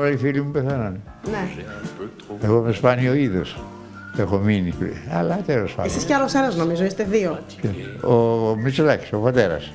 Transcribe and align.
Όλοι 0.00 0.12
οι 0.12 0.16
φίλοι 0.16 0.42
μου 0.42 0.50
πεθάνανε. 0.50 1.00
Ναι. 1.30 1.48
Εγώ 2.42 2.60
με 2.60 2.72
σπάνιο 2.72 3.14
είδος 3.14 3.62
έχω 4.18 4.38
μείνει. 4.38 4.74
Αλλά 5.12 5.36
τέλος 5.46 5.74
πάντων. 5.74 5.90
Εσείς 5.90 6.04
κι 6.04 6.12
άλλος 6.12 6.34
ένας 6.34 6.56
νομίζω, 6.56 6.84
είστε 6.84 7.04
δύο. 7.04 7.38
Ο 8.04 8.14
Μητσολάκης, 8.56 9.12
ο 9.12 9.18
πατέρας. 9.18 9.72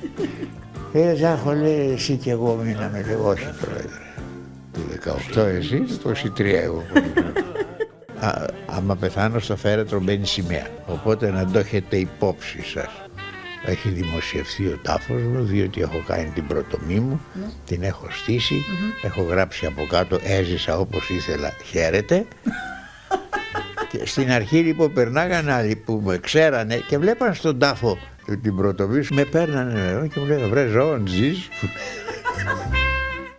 Ε, 0.92 1.14
Ζάχο 1.14 1.52
λέει, 1.52 1.90
εσύ 1.92 2.16
και 2.16 2.30
εγώ 2.30 2.60
μείναμε. 2.64 3.04
Λέω, 3.08 3.28
όχι 3.28 3.46
πρόεδρε. 3.60 4.06
Του 4.72 4.80
18 5.34 5.46
εσύ, 5.46 5.76
του 5.76 6.08
23 6.38 6.62
εγώ. 6.62 6.82
Α, 8.20 8.44
άμα 8.66 8.96
πεθάνω 8.96 9.38
στο 9.38 9.56
φέρετρο 9.56 10.00
μπαίνει 10.00 10.26
σημαία. 10.26 10.66
Οπότε 10.86 11.30
να 11.30 11.46
το 11.46 11.58
έχετε 11.58 11.96
υπόψη 11.96 12.62
σας. 12.62 13.07
Έχει 13.64 13.88
δημοσιευθεί 13.88 14.66
ο 14.66 14.78
τάφος 14.82 15.22
μου 15.22 15.42
διότι 15.42 15.80
έχω 15.80 16.02
κάνει 16.06 16.30
την 16.30 16.46
πρωτομή 16.46 17.00
μου, 17.00 17.20
την 17.64 17.82
έχω 17.82 18.06
στήσει, 18.10 18.62
έχω 19.02 19.22
γράψει 19.22 19.66
από 19.66 19.86
κάτω 19.86 20.18
έζησα 20.22 20.78
όπως 20.78 21.08
ήθελα 21.08 21.52
χαίρετε. 21.64 22.26
και 23.90 24.06
στην 24.06 24.30
αρχή 24.30 24.58
λοιπόν 24.58 24.92
περνάγανε 24.92 25.52
άλλοι 25.52 25.76
που 25.76 26.00
με 26.04 26.18
ξέρανε 26.18 26.76
και 26.76 26.98
βλέπαν 26.98 27.34
στον 27.34 27.58
τάφο 27.58 27.98
την 28.36 28.56
πρωτομή 28.56 29.02
σου, 29.02 29.14
με 29.14 29.24
παίρνανε 29.24 29.72
νερό 29.72 30.06
και 30.06 30.20
μου 30.20 30.26
λέγανε 30.26 30.46
βρε 30.46 30.66
ζώων 30.66 31.06
ζεις. 31.06 31.48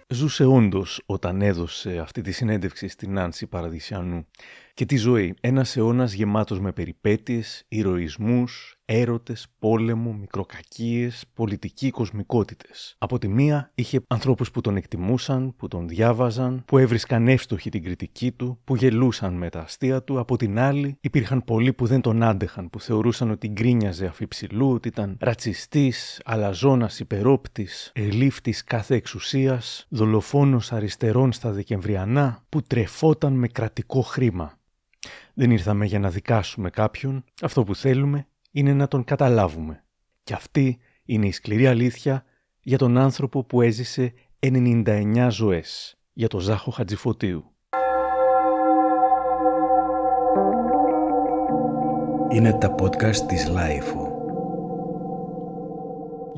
Ζούσε 0.08 0.46
όντως 0.46 1.02
όταν 1.06 1.42
έδωσε 1.42 1.98
αυτή 1.98 2.22
τη 2.22 2.32
συνέντευξη 2.32 2.88
στην 2.88 3.14
Νάνση 3.14 3.48
Παραδεισιανού. 3.48 4.28
Και 4.74 4.86
τη 4.86 4.98
ζωή, 4.98 5.36
ένας 5.42 5.78
αιώνας 5.78 6.14
γεμάτος 6.14 6.60
με 6.60 6.72
περιπέτειες, 6.72 7.66
ηρωισμούς, 7.68 8.79
έρωτες, 8.92 9.48
πόλεμο, 9.60 10.14
μικροκακίες, 10.14 11.26
πολιτική 11.34 11.90
κοσμικότητες. 11.90 12.96
Από 12.98 13.20
τη 13.20 13.28
μία 13.28 13.72
είχε 13.76 14.02
ανθρώπους 14.08 14.52
που 14.52 14.62
τον 14.62 14.76
εκτιμούσαν, 14.76 15.56
που 15.56 15.68
τον 15.68 15.88
διάβαζαν, 15.88 16.64
που 16.66 16.78
έβρισκαν 16.78 17.28
εύστοχη 17.28 17.70
την 17.70 17.84
κριτική 17.84 18.32
του, 18.32 18.60
που 18.64 18.76
γελούσαν 18.76 19.34
με 19.34 19.50
τα 19.50 19.60
αστεία 19.60 20.04
του. 20.04 20.20
Από 20.20 20.38
την 20.38 20.60
άλλη 20.60 20.98
υπήρχαν 21.02 21.44
πολλοί 21.44 21.74
που 21.74 21.86
δεν 21.86 22.02
τον 22.02 22.24
άντεχαν, 22.24 22.70
που 22.70 22.80
θεωρούσαν 22.80 23.32
ότι 23.32 23.48
γκρίνιαζε 23.48 24.06
αφιψηλού, 24.06 24.72
ότι 24.72 24.88
ήταν 24.88 25.18
ρατσιστής, 25.20 26.22
αλαζόνας 26.26 27.00
υπερόπτης, 27.00 27.92
ελήφτης 27.96 28.64
κάθε 28.64 28.96
εξουσίας, 28.96 29.86
δολοφόνος 29.90 30.72
αριστερών 30.72 31.32
στα 31.32 31.52
Δεκεμβριανά, 31.52 32.44
που 32.50 32.62
τρεφόταν 32.62 33.34
με 33.34 33.48
κρατικό 33.48 34.02
χρήμα. 34.02 34.58
Δεν 35.34 35.52
ήρθαμε 35.52 35.86
για 35.86 36.00
να 36.00 36.10
δικάσουμε 36.10 36.70
κάποιον. 36.70 37.24
Αυτό 37.42 37.64
που 37.64 37.76
θέλουμε 37.76 38.28
είναι 38.52 38.74
να 38.74 38.88
τον 38.88 39.04
καταλάβουμε. 39.04 39.84
Και 40.24 40.34
αυτή 40.34 40.80
είναι 41.06 41.28
η 41.28 41.32
σκληρή 41.32 41.68
αλήθεια 41.68 42.26
για 42.62 42.78
τον 42.78 42.98
άνθρωπο 42.98 43.44
που 43.44 43.62
έζησε 43.62 44.14
99 44.40 45.28
ζωές. 45.30 46.00
Για 46.14 46.28
τον 46.28 46.40
Ζάχο 46.40 46.72
Χατζηφωτίου. 46.72 47.44
Είναι 52.30 52.54
τα 52.54 52.76
podcast 52.76 53.16
της 53.16 53.48
LiFO. 53.48 54.09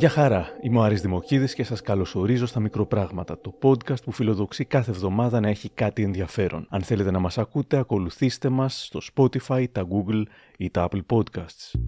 Γεια 0.01 0.09
χαρά, 0.09 0.47
είμαι 0.61 0.77
ο 0.77 0.81
Άρης 0.81 1.01
Δημοκίδης 1.01 1.53
και 1.53 1.63
σας 1.63 1.81
καλωσορίζω 1.81 2.45
στα 2.45 2.59
Μικροπράγματα, 2.59 3.39
το 3.41 3.53
podcast 3.61 4.03
που 4.03 4.11
φιλοδοξεί 4.11 4.65
κάθε 4.65 4.91
εβδομάδα 4.91 5.39
να 5.39 5.49
έχει 5.49 5.69
κάτι 5.69 6.03
ενδιαφέρον. 6.03 6.65
Αν 6.69 6.81
θέλετε 6.81 7.11
να 7.11 7.19
μας 7.19 7.37
ακούτε, 7.37 7.77
ακολουθήστε 7.77 8.49
μας 8.49 8.85
στο 8.85 8.99
Spotify, 9.13 9.65
τα 9.71 9.87
Google 9.89 10.23
ή 10.57 10.69
τα 10.69 10.89
Apple 10.89 11.01
Podcasts. 11.07 11.79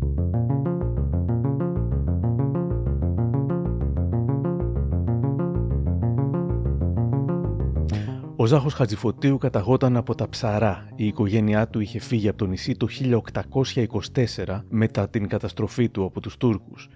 Ο 8.36 8.46
Ζάχος 8.46 8.74
Χατζηφωτίου 8.74 9.38
καταγόταν 9.38 9.98
από 9.98 10.16
τα 10.16 10.30
Ψαρά. 10.30 10.88
Η 10.96 11.06
οικογένειά 11.08 11.68
του 11.68 11.80
είχε 11.80 12.00
φύγει 12.00 12.28
από 12.28 12.38
το 12.38 12.46
νησί 12.46 12.76
το 12.76 12.88
1824 12.88 14.62
μετά 14.70 15.10
την 15.10 15.28
καταστροφή 15.28 15.90
του 15.90 16.06
από 16.06 16.20
τους 16.20 16.38
Τούρκους. 16.38 16.90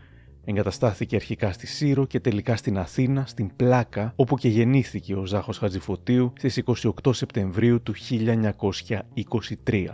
Εγκαταστάθηκε 0.49 1.15
αρχικά 1.15 1.51
στη 1.51 1.67
Σύρο 1.67 2.05
και 2.05 2.19
τελικά 2.19 2.55
στην 2.55 2.77
Αθήνα, 2.77 3.25
στην 3.25 3.55
Πλάκα, 3.55 4.13
όπου 4.15 4.37
και 4.37 4.47
γεννήθηκε 4.47 5.15
ο 5.15 5.25
Ζάχος 5.25 5.57
Χατζηφωτίου 5.57 6.33
στις 6.37 6.63
28 7.03 7.13
Σεπτεμβρίου 7.13 7.81
του 7.81 7.93
1923. 9.65 9.85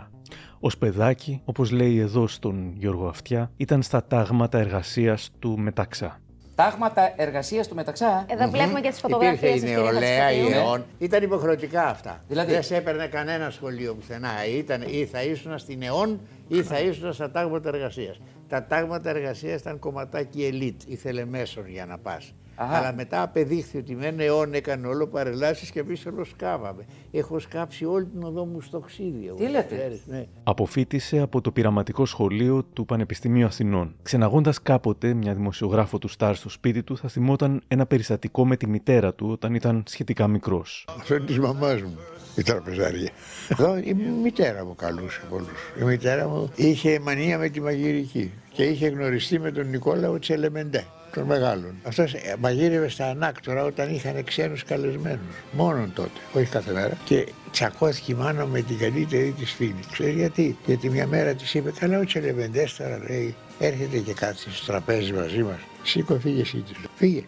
Ω 0.60 0.68
παιδάκι, 0.78 1.40
όπως 1.44 1.70
λέει 1.70 1.98
εδώ 1.98 2.26
στον 2.26 2.72
Γιώργο 2.76 3.06
Αυτιά, 3.06 3.50
ήταν 3.56 3.82
στα 3.82 4.04
τάγματα 4.04 4.58
εργασίας 4.58 5.30
του 5.38 5.58
Μεταξά. 5.58 6.20
Τάγματα 6.54 7.12
εργασίας 7.16 7.68
του 7.68 7.74
μεταξά. 7.74 8.24
Εδώ 8.28 8.50
βλέπουμε 8.50 8.80
και 8.80 8.88
τις 8.88 9.00
φωτογραφίες. 9.00 9.56
Υπήρχε 9.56 9.70
η 9.70 9.74
νεολαία, 9.74 10.32
η 10.32 10.52
αιών. 10.52 10.84
Ήταν 10.98 11.22
υποχρεωτικά 11.22 11.86
αυτά. 11.86 12.22
Δηλαδή; 12.28 12.52
Δεν 12.52 12.62
σε 12.62 12.76
έπαιρνε 12.76 13.06
κανένα 13.06 13.50
σχολείο 13.50 13.94
πουθενά. 13.94 14.46
Ήταν, 14.56 14.82
ή 14.86 15.06
θα 15.06 15.22
ήσουν 15.22 15.58
στην 15.58 15.82
αιών 15.82 16.20
ή 16.48 16.62
θα 16.62 16.78
ήσουν 16.80 17.12
στα 17.12 17.30
τάγματα 17.30 17.68
εργασίας. 17.68 18.20
Τα 18.48 18.64
τάγματα 18.64 19.10
εργασίας 19.10 19.60
ήταν 19.60 19.78
κομματάκι 19.78 20.44
ελίτ, 20.44 20.82
ήθελε 20.86 21.24
μέσον 21.24 21.68
για 21.68 21.86
να 21.86 21.98
πας. 21.98 22.34
Αχα. 22.54 22.76
Αλλά 22.76 22.92
μετά 22.94 23.22
απεδείχθη 23.22 23.78
ότι 23.78 23.94
με 23.94 24.06
ένα 24.06 24.22
αιών 24.22 24.54
έκανε 24.54 24.86
όλο 24.86 25.06
παρελάσεις 25.06 25.70
και 25.70 25.80
εμείς 25.80 26.06
όλο 26.06 26.24
σκάβαμε. 26.24 26.84
Έχω 27.10 27.38
σκάψει 27.38 27.84
όλη 27.84 28.04
την 28.04 28.22
οδό 28.22 28.44
μου 28.44 28.60
στο 28.60 28.80
ξύδι. 28.80 29.32
Τι 29.36 29.48
λέτε; 29.48 30.00
Ναι. 30.06 30.26
Αποφύτησε 30.42 31.18
από 31.18 31.40
το 31.40 31.50
πειραματικό 31.50 32.06
σχολείο 32.06 32.64
του 32.72 32.84
Πανεπιστημίου 32.84 33.46
Αθηνών. 33.46 33.94
Ξεναγώντας 34.02 34.62
κάποτε 34.62 35.14
μια 35.14 35.34
δημοσιογράφο 35.34 35.98
του 35.98 36.08
Σταρ 36.08 36.36
στο 36.36 36.48
σπίτι 36.48 36.82
του, 36.82 36.96
θα 36.96 37.08
θυμόταν 37.08 37.62
ένα 37.68 37.86
περιστατικό 37.86 38.46
με 38.46 38.56
τη 38.56 38.66
μητέρα 38.66 39.14
του 39.14 39.28
όταν 39.30 39.54
ήταν 39.54 39.82
σχετικά 39.86 40.28
μικρός. 40.28 40.86
Αυτό 40.98 41.14
είναι 41.14 41.24
της 41.24 41.38
μαμάς 41.38 41.82
μου. 41.82 41.98
Η 42.36 42.42
τραπεζαρία. 42.42 43.10
Εδώ 43.48 43.76
η 43.76 43.94
μητέρα 44.22 44.64
μου 44.64 44.74
καλούσε 44.74 45.20
πολλούς. 45.30 45.72
Η 45.80 45.84
μητέρα 45.84 46.28
μου 46.28 46.50
είχε 46.54 46.98
μανία 46.98 47.38
με 47.38 47.48
τη 47.48 47.60
μαγειρική 47.60 48.32
και 48.52 48.62
είχε 48.64 48.88
γνωριστεί 48.88 49.38
με 49.38 49.50
τον 49.50 49.68
Νικόλαο 49.68 50.18
Τσελεμεντέ, 50.18 50.84
τον 51.14 51.24
μεγάλον. 51.24 51.74
Αυτός 51.82 52.14
μαγείρευε 52.38 52.88
στα 52.88 53.06
ανάκτορα 53.06 53.64
όταν 53.64 53.94
είχαν 53.94 54.24
ξένους 54.24 54.64
καλεσμένους. 54.64 55.34
Μόνον 55.52 55.92
τότε, 55.94 56.20
όχι 56.32 56.46
κάθε 56.46 56.72
μέρα. 56.72 56.96
Και 57.04 57.28
τσακώθηκε 57.50 58.12
η 58.12 58.14
μάνα 58.14 58.46
με 58.46 58.60
την 58.60 58.78
καλύτερη 58.78 59.34
της 59.38 59.52
φίλη. 59.52 59.84
Ξέρεις 59.92 60.14
γιατί; 60.14 60.56
Γιατί 60.66 60.90
μια 60.90 61.06
μέρα 61.06 61.34
της 61.34 61.54
είπε: 61.54 61.72
Καλά, 61.78 61.98
ο 61.98 62.04
Τσελεμεντέ 62.04 62.68
τώρα 62.78 62.98
λέει, 63.08 63.34
έρχεται 63.58 63.98
και 63.98 64.12
κάτσει 64.12 64.54
στο 64.54 64.66
τραπέζι 64.66 65.12
μαζί 65.12 65.42
μας. 65.42 65.58
Σήκω, 65.82 66.18
φύγε 66.18 66.40
εσύ. 66.40 66.56
της 66.56 66.76
λέω. 66.78 66.90
Φύγε. 66.94 67.24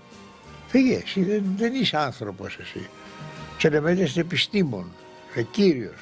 Φύγε, 0.66 0.94
εσύ 1.04 1.24
δεν, 1.24 1.42
δεν 1.56 1.74
είσαι 1.74 1.97
άνθρωπος 1.97 2.58
εσύ. 2.60 2.88
Τσελεμεντέ 3.58 4.00
είναι 4.00 4.10
επιστήμον. 4.14 4.92
Ε, 5.34 5.42
κύριος. 5.42 6.00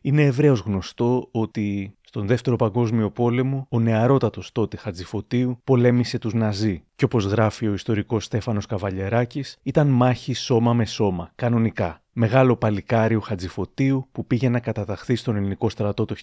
Είναι 0.00 0.22
ευρέως 0.22 0.60
γνωστό 0.60 1.28
ότι 1.30 1.94
στον 2.10 2.26
Δεύτερο 2.26 2.56
Παγκόσμιο 2.56 3.10
Πόλεμο 3.10 3.66
ο 3.68 3.80
νεαρότατος 3.80 4.52
τότε 4.52 4.76
Χατζηφωτίου 4.76 5.60
πολέμησε 5.64 6.18
τους 6.18 6.34
Ναζί 6.34 6.82
και 6.96 7.04
όπως 7.04 7.24
γράφει 7.24 7.68
ο 7.68 7.72
ιστορικός 7.72 8.24
Στέφανος 8.24 8.66
Καβαλιεράκης 8.66 9.58
ήταν 9.62 9.88
μάχη 9.88 10.34
σώμα 10.34 10.74
με 10.74 10.84
σώμα, 10.84 11.30
κανονικά. 11.34 12.02
Μεγάλο 12.12 12.56
παλικάρι 12.56 13.14
ο 13.14 13.20
Χατζηφωτίου 13.20 14.08
που 14.12 14.26
πήγε 14.26 14.48
να 14.48 14.60
καταταχθεί 14.60 15.16
στον 15.16 15.36
ελληνικό 15.36 15.68
στρατό 15.68 16.04
το 16.04 16.14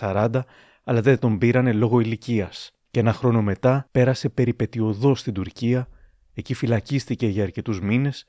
1940 0.00 0.28
αλλά 0.84 1.00
δεν 1.00 1.18
τον 1.18 1.38
πήρανε 1.38 1.72
λόγω 1.72 2.00
ηλικίας. 2.00 2.72
Και 2.90 3.00
ένα 3.00 3.12
χρόνο 3.12 3.42
μετά 3.42 3.88
πέρασε 3.90 4.28
περιπετειωδώς 4.28 5.20
στην 5.20 5.32
Τουρκία, 5.32 5.88
εκεί 6.34 6.54
φυλακίστηκε 6.54 7.26
για 7.26 7.42
αρκετούς 7.42 7.80
μήνες 7.80 8.24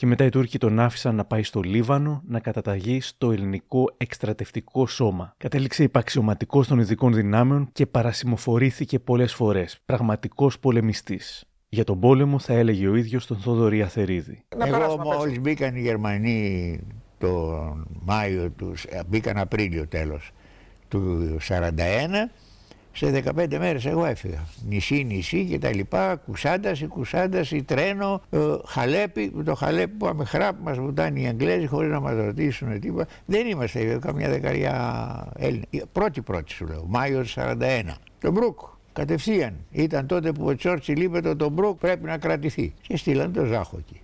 και 0.00 0.06
μετά 0.06 0.24
οι 0.24 0.28
Τούρκοι 0.28 0.58
τον 0.58 0.80
άφησαν 0.80 1.14
να 1.14 1.24
πάει 1.24 1.42
στο 1.42 1.60
Λίβανο 1.60 2.22
να 2.26 2.40
καταταγεί 2.40 3.00
στο 3.00 3.32
ελληνικό 3.32 3.94
εκστρατευτικό 3.96 4.86
σώμα. 4.86 5.34
Κατέληξε 5.36 5.82
υπαξιωματικός 5.82 6.66
των 6.66 6.78
ειδικών 6.78 7.14
δυνάμεων 7.14 7.68
και 7.72 7.86
παρασημοφορήθηκε 7.86 8.98
πολλές 8.98 9.34
φορές. 9.34 9.78
Πραγματικός 9.84 10.58
πολεμιστής. 10.58 11.44
Για 11.68 11.84
τον 11.84 12.00
πόλεμο 12.00 12.38
θα 12.38 12.52
έλεγε 12.52 12.88
ο 12.88 12.94
ίδιος 12.94 13.26
τον 13.26 13.36
Θόδωρη 13.36 13.82
Αθερίδη. 13.82 14.44
Εγώ 14.64 14.98
μόλις 14.98 15.40
μπήκαν 15.40 15.76
οι 15.76 15.80
Γερμανοί 15.80 16.80
τον 17.18 17.86
Μάιο 18.04 18.50
τους, 18.50 18.84
ε, 18.84 19.02
μπήκαν 19.08 19.38
Απρίλιο 19.38 19.86
τέλος 19.86 20.30
του 20.88 21.36
41 21.40 22.30
σε 22.92 23.22
15 23.36 23.58
μέρες 23.58 23.86
εγώ 23.86 24.04
έφυγα. 24.04 24.44
Νησί, 24.68 25.04
νησί 25.04 25.44
και 25.44 25.58
τα 25.58 25.74
λοιπά, 25.74 26.16
κουσάνταση, 26.16 26.86
κουσάνταση, 26.86 27.62
τρένο, 27.62 28.22
ε, 28.30 28.38
χαλέπι, 28.66 29.32
το 29.44 29.54
χαλέπι 29.54 29.92
που 29.96 30.06
πάμε 30.06 30.24
χράπ 30.24 30.54
μας 30.62 30.78
βουτάνε 30.78 31.20
οι 31.20 31.26
Αγγλέζοι 31.26 31.66
χωρίς 31.66 31.90
να 31.90 32.00
μας 32.00 32.14
ρωτήσουν 32.14 32.80
τίποτα. 32.80 33.06
Δεν 33.26 33.46
είμαστε 33.46 33.80
ε, 33.80 33.98
καμιά 33.98 34.28
δεκαετία 34.28 35.32
Έλληνα. 35.36 35.64
Πρώτη 35.92 36.20
πρώτη 36.20 36.52
σου 36.52 36.66
λέω, 36.66 36.84
Μάιος 36.88 37.34
του 37.34 37.40
41. 37.40 37.82
Το 38.20 38.30
Μπρουκ. 38.30 38.58
Κατευθείαν. 38.92 39.54
Ήταν 39.70 40.06
τότε 40.06 40.32
που 40.32 40.44
ο 40.44 40.54
Τσόρτσιλ 40.54 41.00
είπε 41.00 41.20
το 41.20 41.36
τον 41.36 41.52
Μπρουκ 41.52 41.78
πρέπει 41.78 42.04
να 42.04 42.18
κρατηθεί. 42.18 42.74
Και 42.82 42.96
στείλαν 42.96 43.32
το 43.32 43.44
Ζάχο 43.44 43.76
εκεί. 43.78 44.00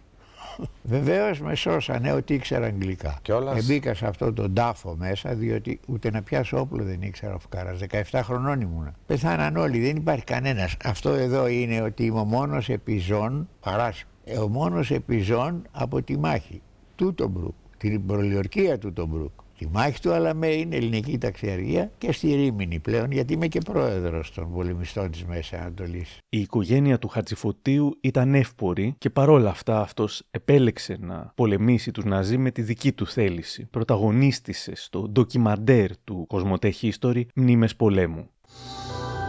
Βεβαίως 0.82 1.40
με 1.40 1.54
σώσανε 1.54 2.12
ότι 2.12 2.34
ήξερα 2.34 2.66
αγγλικά. 2.66 3.18
Κιόλας. 3.22 3.58
Ε, 3.58 3.62
μπήκα 3.72 3.94
σε 3.94 4.06
αυτό 4.06 4.32
τον 4.32 4.54
τάφο 4.54 4.96
μέσα, 4.98 5.34
διότι 5.34 5.80
ούτε 5.86 6.10
να 6.10 6.22
πιάσω 6.22 6.58
όπλο 6.60 6.84
δεν 6.84 7.02
ήξερα 7.02 7.34
ο 7.34 7.38
Φουκάρας. 7.38 7.78
17 8.10 8.20
χρονών 8.22 8.60
ήμουνα. 8.60 8.94
Πεθάναν 9.06 9.56
όλοι, 9.56 9.80
δεν 9.80 9.96
υπάρχει 9.96 10.24
κανένας. 10.24 10.76
Αυτό 10.84 11.10
εδώ 11.10 11.46
είναι 11.46 11.80
ότι 11.80 12.04
είμαι 12.04 12.18
ο 12.18 12.24
μόνος 12.24 12.68
επιζών, 12.68 13.48
παράσιμο, 13.60 14.10
ε, 14.24 14.38
ο 14.38 14.48
μόνος 14.48 14.90
επιζών 14.90 15.62
από 15.72 16.02
τη 16.02 16.18
μάχη. 16.18 16.62
Του 16.96 17.14
τον 17.14 17.30
Μπρουκ. 17.30 17.54
την 17.78 18.06
προλιορκία 18.06 18.78
του 18.78 18.92
τον 18.92 19.08
Μπρουκ. 19.08 19.44
Τη 19.58 19.66
μάχη 19.72 20.00
του 20.00 20.12
Αλαμέ 20.12 20.46
είναι 20.46 20.76
ελληνική 20.76 21.18
ταξιαργία 21.18 21.90
και 21.98 22.12
στη 22.12 22.34
Ρήμινη 22.34 22.78
πλέον, 22.78 23.10
γιατί 23.10 23.32
είμαι 23.32 23.46
και 23.46 23.60
πρόεδρος 23.60 24.32
των 24.32 24.52
πολεμιστών 24.52 25.10
της 25.10 25.24
Μέσης 25.24 25.52
Ανατολής. 25.52 26.18
Η 26.28 26.40
οικογένεια 26.40 26.98
του 26.98 27.08
Χατζηφωτίου 27.08 27.98
ήταν 28.00 28.34
εύπορη 28.34 28.94
και 28.98 29.10
παρόλα 29.10 29.50
αυτά 29.50 29.80
αυτός 29.80 30.22
επέλεξε 30.30 30.96
να 31.00 31.32
πολεμήσει 31.34 31.90
τους 31.90 32.04
Ναζί 32.04 32.38
με 32.38 32.50
τη 32.50 32.62
δική 32.62 32.92
του 32.92 33.06
θέληση. 33.06 33.66
Πρωταγωνίστησε 33.70 34.74
στο 34.74 35.08
ντοκιμαντέρ 35.08 35.96
του 36.04 36.24
Κοσμοτέ 36.28 36.72
History 36.82 37.22
Μνήμες 37.34 37.76
Πολέμου. 37.76 38.30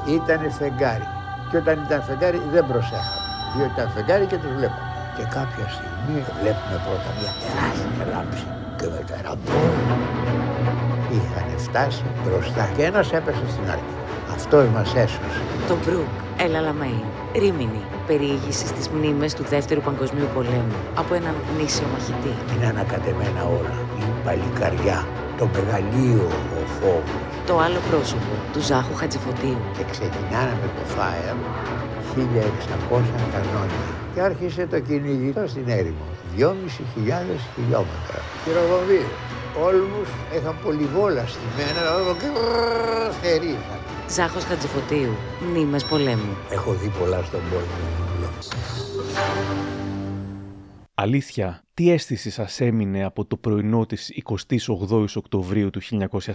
Ήταν 0.08 0.52
φεγγάρι. 0.52 1.04
Και 1.52 1.58
όταν 1.58 1.84
ήταν 1.86 2.04
φεγγάρι 2.04 2.38
δεν 2.52 2.68
προσέχαμε. 2.68 3.22
Διότι 3.56 3.74
ήταν 3.74 3.90
φεγγάρι 3.90 4.26
και 4.26 4.36
τους 4.36 4.52
βλέπαμε. 4.56 4.88
Και 5.18 5.24
κάποια 5.24 5.68
στιγμή 5.68 6.20
βλέπουμε 6.42 6.82
πρώτα 6.86 7.10
μια 7.20 7.32
τεράστια 7.42 8.06
λάμψη 8.14 8.67
και 8.80 8.88
μετά 8.96 9.16
ένα 9.22 9.34
πόλεμο. 9.46 9.98
Είχαν 11.16 11.48
φτάσει 11.58 12.04
μπροστά 12.24 12.70
και 12.76 12.84
ένας 12.84 13.08
έπεσε 13.14 13.46
στην 13.54 13.66
άκρη. 13.74 13.96
Αυτός 14.36 14.66
μας 14.76 14.96
έσωσε. 14.96 15.42
Το 15.68 15.76
Μπρουκ, 15.84 16.12
Ελ 16.46 16.60
Αλαμέιν, 16.62 17.08
Ρίμινι, 17.42 17.82
περιήγηση 18.08 18.66
στις 18.68 18.90
μνήμες 18.90 19.34
του 19.34 19.44
Δεύτερου 19.54 19.82
Παγκοσμίου 19.82 20.30
Πολέμου 20.36 20.78
από 21.02 21.14
έναν 21.14 21.36
γνήσιο 21.50 21.88
μαχητή. 21.94 22.34
Είναι 22.52 22.68
ανακατεμένα 22.74 23.42
όλα. 23.60 23.78
Η 24.00 24.04
παλικαριά, 24.26 25.00
το 25.38 25.46
μεγαλείο, 25.54 26.28
ο 26.60 26.62
φόβος. 26.78 27.22
Το 27.50 27.54
άλλο 27.66 27.80
πρόσωπο 27.90 28.34
του 28.54 28.62
Ζάχου 28.70 28.96
Χατζηφωτίου. 28.96 29.60
Και 29.76 29.84
ξεκινάνε 29.94 30.54
με 30.62 30.68
το 30.76 30.84
Fire 30.94 31.38
1600 32.18 33.02
κανόνια. 33.34 33.88
Και 34.14 34.22
άρχισε 34.22 34.68
το 34.68 34.80
κυνηγητό 34.80 35.48
στην 35.48 35.68
έρημο. 35.68 36.06
2.500 36.38 36.46
χιλιόμετρα. 37.56 38.20
Χειροβομβίδες. 38.44 39.06
Όλμους 39.64 40.10
είχαν 40.36 40.56
πολυβόλα 40.64 41.26
στη 41.28 41.46
μένα, 41.58 41.96
όλο 41.96 42.16
και 42.16 42.30
θερίζαν. 43.22 43.80
Ζάχος 44.10 44.44
Χατζηφωτίου, 44.44 45.14
μνήμες 45.50 45.84
πολέμου. 45.86 46.38
Έχω 46.50 46.74
δει 46.74 46.92
πολλά 47.00 47.24
στον 47.24 47.40
πόλεμο. 47.50 48.30
Αλήθεια, 50.94 51.62
τι 51.78 51.92
αίσθηση 51.92 52.30
σας 52.30 52.62
έμεινε 52.62 53.04
από 53.04 53.26
το 53.26 53.38
πρωινό 53.38 53.86
της 53.86 54.12
28ης 54.48 55.16
Οκτωβρίου 55.16 55.70
του 55.70 55.82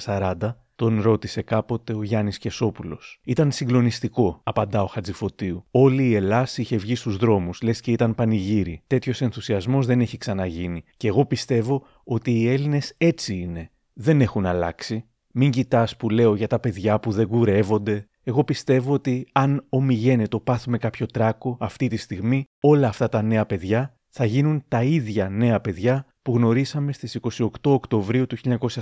1940, 0.07 0.35
τον 0.77 1.01
ρώτησε 1.01 1.43
κάποτε 1.43 1.95
ο 1.95 2.03
Γιάννης 2.03 2.39
Κεσόπουλος. 2.39 3.21
Ήταν 3.25 3.53
συγκλονιστικό, 3.53 4.41
απαντά 4.43 4.83
ο 4.83 4.87
Χατζηφωτίου. 4.87 5.65
Όλη 5.71 6.09
η 6.09 6.15
Ελλάς 6.15 6.59
είχε 6.59 6.77
βγει 6.77 6.95
στους 6.95 7.17
δρόμους, 7.17 7.63
λες 7.63 7.81
και 7.81 7.91
ήταν 7.93 8.15
πανηγύρι. 8.15 8.83
Τέτοιος 8.87 9.21
ενθουσιασμός 9.21 9.87
δεν 9.87 10.01
έχει 10.01 10.19
ξαναγίνει. 10.19 10.85
Και 10.97 11.09
εγώ 11.09 11.27
πιστεύω 11.27 11.87
ότι 12.05 12.41
οι 12.41 12.49
Έλληνες 12.49 12.95
έτσι 12.99 13.35
είναι. 13.35 13.71
Δεν 13.93 14.21
έχουν 14.21 14.47
αλλάξει. 14.47 15.05
Μην 15.33 15.51
κοιτάς 15.51 15.97
που 15.97 16.11
λέω 16.11 16.35
για 16.35 16.47
τα 16.47 16.59
παιδιά 16.59 17.01
που 17.01 17.11
δεν 17.11 17.27
κουρεύονται. 17.27 18.07
Εγώ 18.23 18.45
πιστεύω 18.45 18.93
ότι 18.93 19.27
αν 19.33 19.65
ομιγένε 19.69 20.29
το 20.29 20.41
πάθουμε 20.41 20.79
κάποιο 20.79 21.07
τράκο 21.07 21.57
αυτή 21.61 21.89
τη 21.89 21.97
στιγμή, 21.97 22.45
όλα 22.61 22.89
αυτά 22.89 23.09
τα 23.09 23.23
νέα 23.23 23.47
παιδιά 23.47 23.97
θα 24.15 24.25
γίνουν 24.25 24.65
τα 24.69 24.83
ίδια 24.83 25.29
νέα 25.29 25.61
παιδιά 25.61 26.07
που 26.23 26.37
γνωρίσαμε 26.37 26.93
στις 26.93 27.19
28 27.39 27.49
Οκτωβρίου 27.63 28.27
του 28.27 28.37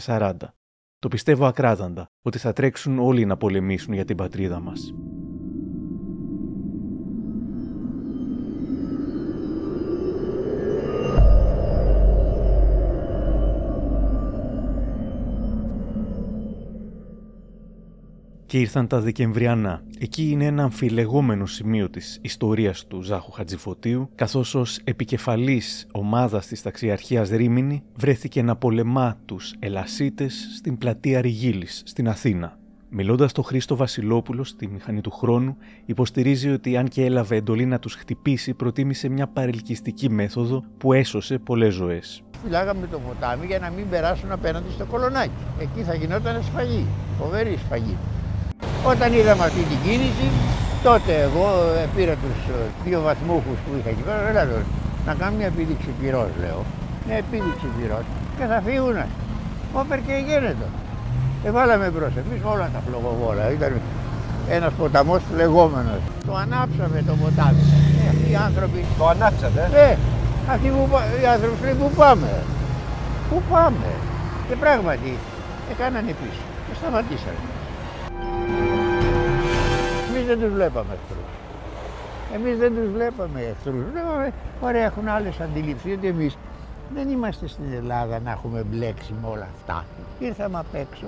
1940. 0.05 0.33
Το 0.99 1.09
πιστεύω 1.09 1.47
ακράδαντα 1.47 2.11
ότι 2.23 2.39
θα 2.39 2.53
τρέξουν 2.53 2.99
όλοι 2.99 3.25
να 3.25 3.37
πολεμήσουν 3.37 3.95
για 3.95 4.05
την 4.05 4.17
πατρίδα 4.17 4.61
μας. 4.61 4.95
Και 18.51 18.59
ήρθαν 18.59 18.87
τα 18.87 19.01
Δεκεμβριανά. 19.01 19.83
Εκεί 19.99 20.31
είναι 20.31 20.45
ένα 20.45 20.63
αμφιλεγόμενο 20.63 21.47
σημείο 21.47 21.91
της 21.91 22.19
ιστορίας 22.23 22.87
του 22.87 23.03
Ζάχου 23.03 23.31
Χατζηφωτίου, 23.31 24.11
καθώς 24.15 24.55
ως 24.55 24.81
επικεφαλής 24.85 25.87
ομάδας 25.93 26.47
της 26.47 26.63
ταξιαρχίας 26.63 27.29
Ρήμινη 27.29 27.83
βρέθηκε 27.95 28.43
να 28.43 28.57
πολεμά 28.57 29.17
τους 29.25 29.55
Ελασίτες 29.59 30.49
στην 30.57 30.79
πλατεία 30.79 31.21
Ριγίλης, 31.21 31.83
στην 31.87 32.09
Αθήνα. 32.09 32.59
Μιλώντας 32.89 33.31
στο 33.31 33.43
Χρήστο 33.43 33.77
Βασιλόπουλο 33.77 34.45
στη 34.45 34.67
μηχανή 34.69 35.01
του 35.01 35.11
χρόνου, 35.11 35.57
υποστηρίζει 35.87 36.51
ότι 36.51 36.77
αν 36.77 36.89
και 36.89 37.05
έλαβε 37.05 37.37
εντολή 37.37 37.67
να 37.67 37.79
τους 37.79 37.95
χτυπήσει, 37.95 38.55
προτίμησε 38.55 39.09
μια 39.09 39.27
παρελκυστική 39.27 40.11
μέθοδο 40.11 40.65
που 40.79 40.93
έσωσε 40.93 41.39
πολλές 41.39 41.75
ζωές. 41.75 42.23
Φυλάγαμε 42.43 42.87
το 42.87 42.99
ποτάμι 42.99 43.47
για 43.47 43.59
να 43.59 43.71
μην 43.71 43.89
περάσουν 43.89 44.33
απέναντι 44.33 44.71
στο 44.73 44.85
κολονάκι. 44.85 45.31
Εκεί 45.61 45.83
θα 45.83 45.95
γινόταν 45.95 46.43
σφαγή. 46.43 46.87
Φοβερή 47.19 47.57
σφαγή. 47.57 47.97
Όταν 48.93 49.13
είδαμε 49.13 49.45
αυτή 49.45 49.63
την 49.71 49.79
κίνηση, 49.85 50.27
τότε 50.83 51.13
εγώ 51.27 51.47
ε, 51.83 51.87
πήρα 51.97 52.15
τους 52.23 52.39
ε, 52.55 52.57
δύο 52.85 53.01
βαθμούχους 53.01 53.59
που 53.65 53.71
είχα 53.79 53.89
εκεί 53.95 54.03
πέρα, 54.09 54.29
έλα 54.31 54.41
εδώ, 54.41 54.59
να 55.07 55.15
κάνω 55.15 55.37
μια 55.37 55.47
επίδειξη 55.47 55.91
πυρός, 56.01 56.31
λέω. 56.43 56.61
Μια 57.07 57.17
επίδειξη 57.25 57.67
πυρός 57.77 58.05
και 58.39 58.45
θα 58.51 58.59
φύγουν. 58.67 58.97
Όπερ 59.81 59.99
και 60.07 60.15
γένετο. 60.29 60.67
Και 61.43 61.51
βάλαμε 61.51 61.87
μπρος 61.93 62.15
εμείς 62.23 62.41
όλα 62.53 62.67
τα 62.75 62.81
φλογοβόλα. 62.87 63.51
Ήταν 63.57 63.73
ένας 64.57 64.73
ποταμός 64.79 65.23
φλεγόμενος. 65.33 66.01
Το 66.27 66.35
ανάψαμε 66.45 66.99
το 67.09 67.15
ποτάμι. 67.23 67.63
Ε, 68.01 68.09
αυτοί 68.13 68.29
οι 68.33 68.39
άνθρωποι... 68.49 68.85
Το 68.99 69.05
ανάψατε; 69.15 69.63
Ναι, 69.77 69.89
αυτοί 70.53 70.69
που, 70.75 70.89
πα- 70.93 71.09
οι 71.23 71.27
άνθρωποι 71.35 71.57
λένε 71.65 71.79
πού 71.83 71.89
πάμε; 72.01 72.31
Πού 73.31 73.43
πάμε; 73.53 73.91
Και 74.49 74.57
πράγματι 74.65 75.13
έκανανε 75.73 76.13
πίσω 76.21 76.43
και 76.67 76.75
σταματήσανε. 76.81 77.43
Εμείς 80.09 80.27
δεν 80.27 80.41
τους 80.41 80.53
βλέπαμε 80.53 80.93
εχθρούς. 80.93 81.31
Εμείς 82.35 82.59
δεν 82.59 82.75
τους 82.75 82.93
βλέπαμε 82.93 83.41
εχθρούς. 83.41 83.85
Βλέπαμε, 83.93 84.33
ωραία, 84.61 84.85
έχουν 84.85 85.09
άλλες 85.09 85.41
αντιληφθεί 85.41 85.93
ότι 85.93 86.07
εμείς 86.07 86.37
δεν 86.95 87.09
είμαστε 87.11 87.49
στην 87.49 87.73
Ελλάδα 87.77 88.21
να 88.21 88.31
έχουμε 88.31 88.63
μπλέξει 88.71 89.15
με 89.23 89.29
όλα 89.29 89.49
αυτά. 89.57 89.85
Ήρθαμε 90.19 90.59
απ' 90.59 90.75
έξω 90.75 91.07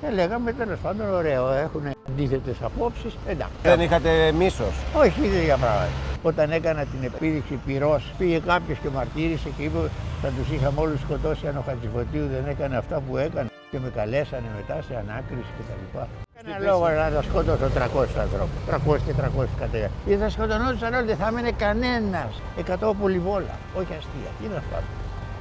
και 0.00 0.10
λέγαμε 0.10 0.52
τέλος 0.52 0.78
πάντων 0.78 1.14
ωραίο, 1.14 1.52
έχουν 1.52 1.82
αντίθετες 2.08 2.62
απόψεις, 2.62 3.16
εντάξει. 3.26 3.54
Δεν 3.62 3.80
είχατε 3.80 4.32
μίσος; 4.32 4.74
Όχι 4.96 5.20
ίδια 5.24 5.56
πράγματα. 5.56 5.88
Όταν 6.22 6.50
έκανα 6.50 6.84
την 6.84 7.04
επίδειξη 7.04 7.58
πυρός, 7.66 8.12
πήγε 8.18 8.38
κάποιος 8.38 8.78
και 8.78 8.88
μαρτύρησε 8.88 9.48
και 9.56 9.62
είπε 9.62 9.78
θα 10.22 10.28
τους 10.28 10.50
είχαμε 10.54 10.80
όλους 10.80 11.00
σκοτώσει 11.00 11.46
αν 11.46 11.56
ο 11.56 11.62
Χατζηφωτίου 11.66 12.26
δεν 12.28 12.44
έκανε 12.48 12.76
αυτά 12.76 13.00
που 13.00 13.16
έκανε 13.16 13.48
και 13.70 13.78
με 13.78 13.90
καλέσανε 13.94 14.46
μετά 14.56 14.82
σε 14.82 14.96
ανάκριση 14.96 15.50
κτλ. 15.58 15.98
Ένα 16.46 16.58
λόγο 16.58 16.88
να 16.88 17.10
τα 17.10 17.22
σκότωσω 17.22 17.70
300 17.74 18.20
ανθρώπους, 18.20 18.60
300 18.66 18.96
και 19.06 19.12
300 19.12 19.44
κατέα. 19.58 19.88
Ή 20.06 20.16
θα 20.16 20.28
σκοτωνόντουσαν 20.28 20.94
όλοι, 20.94 21.06
δεν 21.06 21.16
θα 21.16 21.26
έμενε 21.26 21.50
κανένας. 21.50 22.42
100 22.56 22.94
πολυβόλα, 23.00 23.58
όχι 23.74 23.92
αστεία. 23.98 24.30
Τι 24.40 24.46
να 24.54 24.60
φάμε. 24.70 24.84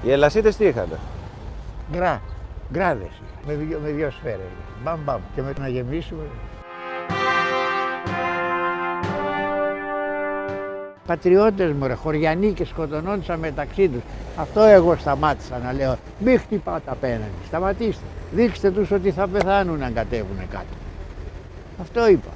Οι 0.04 0.12
Ελασίτες 0.12 0.56
τι 0.56 0.66
είχαν. 0.66 0.88
Γκρά, 1.92 2.22
γκράδες, 2.72 3.22
με 3.48 3.54
δύο, 3.54 3.80
με 3.84 3.90
δύο 3.90 4.12
σφαίρες. 4.12 4.52
Μπαμ 4.84 5.00
μπαμ 5.04 5.20
και 5.36 5.42
με 5.42 5.54
το 5.54 5.62
να 5.62 5.68
γεμίσουμε. 5.68 6.24
Πατριώτες 11.06 11.72
μου 11.72 11.88
ρε, 11.88 11.94
χωριανοί 11.94 12.52
και 12.52 12.66
σκοτωνόντουσαν 12.66 13.40
μεταξύ 13.40 13.88
τους. 13.90 14.02
Αυτό 14.36 14.62
εγώ 14.62 14.96
σταμάτησα 14.96 15.58
να 15.64 15.74
λέω. 15.74 15.98
Μη 16.20 16.38
χτυπάτε 16.38 16.92
απέναντι, 16.92 17.40
σταματήστε. 17.48 18.04
Δείξτε 18.32 18.72
τους 18.72 18.92
ότι 18.92 19.12
θα 19.12 19.28
πεθάνουν 19.28 19.84
αν 19.84 19.94
κατέβουν 19.94 20.38
κάτω. 20.52 20.89
Αυτό 21.80 22.08
είπα. 22.08 22.34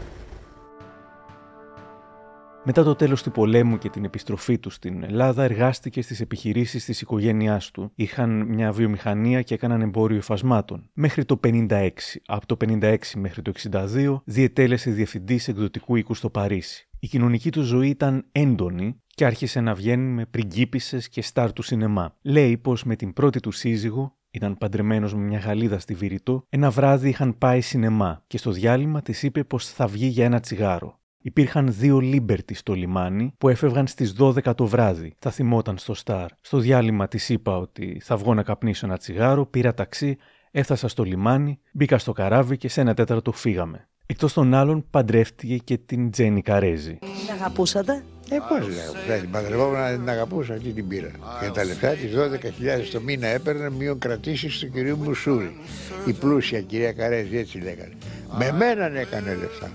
Μετά 2.66 2.84
το 2.84 2.96
τέλος 2.96 3.24
του 3.24 3.32
πολέμου 3.32 3.78
και 3.78 3.90
την 3.90 4.04
επιστροφή 4.04 4.60
του 4.60 4.70
στην 4.70 5.04
Ελλάδα, 5.04 5.44
εργάστηκε 5.44 6.02
στις 6.02 6.20
επιχειρήσεις 6.20 6.86
της 6.86 7.02
οικογένειάς 7.02 7.72
του. 7.72 7.92
Είχαν 7.96 8.46
μια 8.48 8.72
βιομηχανία 8.72 9.42
και 9.42 9.54
έκαναν 9.54 9.82
εμπόριο 9.82 10.18
υφασμάτων. 10.18 10.90
Μέχρι 10.94 11.26
το 11.26 11.40
56. 11.44 11.90
Από 12.26 12.46
το 12.46 12.58
56 12.66 12.98
μέχρι 13.16 13.42
το 13.42 13.52
62 13.72 14.22
διετέλεσε 14.26 14.92
διευθυντής 14.92 15.48
εκδοτικού 15.48 15.96
οίκου 15.96 16.14
στο 16.14 16.30
Παρίσι. 16.30 16.88
Η 17.00 17.08
κοινωνική 17.08 17.52
του 17.52 17.62
ζωή 17.62 17.90
ήταν 17.90 18.26
έντονη 18.32 19.02
και 19.08 19.26
άρχισε 19.26 19.60
να 19.60 19.74
βγαίνει 19.74 20.12
με 20.12 20.26
πριγκίπισσες 20.26 21.10
και 21.10 21.22
στάρ 21.22 21.54
του 21.54 21.62
σινεμά. 21.62 22.16
Λέει 22.22 22.58
πως 22.58 22.84
με 22.84 22.96
την 22.96 23.14
πρώτη 23.14 23.40
του 23.40 23.52
σύζυγο, 23.52 24.16
ήταν 24.34 24.58
παντρεμένος 24.58 25.14
με 25.16 25.22
μια 25.22 25.40
Γαλλίδα 25.40 25.80
στη 25.80 25.94
Βηρητό, 25.94 26.46
ένα 26.50 26.70
βράδυ 26.70 27.10
είχαν 27.10 27.38
πάει 27.38 27.62
σινεμά 27.62 28.24
και 28.28 28.38
στο 28.38 28.52
διάλειμμα 28.52 29.02
της 29.02 29.24
είπε 29.24 29.44
πως 29.44 29.68
θα 29.68 29.88
βγει 29.88 30.06
για 30.08 30.26
ένα 30.26 30.40
τσιγάρο. 30.40 31.00
Υπήρχαν 31.18 31.74
δύο 31.74 31.98
Liberty 31.98 32.54
στο 32.54 32.74
λιμάνι 32.74 33.34
που 33.38 33.50
έφευγαν 33.50 33.88
στις 33.88 34.16
12 34.20 34.56
το 34.56 34.66
βράδυ. 34.66 35.16
Θα 35.20 35.32
θυμόταν 35.32 35.78
στο 35.78 35.94
Star. 36.04 36.26
Στο 36.42 36.58
διάλειμμα 36.58 37.08
της 37.08 37.30
είπα 37.30 37.58
ότι 37.58 38.00
θα 38.04 38.18
βγω 38.18 38.34
να 38.34 38.44
καπνίσω 38.44 38.86
ένα 38.86 38.98
τσιγάρο, 38.98 39.46
πήρα 39.46 39.74
ταξί, 39.74 40.18
έφτασα 40.52 40.88
στο 40.88 41.04
λιμάνι, 41.04 41.60
μπήκα 41.72 41.98
στο 41.98 42.12
καράβι 42.12 42.58
και 42.58 42.68
σε 42.68 42.82
ένα 42.82 42.94
τέταρτο 42.94 43.32
φύγαμε. 43.32 43.88
Εκτός 44.06 44.34
των 44.34 44.54
άλλων 44.54 44.86
παντρεύτηκε 44.90 45.58
και 45.58 45.78
την 45.78 46.12
Τζένι 46.12 46.42
Καρέζη. 46.42 46.98
Την 47.00 47.34
αγαπούσατε; 47.34 48.04
Ε, 48.30 48.38
πώς 48.50 48.68
λέω, 48.68 48.92
δεν 49.08 49.22
την 49.22 49.32
παντρευόμουν 49.32 49.80
να 49.80 49.92
την 49.92 50.10
αγαπούσα, 50.10 50.54
αυτή 50.54 50.70
την 50.70 50.88
πήρα. 50.88 51.12
Και 51.42 51.50
τα 51.54 51.64
λεφτά 51.66 51.90
της 51.90 52.12
12.000 52.16 52.90
το 52.92 53.02
μήνα 53.02 53.28
έπαιρνε 53.28 53.70
μείον 53.70 54.00
κρατήσεις 54.00 54.60
του 54.60 54.72
κυρίου 54.72 54.98
Μουσούρη. 54.98 55.56
Η 56.06 56.14
πλούσια 56.14 56.62
κυρία 56.62 56.92
Καρέζη, 56.92 57.38
έτσι 57.38 57.58
λέγανε. 57.58 57.94
Με 58.38 58.52
μέναν 58.52 58.96
έκανε 58.96 59.36
λεφτά. 59.36 59.72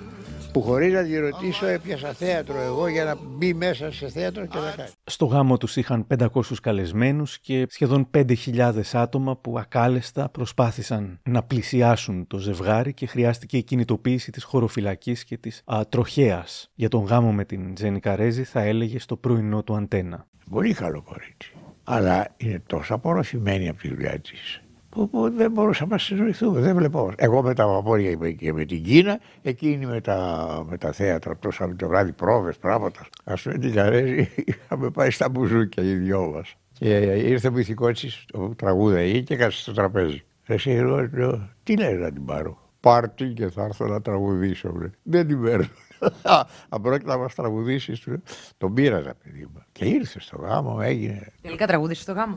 Που 0.58 0.64
χωρίς 0.64 0.92
να 0.92 1.02
τη 1.02 1.18
ρωτήσω 1.18 1.66
έπιασα 1.66 2.12
θέατρο 2.12 2.60
εγώ 2.60 2.88
για 2.88 3.04
να 3.04 3.16
μπει 3.28 3.54
μέσα 3.54 3.92
σε 3.92 4.08
θέατρο 4.08 4.46
και 4.46 4.58
να 4.58 4.70
κάνει. 4.76 4.88
Στο 5.04 5.26
γάμο 5.26 5.56
τους 5.56 5.76
είχαν 5.76 6.06
500 6.18 6.26
καλεσμένους 6.62 7.38
και 7.38 7.66
σχεδόν 7.68 8.10
5.000 8.14 8.80
άτομα 8.92 9.36
που 9.36 9.58
ακάλεστα 9.58 10.28
προσπάθησαν 10.28 11.20
να 11.22 11.42
πλησιάσουν 11.42 12.26
το 12.26 12.38
ζευγάρι 12.38 12.92
και 12.92 13.06
χρειάστηκε 13.06 13.56
η 13.56 13.62
κινητοποίηση 13.62 14.30
της 14.30 14.44
χωροφυλακής 14.44 15.24
και 15.24 15.36
της 15.36 15.62
α, 15.64 15.80
τροχέας. 15.88 16.70
Για 16.74 16.88
τον 16.88 17.04
γάμο 17.04 17.32
με 17.32 17.44
την 17.44 17.74
Τζένι 17.74 18.00
Καρέζη 18.00 18.44
θα 18.44 18.60
έλεγε 18.60 18.98
στο 18.98 19.16
πρωινό 19.16 19.62
του 19.62 19.76
αντένα. 19.76 20.26
Πολύ 20.50 20.74
καλό 20.74 21.02
κορίτσι. 21.02 21.52
Αλλά 21.84 22.34
είναι 22.36 22.62
τόσο 22.66 22.94
απορροφημένη 22.94 23.68
από 23.68 23.80
τη 23.80 23.88
δουλειά 23.88 24.20
της. 24.20 24.62
Που, 24.90 25.08
που 25.08 25.30
δεν 25.30 25.50
μπορούσαμε 25.50 25.90
να 25.90 25.98
συνοηθούμε. 25.98 26.60
Δεν 26.60 26.76
βλέπω. 26.76 27.12
Εγώ 27.16 27.42
με 27.42 27.54
τα 27.54 27.66
βαπόρια 27.66 28.10
είμαι 28.10 28.30
και 28.30 28.52
με 28.52 28.64
την 28.64 28.82
Κίνα, 28.82 29.20
εκείνη 29.42 29.86
με 29.86 30.00
τα, 30.00 30.64
με 30.68 30.78
τα 30.78 30.92
θέατρα, 30.92 31.38
τόσο 31.38 31.74
το 31.76 31.88
βράδυ 31.88 32.12
πρόβες, 32.12 32.56
πράγματα. 32.56 33.06
Α 33.24 33.34
πούμε 33.34 33.58
την 33.58 33.72
Καρέζη, 33.72 34.28
είχαμε 34.44 34.90
πάει 34.90 35.10
στα 35.10 35.28
μπουζούκια 35.28 35.82
οι 35.82 35.94
δυο 35.94 36.30
μας. 36.34 36.54
Και 36.72 36.96
ήρθε 37.04 37.50
ο 37.54 37.58
ηθικό 37.58 37.92
τη, 37.92 38.08
το 38.32 38.54
τραγούδα 38.56 38.98
εκεί 38.98 39.22
και 39.22 39.36
κάτσε 39.36 39.60
στο 39.60 39.72
τραπέζι. 39.72 40.22
Εσύ 40.46 40.70
εγώ 40.70 41.08
λέω, 41.12 41.48
τι 41.62 41.76
λέει 41.76 41.94
να 41.94 42.12
την 42.12 42.24
πάρω; 42.24 42.58
Πάρτι 42.80 43.26
και 43.26 43.48
θα 43.48 43.62
έρθω 43.62 43.86
να 43.86 44.02
τραγουδήσω. 44.02 44.72
Λέει. 44.78 44.90
Δεν 45.02 45.26
την 45.26 45.42
παίρνω. 45.42 45.66
Απρόκειται 46.68 47.10
να 47.10 47.18
μας 47.18 47.34
τραγουδήσεις. 47.34 48.00
του 48.00 48.10
λέω. 48.10 48.20
Τον 48.58 48.74
πείραζα, 48.74 49.14
παιδί 49.22 49.48
μου. 49.52 49.62
Και 49.72 49.84
ήρθε 49.84 50.20
στο 50.20 50.36
γάμο, 50.36 50.78
έγινε. 50.82 51.32
Τελικά 51.42 51.66
τραγούδισε 51.66 52.02
στο 52.02 52.12
γάμο. 52.12 52.36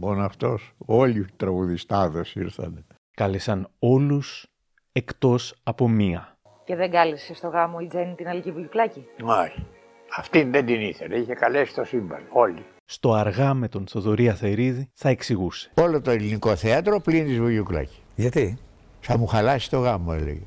Οχοχο. 0.00 0.14
Μόνο 0.14 0.24
αυτός. 0.24 0.72
Όλοι 0.78 1.18
οι 1.18 1.26
τραγουδιστάδες 1.36 2.34
ήρθαν. 2.34 2.86
Κάλεσαν 3.16 3.68
όλους 3.78 4.46
εκτός 4.92 5.54
από 5.62 5.88
μία. 5.88 6.38
Και 6.64 6.76
δεν 6.76 6.90
κάλεσε 6.90 7.34
στο 7.34 7.48
γάμο 7.48 7.78
η 7.82 7.86
Τζέννη 7.86 8.14
την 8.14 8.28
Αλική 8.28 8.52
Βουλιουκλάκη. 8.52 9.06
Όχι. 9.22 9.66
Αυτήν 10.16 10.50
δεν 10.50 10.66
την 10.66 10.80
ήθελε. 10.80 11.18
Είχε 11.18 11.34
καλέσει 11.34 11.74
το 11.74 11.84
σύμπαν. 11.84 12.22
Όλοι. 12.32 12.64
Στο 12.84 13.12
αργά 13.12 13.54
με 13.54 13.68
τον 13.68 13.86
Θοδωρή 13.86 14.28
Αθερίδη 14.28 14.90
θα 14.94 15.08
εξηγούσε. 15.08 15.70
Όλο 15.74 16.00
το 16.00 16.10
ελληνικό 16.10 16.56
θέατρο 16.56 17.00
πλην 17.00 17.26
της 17.26 17.38
Βουγιουκλάκη. 17.38 18.02
Γιατί; 18.14 18.58
Θα 19.00 19.18
μου 19.18 19.26
χαλάσει 19.26 19.70
το 19.70 19.78
γάμο, 19.78 20.12
έλεγε. 20.14 20.46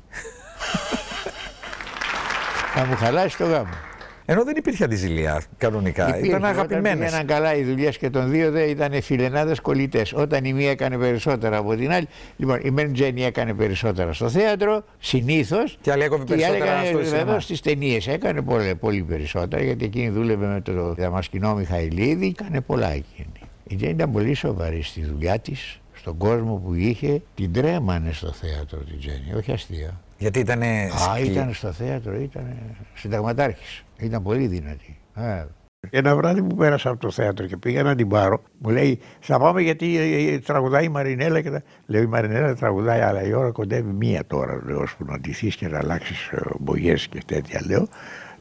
Θα 2.74 2.86
μου 2.86 2.96
χαλάσει 2.96 3.36
το 3.36 3.44
γάμο. 3.44 3.89
Ενώ 4.32 4.44
δεν 4.44 4.56
υπήρχε 4.56 4.84
αντιζηλία 4.84 5.42
κανονικά. 5.56 6.08
Υπήρχε, 6.08 6.26
Ήταν 6.26 6.38
Όταν 6.42 6.50
αγαπημένες. 6.50 6.98
πήγαιναν 7.04 7.26
καλά 7.26 7.54
οι 7.54 7.64
δουλειές 7.64 7.98
και 7.98 8.10
των 8.10 8.30
δύο 8.30 8.50
δεν 8.50 8.68
ήταν 8.68 9.02
φιλενάδες 9.02 9.60
κολλητές. 9.60 10.12
Όταν 10.12 10.44
η 10.44 10.52
μία 10.52 10.70
έκανε 10.70 10.96
περισσότερα 10.96 11.56
από 11.56 11.74
την 11.76 11.90
άλλη. 11.92 12.08
Λοιπόν, 12.36 12.60
η 12.62 12.70
Μεν 12.70 12.92
Τζένι 12.92 13.24
έκανε 13.24 13.54
περισσότερα 13.54 14.12
στο 14.12 14.28
θέατρο, 14.28 14.84
συνήθως. 14.98 15.78
Και 15.80 15.92
άλλη 15.92 16.02
έκοβε 16.02 16.24
Και 16.24 16.34
η 16.34 16.44
άλλη 16.44 16.58
περισσότερα 16.58 16.78
στο 16.80 16.88
έκανε 16.88 17.04
σινεμά. 17.04 17.24
βέβαια 17.24 17.40
στις 17.40 17.60
ταινίες. 17.60 18.06
Έκανε 18.06 18.42
πολύ, 18.42 18.74
πολύ 18.74 19.02
περισσότερα 19.02 19.62
γιατί 19.62 19.84
εκείνη 19.84 20.08
δούλευε 20.08 20.46
με 20.46 20.60
το 20.60 20.94
Δαμασκηνό 20.94 21.54
Μιχαηλίδη. 21.54 22.34
Έκανε 22.38 22.60
πολλά 22.60 22.88
εκείνη. 22.90 23.32
Η 23.66 23.76
Τζένι 23.76 23.92
ήταν 23.92 24.10
πολύ 24.10 24.34
σοβαρή 24.34 24.82
στη 24.82 25.04
δουλειά 25.04 25.38
της, 25.38 25.80
στον 25.94 26.16
κόσμο 26.16 26.54
που 26.64 26.74
είχε. 26.74 27.22
Την 27.34 27.52
τρέμανε 27.52 28.12
στο 28.12 28.32
θέατρο 28.32 28.78
την 28.78 28.98
Τζένι, 28.98 29.34
όχι 29.36 29.52
αστεία. 29.52 30.00
Γιατί 30.18 30.38
ήταν. 30.38 30.62
Α, 30.62 31.18
ήταν 31.24 31.54
στο 31.54 31.72
θέατρο, 31.72 32.14
ήταν 32.20 32.56
συνταγματάρχης. 32.94 33.84
Ήταν 34.00 34.22
πολύ 34.22 34.46
δυνατή. 34.46 35.00
Ε. 35.14 35.44
Ένα 35.90 36.16
βράδυ 36.16 36.42
που 36.42 36.54
πέρασα 36.54 36.90
από 36.90 37.00
το 37.00 37.10
θέατρο 37.10 37.46
και 37.46 37.56
πήγα 37.56 37.82
να 37.82 37.94
την 37.94 38.08
πάρω, 38.08 38.42
μου 38.58 38.70
λέει: 38.70 39.00
Θα 39.20 39.38
πάμε 39.38 39.60
γιατί 39.62 39.96
ε, 39.98 40.32
ε, 40.32 40.38
τραγουδάει 40.38 40.84
η 40.84 40.88
Μαρινέλα. 40.88 41.40
Και 41.40 41.50
τα... 41.50 41.62
Λέω: 41.86 42.02
Η 42.02 42.06
Μαρινέλα 42.06 42.54
τραγουδάει, 42.54 43.00
αλλά 43.00 43.22
η 43.22 43.32
ώρα 43.32 43.50
κοντεύει 43.50 43.92
μία 43.92 44.26
τώρα. 44.26 44.62
Λέω: 44.64 44.80
Ώσπου 44.80 45.04
να 45.04 45.18
ντυθείς 45.18 45.56
και 45.56 45.68
να 45.68 45.78
αλλάξεις 45.78 46.30
μπογιές 46.58 47.08
και 47.08 47.20
τέτοια. 47.26 47.60
Λέω: 47.66 47.86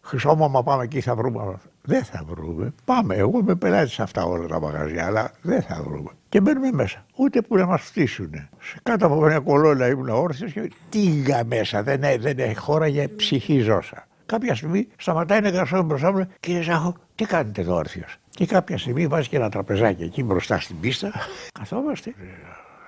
Χρυσό 0.02 0.36
μου, 0.36 0.44
άμα 0.44 0.64
πάμε 0.64 0.84
εκεί 0.84 1.02
θα 1.02 1.16
βρούμε. 1.16 1.58
Δεν 1.82 2.04
θα 2.04 2.24
βρούμε. 2.28 2.74
Πάμε. 2.86 3.16
Εγώ 3.16 3.44
με 3.44 3.56
πελάτη 3.56 3.90
σε 3.90 4.02
αυτά 4.02 4.24
όλα 4.24 4.48
τα 4.48 4.60
μαγαζιά, 4.60 5.06
αλλά 5.06 5.32
δεν 5.42 5.62
θα 5.62 5.84
βρούμε. 5.84 6.10
Και 6.30 6.42
μπαίνουμε 6.42 6.72
μέσα. 6.72 7.06
Ούτε 7.16 7.42
που 7.42 7.58
να 7.58 7.66
μας 7.66 7.82
φτύσουν. 7.82 8.32
Σε 8.60 8.80
κάτω 8.84 9.06
από 9.06 9.22
μια 9.22 9.40
κολόνα 9.40 9.88
ήμουν 9.88 10.10
όρθιος 10.10 10.52
και 10.52 10.72
τίγα 10.90 11.44
μέσα. 11.46 11.84
Δεν, 11.84 12.04
έ- 12.04 12.22
δεν 12.22 12.40
έχει 12.40 12.56
χώρα 12.58 12.88
για 12.88 13.10
ψυχή 13.16 13.60
ζώσα. 13.60 14.08
Κάποια 14.30 14.56
στιγμή 14.56 14.88
σταματάει 14.98 15.38
ένα 15.38 15.50
γαρσόν 15.50 15.86
μπροστά 15.86 16.12
μου, 16.12 16.18
λέει, 16.18 16.28
κύριε 16.40 16.62
Ζάχο, 16.62 16.96
τι 17.16 17.26
κάνετε 17.26 17.62
εδώ 17.62 17.76
όρθιος; 17.76 18.18
Και 18.30 18.46
κάποια 18.46 18.78
στιγμή 18.78 19.08
βάζει 19.08 19.30
και 19.30 19.36
ένα 19.36 19.50
τραπεζάκι 19.50 20.04
εκεί 20.04 20.24
μπροστά 20.24 20.60
στην 20.60 20.80
πίστα. 20.80 21.12
Καθόμαστε. 21.60 22.10
Ε, 22.10 22.14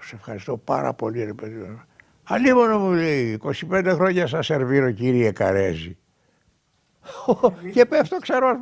Σε 0.02 0.16
ευχαριστώ 0.16 0.58
πάρα 0.58 0.94
πολύ, 0.94 1.24
ρε 1.24 1.34
παιδί 1.34 1.56
μου. 1.56 1.82
Αλίμονο 2.24 2.80
μου 2.80 2.92
λέει, 2.92 3.40
25 3.72 3.92
χρόνια 3.94 4.28
σας 4.28 4.46
σερβίρω 4.46 4.92
κύριε 4.92 5.32
Καρέζη. 5.32 5.98
και 7.74 7.86
πέφτω 7.86 8.18
ξερός. 8.18 8.58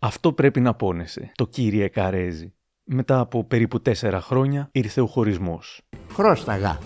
Αυτό 0.00 0.32
πρέπει 0.32 0.60
να 0.60 0.74
πόνεσε, 0.74 1.32
το 1.34 1.46
κύριε 1.46 1.88
Καρέζη. 1.88 2.52
Μετά 2.84 3.18
από 3.18 3.44
περίπου 3.44 3.80
τέσσερα 3.80 4.20
χρόνια 4.20 4.68
ήρθε 4.72 5.00
ο 5.00 5.06
χωρισμός. 5.06 5.80
Χρώσταγα. 6.12 6.78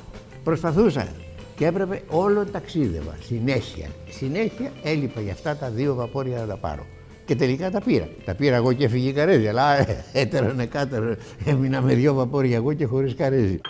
Προσπαθούσα. 0.44 1.30
Και 1.61 1.67
έπρεπε 1.67 2.02
όλο 2.09 2.45
ταξίδευα. 2.45 3.17
Συνέχεια. 3.23 3.87
Συνέχεια 4.09 4.73
έλειπα 4.83 5.21
για 5.21 5.33
αυτά 5.33 5.57
τα 5.57 5.71
δύο 5.71 5.95
βαπόρια 5.95 6.38
να 6.38 6.47
τα 6.47 6.57
πάρω. 6.57 6.87
Και 7.25 7.35
τελικά 7.35 7.71
τα 7.71 7.81
πήρα. 7.81 8.09
Τα 8.25 8.35
πήρα 8.35 8.57
εγώ 8.57 8.73
και 8.73 8.85
έφυγε 8.85 9.09
η 9.09 9.12
καρέζη. 9.12 9.49
Αλλά 9.49 9.79
ε, 9.79 10.05
έτερον 10.12 10.61
εκάτερον. 10.61 11.17
Έμεινα 11.45 11.81
με 11.81 11.95
δύο 11.95 12.14
βαπόρια 12.14 12.57
εγώ 12.57 12.73
και 12.73 12.85
χωρίς 12.85 13.14
καρέζη. 13.14 13.61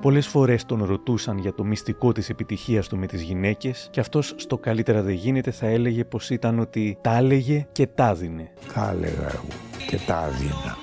Πολλές 0.00 0.26
φορές 0.26 0.64
τον 0.64 0.84
ρωτούσαν 0.84 1.38
για 1.38 1.54
το 1.54 1.64
μυστικό 1.64 2.12
της 2.12 2.28
επιτυχίας 2.28 2.88
του 2.88 2.96
με 2.96 3.06
τις 3.06 3.22
γυναίκες 3.22 3.88
και 3.90 4.00
αυτός 4.00 4.34
στο 4.36 4.58
καλύτερα 4.58 5.02
δεν 5.02 5.14
γίνεται 5.14 5.50
θα 5.50 5.66
έλεγε 5.66 6.04
πως 6.04 6.30
ήταν 6.30 6.58
ότι 6.58 6.98
τα 7.00 7.16
έλεγε 7.16 7.66
και 7.72 7.86
τα 7.86 8.14
δίνε. 8.14 8.50
Τα 8.74 8.90
έλεγα 8.90 9.32
εγώ 9.32 9.46
και 9.86 9.98
τα 10.06 10.30
έδινα. 10.32 10.76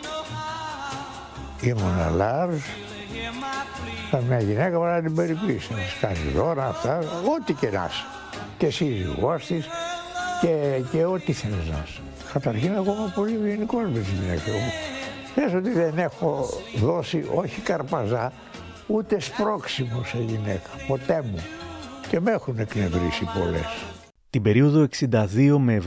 Ήμουν 1.62 2.16
Λάρς, 2.16 2.64
ήταν 4.08 4.24
μια 4.24 4.40
γυναίκα 4.40 4.78
που 4.78 4.84
να 4.84 5.02
την 5.02 5.16
περιποιήσει, 5.16 5.74
να 5.74 5.78
της 5.78 5.98
κάνει 6.02 6.32
δώρα, 6.36 6.68
αυτά, 6.68 6.98
ό,τι 7.38 7.54
και 7.54 7.70
να 7.70 7.86
είσαι. 7.90 8.06
Και 8.58 8.70
σύζυγός 8.70 9.46
της 9.46 9.68
και, 10.42 10.82
και 10.92 11.06
ό,τι 11.06 11.32
θέλεις 11.34 11.70
να 11.70 11.84
είσαι. 11.86 12.02
Καταρχήν 12.34 12.74
εγώ 12.74 12.94
είμαι 12.94 13.12
πολύ 13.16 13.34
ευγενικός 13.34 13.84
με 13.84 14.00
τις 14.00 14.10
γυναίκες. 14.10 14.48
Εγώ 14.48 14.58
Πες 15.38 15.54
ότι 15.54 15.70
δεν 15.70 15.98
έχω 15.98 16.50
δώσει 16.76 17.26
όχι 17.34 17.62
καρπαζά, 17.62 18.32
ούτε 18.88 19.20
σπρώξιμο 19.20 20.04
σε 20.06 20.18
γυναίκα, 20.18 20.70
ποτέ 20.88 21.24
μου. 21.32 21.40
Και 22.10 22.20
με 22.20 22.32
έχουν 22.32 22.60
εκνευρίσει 22.60 23.26
πολλές. 23.40 23.86
Την 24.30 24.42
περίοδο 24.42 24.88
62 25.00 25.58
με 25.60 25.82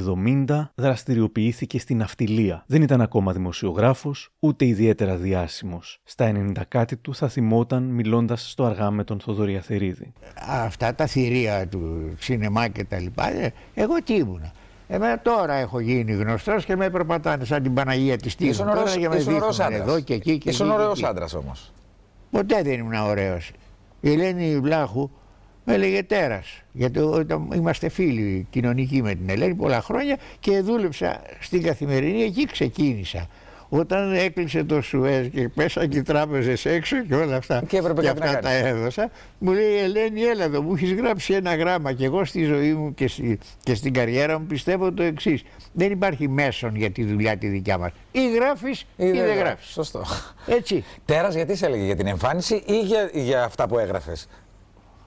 70 0.46 0.70
δραστηριοποιήθηκε 0.74 1.78
στην 1.78 1.96
ναυτιλία. 1.96 2.64
Δεν 2.66 2.82
ήταν 2.82 3.00
ακόμα 3.00 3.32
δημοσιογράφος, 3.32 4.30
ούτε 4.38 4.64
ιδιαίτερα 4.66 5.16
διάσημος. 5.16 5.98
Στα 6.04 6.24
90 6.24 6.64
κάτι 6.68 6.96
του 6.96 7.14
θα 7.14 7.28
θυμόταν 7.28 7.82
μιλώντας 7.82 8.50
στο 8.50 8.64
αργά 8.64 8.90
με 8.90 9.04
τον 9.04 9.20
Θοδωρή 9.20 9.56
Αθερίδη. 9.56 10.12
αυτά 10.48 10.94
τα 10.94 11.06
θηρία 11.06 11.68
του 11.68 12.10
σινεμά 12.18 12.68
και 12.68 12.84
τα 12.84 12.98
λοιπά, 12.98 13.32
ε, 13.32 13.52
εγώ 13.74 14.02
τι 14.02 14.14
ήμουνα. 14.14 14.52
Εμένα 14.88 15.18
τώρα 15.20 15.54
έχω 15.54 15.80
γίνει 15.80 16.12
γνωστός 16.12 16.64
και 16.64 16.76
με 16.76 16.90
περπατάνε 16.90 17.44
σαν 17.44 17.62
την 17.62 17.74
Παναγία 17.74 18.16
της 18.16 18.34
Τίγρη. 18.36 18.52
Ήσουν 18.52 18.68
ωραίος- 18.68 18.84
Τώρα 18.86 18.98
για 19.00 19.08
με 19.08 19.16
ήσουν 19.16 19.34
ωραίος 19.34 19.56
δείχνουν 19.56 19.74
άντρας. 19.74 19.88
εδώ 19.88 20.00
και 20.00 20.14
εκεί 20.14 20.38
και 20.38 20.48
Ήσουν 20.50 20.66
εκεί 20.66 20.74
και 20.76 20.80
ωραίο 20.82 20.90
εκεί. 20.92 21.06
άντρας 21.06 21.34
όμως. 21.34 21.72
Ποτέ 22.30 22.62
δεν 22.62 22.78
ήμουν 22.78 22.94
ωραίος. 22.94 23.50
Η 24.00 24.12
Ελένη 24.12 24.60
Βλάχου 24.60 25.10
με 25.64 25.74
έλεγε 25.74 26.02
τέρας. 26.02 26.62
Γιατί 26.72 26.98
όταν 26.98 27.50
είμαστε 27.54 27.88
φίλοι 27.88 28.46
κοινωνικοί 28.50 29.02
με 29.02 29.14
την 29.14 29.28
Ελένη 29.28 29.54
πολλά 29.54 29.80
χρόνια 29.80 30.18
και 30.40 30.60
δούλεψα 30.60 31.22
στην 31.40 31.62
καθημερινή, 31.62 32.22
εκεί 32.22 32.46
ξεκίνησα. 32.46 33.28
Όταν 33.72 34.12
έκλεισε 34.12 34.64
το 34.64 34.80
Σουέζ 34.80 35.26
και 35.26 35.48
πέσαν 35.48 35.88
και 35.88 35.98
οι 35.98 36.02
τράπεζες 36.02 36.64
έξω 36.64 37.04
και 37.04 37.14
όλα 37.14 37.36
αυτά. 37.36 37.62
Και 37.68 37.76
έπρεπε 37.76 38.02
κάτι 38.02 38.18
να 38.20 38.26
αυτά 38.26 38.38
τα 38.40 38.48
κάνεις. 38.48 38.64
έδωσα. 38.66 39.10
Μου 39.38 39.52
λέει 39.52 39.70
η 39.72 39.78
Ελένη, 39.78 40.22
έλα 40.22 40.44
εδώ, 40.44 40.62
μου 40.62 40.74
έχεις 40.74 40.92
γράψει 40.92 41.32
ένα 41.34 41.54
γράμμα. 41.56 41.92
Και 41.92 42.04
εγώ 42.04 42.24
στη 42.24 42.44
ζωή 42.44 42.74
μου 42.74 42.94
και, 42.94 43.08
στη- 43.08 43.38
και 43.62 43.74
στην 43.74 43.92
καριέρα 43.92 44.38
μου 44.38 44.46
πιστεύω 44.46 44.92
το 44.92 45.02
εξής. 45.02 45.42
Δεν 45.72 45.90
υπάρχει 45.90 46.28
μέσον 46.28 46.76
για 46.76 46.90
τη 46.90 47.04
δουλειά 47.04 47.36
τη 47.36 47.46
δικιά 47.48 47.78
μας. 47.78 47.90
Ή 48.12 48.32
γράφεις 48.34 48.80
ή, 48.96 49.10
δεν 49.10 49.36
γράφεις. 49.36 49.66
Σωστό. 49.66 50.02
Έτσι. 50.46 50.84
Τέρας 51.04 51.34
γιατί 51.34 51.56
σε 51.56 51.66
έλεγε, 51.66 51.84
για 51.84 51.96
την 51.96 52.06
εμφάνιση 52.06 52.62
ή 52.66 52.80
για, 52.80 53.10
για 53.12 53.44
αυτά 53.44 53.68
που 53.68 53.78
έγραφες; 53.78 54.28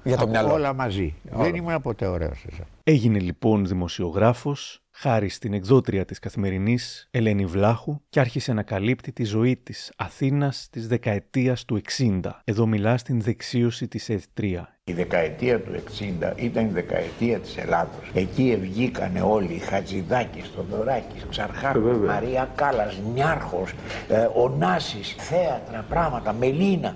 Για 0.04 0.16
το 0.18 0.22
Από 0.22 0.32
μυαλό. 0.32 0.54
Όλα 0.54 0.74
μαζί. 0.74 1.16
Όλα. 1.34 1.44
Δεν 1.44 1.56
ήμουν 1.56 1.82
ποτέ 1.82 2.06
ωραίος. 2.06 2.46
Έγινε 2.84 3.20
λοιπόν 3.20 3.66
δημοσιογράφος 3.66 4.83
χάρη 4.96 5.30
στην 5.30 5.54
εκδότρια 5.54 6.06
της 6.06 6.20
καθημερινής 6.20 7.08
Ελένη 7.12 7.46
Βλάχου 7.46 8.02
και 8.10 8.20
άρχισε 8.20 8.54
να 8.54 8.64
καλύπτει 8.64 9.12
τη 9.12 9.24
ζωή 9.24 9.58
της 9.64 9.92
Αθήνας 9.98 10.68
της 10.72 10.88
δεκαετίας 10.88 11.66
του 11.66 11.82
60. 11.98 12.20
Εδώ 12.44 12.66
μιλά 12.66 12.98
στην 12.98 13.22
δεξίωση 13.22 13.88
της 13.88 14.10
ΕΘ3. 14.10 14.62
Η 14.84 14.94
δεκαετία 14.94 15.62
του 15.62 15.72
60 15.72 16.34
ήταν 16.36 16.66
η 16.66 16.72
δεκαετία 16.72 17.40
της 17.40 17.58
Ελλάδος. 17.58 18.12
Εκεί 18.14 18.58
βγήκανε 18.62 19.22
όλοι, 19.22 19.58
Χατζηδάκης, 19.58 20.52
Θοδωράκης, 20.56 21.26
Ξαρχάκος, 21.30 21.98
Μαρία 21.98 22.52
Κάλλας, 22.56 23.00
Νιάρχος, 23.14 23.74
ε, 24.08 24.28
Ωνάσης, 24.34 25.16
θέατρα, 25.18 25.86
πράγματα, 25.90 26.34
Μελίνα. 26.34 26.96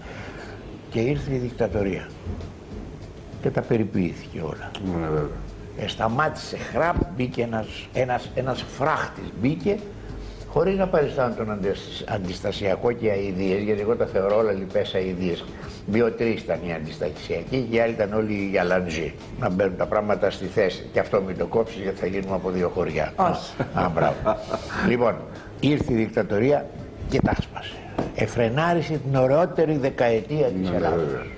Και 0.89 0.99
ήρθε 0.99 1.33
η 1.33 1.37
δικτατορία. 1.37 2.09
Και 3.41 3.49
τα 3.49 3.61
περιποιήθηκε 3.61 4.41
όλα. 4.41 4.71
Ε, 5.79 5.87
σταμάτησε 5.87 6.57
χραπ, 6.57 6.95
μπήκε 7.15 7.41
ένας, 7.41 7.67
ένας, 7.93 8.29
ένας 8.35 8.65
φράχτης, 8.77 9.23
μπήκε 9.41 9.77
χωρίς 10.47 10.77
να 10.77 10.87
παριστάνω 10.87 11.35
τον 11.35 11.51
αντισ- 11.51 12.03
αντιστασιακό 12.09 12.91
και 12.91 13.09
αηδίες, 13.09 13.61
γιατί 13.61 13.81
εγώ 13.81 13.95
τα 13.95 14.05
θεωρώ 14.05 14.37
όλα 14.37 14.51
λοιπές 14.51 14.93
αηδίες. 14.95 15.43
Δύο-τρεις 15.85 16.41
ήταν 16.41 16.59
οι 16.67 16.73
αντιστασιακοί 16.73 17.67
και 17.71 17.75
οι 17.75 17.79
άλλοι 17.79 17.91
ήταν 17.93 18.13
όλοι 18.13 18.33
οι 18.33 18.47
γιαλαντζοί. 18.49 19.13
Να 19.39 19.49
μπαίνουν 19.49 19.77
τα 19.77 19.85
πράγματα 19.85 20.29
στη 20.29 20.45
θέση. 20.45 20.89
Και 20.93 20.99
αυτό 20.99 21.21
μην 21.21 21.37
το 21.37 21.45
κόψεις 21.45 21.81
γιατί 21.81 21.99
θα 21.99 22.05
γίνουμε 22.07 22.35
από 22.35 22.49
δύο 22.49 22.69
χωριά. 22.69 23.13
Α, 23.73 23.89
μπράβο. 23.93 24.15
λοιπόν, 24.87 25.15
ήρθε 25.59 25.93
η 25.93 25.95
δικτατορία 25.95 26.65
και 27.09 27.19
τα 27.21 27.31
άσπασε. 27.37 27.73
Εφρενάρισε 28.15 28.99
την 29.05 29.15
ωραιότερη 29.15 29.77
δεκαετία 29.77 30.47
της 30.47 30.69
Ελλάδος. 30.69 31.31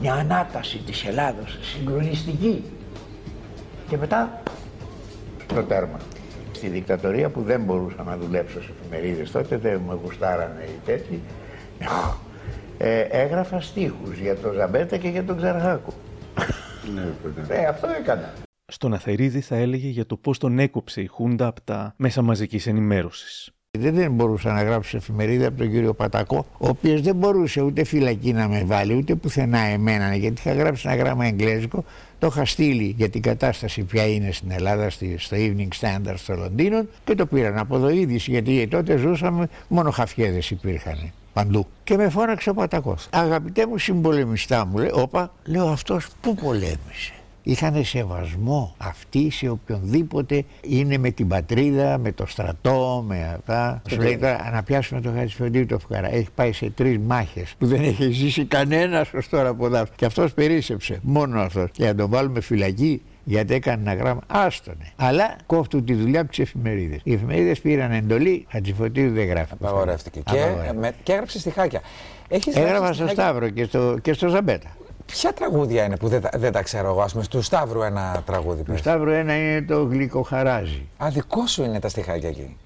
Μια 0.00 0.14
ανάταση 0.14 0.78
της 0.86 1.04
Ελλάδος, 1.04 1.58
συγκλονιστική. 1.62 2.64
Και 3.88 3.96
μετά 3.96 4.42
το 5.46 5.62
τέρμα. 5.62 5.98
Στη 6.52 6.68
δικτατορία 6.68 7.30
που 7.30 7.42
δεν 7.42 7.62
μπορούσα 7.62 8.02
να 8.02 8.16
δουλέψω 8.16 8.62
σε 8.62 8.72
εφημερίδες 8.80 9.30
τότε, 9.30 9.56
δεν 9.56 9.80
με 9.80 9.98
γουστάρανε 10.02 10.64
οι 10.64 10.80
τέτοιοι, 10.84 11.20
ε, 12.78 13.00
έγραφα 13.00 13.60
στίχους 13.60 14.18
για 14.18 14.36
τον 14.36 14.52
Ζαμπέτα 14.54 14.96
και 14.96 15.08
για 15.08 15.24
τον 15.24 15.36
Ξαρχάκο. 15.36 15.92
Ε, 17.48 17.66
αυτό 17.66 17.88
έκανα. 18.00 18.32
Στον 18.66 18.94
Αθερίδη 18.94 19.40
θα 19.40 19.56
έλεγε 19.56 19.88
για 19.88 20.06
το 20.06 20.16
πώς 20.16 20.38
τον 20.38 20.58
έκοψε 20.58 21.00
η 21.00 21.06
Χούντα 21.06 21.46
από 21.46 21.60
τα 21.60 21.94
μέσα 21.96 22.22
μαζικής 22.22 22.66
ενημέρωσης. 22.66 23.50
Δεν, 23.78 23.94
δεν 23.94 24.12
μπορούσα 24.12 24.52
να 24.52 24.62
γράψω 24.62 24.90
σε 24.90 24.96
εφημερίδα 24.96 25.48
από 25.48 25.58
τον 25.58 25.70
κύριο 25.70 25.94
Πατακό, 25.94 26.46
ο 26.58 26.68
οποίος 26.68 27.00
δεν 27.00 27.14
μπορούσε 27.14 27.60
ούτε 27.60 27.84
φυλακή 27.84 28.32
να 28.32 28.48
με 28.48 28.62
βάλει, 28.66 28.94
ούτε 28.96 29.14
πουθενά 29.14 29.58
εμένα, 29.58 30.14
γιατί 30.14 30.40
είχα 30.46 30.52
γράψει 30.54 30.88
ένα 30.88 30.96
γράμμα 31.02 31.26
εγγλέζικο, 31.26 31.84
το 32.18 32.26
είχα 32.26 32.44
στείλει 32.44 32.94
για 32.96 33.08
την 33.08 33.22
κατάσταση 33.22 33.82
ποια 33.82 34.06
είναι 34.06 34.32
στην 34.32 34.50
Ελλάδα, 34.50 34.90
στη- 34.90 35.14
στο 35.18 35.36
Evening 35.40 35.68
Standard 35.80 36.14
στο 36.14 36.34
Λονδίνο 36.34 36.84
και 37.04 37.14
το 37.14 37.26
πήραν 37.26 37.58
από 37.58 37.76
εδώ 37.76 37.90
είδηση, 37.90 38.30
γιατί 38.30 38.66
τότε 38.68 38.96
ζούσαμε, 38.96 39.48
μόνο 39.68 39.90
χαφιέδες 39.90 40.50
υπήρχαν 40.50 41.12
παντού. 41.32 41.66
Και 41.84 41.96
με 41.96 42.08
φώναξε 42.08 42.50
ο 42.50 42.54
Πατακός. 42.54 43.06
Αγαπητέ 43.12 43.66
μου 43.66 43.78
συμπολεμιστά 43.78 44.66
μου, 44.66 44.78
λέει, 44.78 44.90
όπα, 44.92 45.32
λέω 45.44 45.68
αυτός 45.68 46.06
που 46.20 46.34
πολέμησε. 46.34 47.12
Είχαν 47.48 47.84
σεβασμό 47.84 48.74
αυτοί 48.78 49.30
σε 49.30 49.48
οποιονδήποτε 49.48 50.44
είναι 50.60 50.98
με 50.98 51.10
την 51.10 51.28
πατρίδα, 51.28 51.98
με 51.98 52.12
το 52.12 52.26
στρατό, 52.26 53.04
με 53.06 53.32
αυτά. 53.34 53.82
Σου 53.90 54.00
λέει 54.00 54.18
τώρα 54.18 54.50
να 54.52 54.62
πιάσουμε 54.62 55.00
τον 55.00 55.14
Χατζηφωτήρη 55.16 55.66
το 55.66 55.78
φουκαρά. 55.78 56.14
Έχει 56.14 56.28
πάει 56.34 56.52
σε 56.52 56.70
τρεις 56.70 56.98
μάχες 56.98 57.54
που 57.58 57.66
δεν 57.66 57.82
έχει 57.82 58.10
ζήσει 58.10 58.44
κανένας 58.44 59.12
ως 59.12 59.28
τώρα 59.28 59.48
από 59.48 59.68
δάφτυ. 59.68 59.96
Και 59.96 60.04
αυτός 60.04 60.32
περίσεψε. 60.32 60.98
Μόνο 61.02 61.40
αυτός. 61.40 61.70
Και 61.72 61.84
να 61.84 61.94
τον 61.94 62.10
βάλουμε 62.10 62.40
φυλακή 62.40 63.02
γιατί 63.24 63.54
έκανε 63.54 63.82
ένα 63.82 63.94
γράμμα. 63.94 64.20
Άστονε. 64.26 64.92
Αλλά 64.96 65.36
κόφτουν 65.46 65.84
τη 65.84 65.94
δουλειά 65.94 66.20
από 66.20 66.30
τις 66.30 66.38
εφημερίδες. 66.38 67.00
Οι 67.04 67.12
εφημερίδες 67.12 67.60
πήραν 67.60 67.92
εντολή, 67.92 68.46
Χατζηφωτήρη 68.50 69.08
δεν 69.08 69.26
γράφει. 69.26 69.52
Απαγορεύτηκε. 69.52 70.20
Και, 70.20 70.40
Απαγορεύτηκε. 70.40 70.78
με, 70.78 70.92
και 71.02 71.12
έγραψε 71.12 71.38
στιχάκια. 71.38 71.80
Έχεις 72.28 72.56
Έγραφα 72.56 72.76
γράψει 72.76 72.94
στο 72.94 73.06
στιχάκια; 73.06 73.22
Σταύρο 73.22 73.48
και 73.48 73.64
στο, 73.64 73.98
και 74.02 74.12
στο 74.12 74.28
Ζαμπέτα. 74.28 74.68
Ποια 75.12 75.32
τραγούδια 75.32 75.84
είναι 75.84 75.96
που 75.96 76.08
δεν, 76.08 76.20
τα- 76.20 76.30
δεν 76.36 76.52
τα 76.52 76.62
ξέρω 76.62 76.88
εγώ, 76.88 77.00
ας 77.00 77.12
πούμε, 77.12 77.24
του 77.30 77.42
Σταύρου 77.42 77.82
ένα 77.82 78.22
τραγούδι. 78.26 78.62
Το 78.62 78.70
πες. 78.72 78.80
Σταύρο 78.80 79.10
ένα 79.10 79.36
είναι 79.36 79.62
το 79.62 79.82
γλυκοχαράζι. 79.82 80.88
Α, 81.04 81.08
δικό 81.10 81.46
σου 81.46 81.62
είναι 81.62 81.80
τα 81.80 81.88
στιχάκια 81.88 82.28
εκεί. 82.28 82.56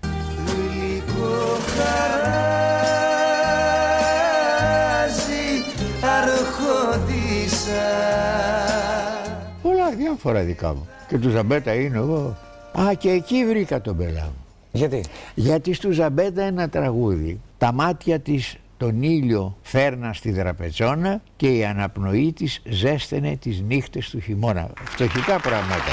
Πολλά 9.62 9.90
διάφορα 9.90 10.40
δικά 10.42 10.74
μου. 10.74 10.88
Και 11.08 11.18
του 11.18 11.28
Ζαμπέτα 11.30 11.74
είναι 11.74 11.96
εγώ. 11.96 12.36
Α, 12.80 12.94
και 12.94 13.10
εκεί 13.10 13.46
βρήκα 13.46 13.80
τον 13.80 13.96
πελά 13.96 14.22
μου. 14.24 14.44
Γιατί; 14.72 15.04
Γιατί 15.34 15.72
στο 15.72 15.90
Ζαμπέτα 15.90 16.42
ένα 16.42 16.68
τραγούδι. 16.68 17.40
Τα 17.58 17.72
μάτια 17.72 18.18
της 18.18 18.56
τον 18.82 19.02
ήλιο 19.02 19.56
φέρνα 19.62 20.12
στη 20.12 20.30
δραπετσόνα 20.30 21.22
και 21.36 21.48
η 21.56 21.64
αναπνοή 21.64 22.32
της 22.32 22.62
ζέστενε 22.64 23.36
τις 23.36 23.60
νύχτες 23.60 24.10
του 24.10 24.20
χειμώνα. 24.20 24.70
Φτωχικά 24.84 25.40
πράγματα. 25.40 25.92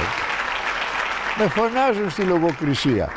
Με 1.38 1.47
φωνάζουν 1.47 2.10
στη 2.10 2.21
λογοκρισία. 2.21 3.10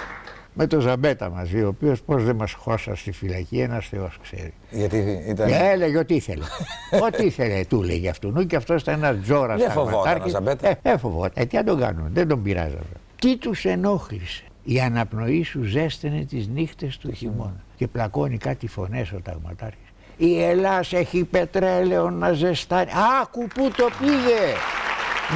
Με 0.52 0.66
το 0.66 0.80
Ζαμπέτα 0.80 1.30
μαζί, 1.30 1.62
ο 1.62 1.68
οποίος 1.68 2.02
πώς 2.02 2.24
δεν 2.24 2.36
μας 2.36 2.52
χώσα 2.52 2.96
στη 2.96 3.12
φυλακή, 3.12 3.58
ένας 3.58 3.88
Θεός 3.88 4.18
ξέρει. 4.22 4.54
Γιατί 4.70 5.24
ήταν. 5.28 5.46
Και 5.46 5.54
έλεγε 5.54 5.98
ό,τι 5.98 6.14
ήθελε. 6.14 6.44
ό,τι 7.06 7.24
ήθελε, 7.24 7.64
του 7.64 7.82
λέγε 7.82 8.08
αυτού. 8.08 8.46
Και 8.46 8.56
αυτός 8.56 8.82
ήταν 8.82 9.02
ένας 9.02 9.16
τζόρας. 9.22 9.60
Δεν 9.60 9.70
φοβόταν 9.70 10.22
ο 10.22 10.28
Ζαμπέτα. 10.28 10.68
Ε, 10.68 10.78
ε, 10.82 10.96
φοβόταν. 10.96 11.32
Ε, 11.34 11.44
τι 11.44 11.56
να 11.56 11.64
τον 11.64 11.78
κάνουν, 11.78 12.08
δεν 12.12 12.28
τον 12.28 12.42
πειράζανε. 12.42 12.82
Τι 13.20 13.36
τους 13.36 13.64
ενόχλησε; 13.64 14.44
Η 14.64 14.80
αναπνοή 14.80 15.42
σου 15.42 15.62
ζέστενε 15.62 16.24
τις 16.24 16.48
νύχτες 16.48 16.98
του 16.98 17.12
χειμώνα. 17.12 17.64
Και 17.76 17.88
πλακώνει 17.88 18.36
κάτι 18.36 18.68
φωνές 18.68 19.12
ο 19.12 19.20
ταγματάρχης. 19.22 19.92
Η 20.16 20.42
Ελλάς 20.42 20.92
έχει 20.92 21.24
πετρέλαιο 21.24 22.10
να 22.10 22.32
ζεστάνει. 22.32 22.90
Άκου 23.22 23.46
πού 23.54 23.70
το 23.76 23.88
πήγε! 23.98 24.54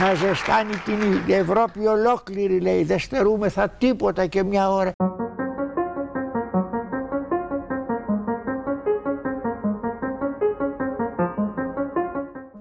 Να 0.01 0.15
ζεστάνει 0.15 0.77
την 0.77 1.35
Ευρώπη 1.35 1.87
ολόκληρη 1.87 2.61
λέει. 2.61 2.85
Δεν 2.85 2.99
στερούμεθα 2.99 3.69
τίποτα 3.69 4.27
και 4.27 4.43
μια 4.43 4.71
ώρα. 4.71 4.93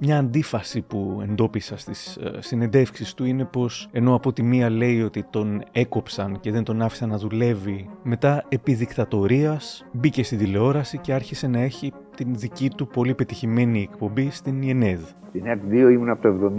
Μια 0.08 0.18
αντίφαση 0.18 0.82
που 0.82 1.24
εντόπισα 1.30 1.78
στις 1.78 2.18
ε, 2.18 2.32
συνεντεύξεις 2.40 3.14
του 3.14 3.26
είναι 3.26 3.46
πως 3.46 3.90
ενώ 3.92 4.16
από 4.16 4.34
τη 4.34 4.44
μία 4.44 4.70
λέει 4.70 5.02
ότι 5.02 5.26
τον 5.30 5.64
έκοψαν 5.72 6.40
και 6.40 6.52
δεν 6.52 6.64
τον 6.64 6.82
άφησαν 6.82 7.10
να 7.10 7.18
δουλεύει, 7.18 7.90
μετά 8.04 8.46
επί 8.50 8.74
δικτατορίας 8.74 9.86
μπήκε 9.92 10.24
στην 10.24 10.38
τηλεόραση 10.38 10.98
και 10.98 11.14
άρχισε 11.14 11.48
να 11.48 11.60
έχει 11.60 11.94
την 12.16 12.36
δική 12.36 12.70
του 12.70 12.88
πολύ 12.88 13.14
πετυχημένη 13.14 13.90
εκπομπή 13.92 14.30
στην 14.32 14.62
ΙΕΝΕΔ. 14.62 15.02
Στην 15.30 15.46
ΕΡΤ 15.46 15.62
2 15.70 15.74
ήμουν 15.74 16.10
από 16.10 16.22
το 16.22 16.52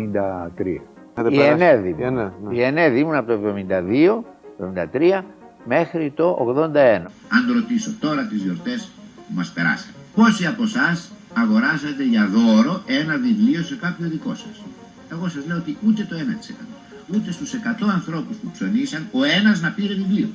73. 0.57 1.31
Η 1.31 1.41
ΕΝΕΔ 1.41 1.85
ήμουν. 1.87 1.99
Η 1.99 2.05
ΕΝΕΔ, 2.05 2.31
ναι. 2.43 2.55
Η 2.57 2.63
ΕΝΕΔ 2.63 2.97
ήμουν 2.97 3.15
από 3.15 3.27
το 3.27 3.39
72, 3.69 4.25
73 5.19 5.23
μέχρι 5.65 6.11
το 6.11 6.55
81. 6.75 7.11
Αν 7.29 7.47
το 7.47 7.53
ρωτήσω 7.53 7.91
τώρα 8.01 8.27
τις 8.27 8.43
γιορτές 8.43 8.91
που 9.17 9.35
μας 9.35 9.53
περάσαν. 9.53 9.93
Πόσοι 10.15 10.47
από 10.47 10.63
εσάς 10.63 11.11
αγοράσατε 11.43 12.05
για 12.05 12.29
δώρο 12.29 12.83
ένα 12.87 13.19
βιβλίο 13.19 13.63
σε 13.63 13.75
κάποιο 13.75 14.09
δικό 14.09 14.35
σας. 14.35 14.63
Εγώ 15.13 15.29
σας 15.29 15.47
λέω 15.47 15.57
ότι 15.57 15.77
ούτε 15.87 16.05
το 16.05 16.17
1%. 16.17 16.67
Ούτε 17.15 17.33
στους 17.33 17.53
100 17.53 17.89
ανθρώπους 17.89 18.37
που 18.37 18.51
ψωνίσαν 18.51 19.09
ο 19.13 19.25
ένας 19.25 19.61
να 19.61 19.71
πήρε 19.71 19.95
βιβλίο. 19.95 20.29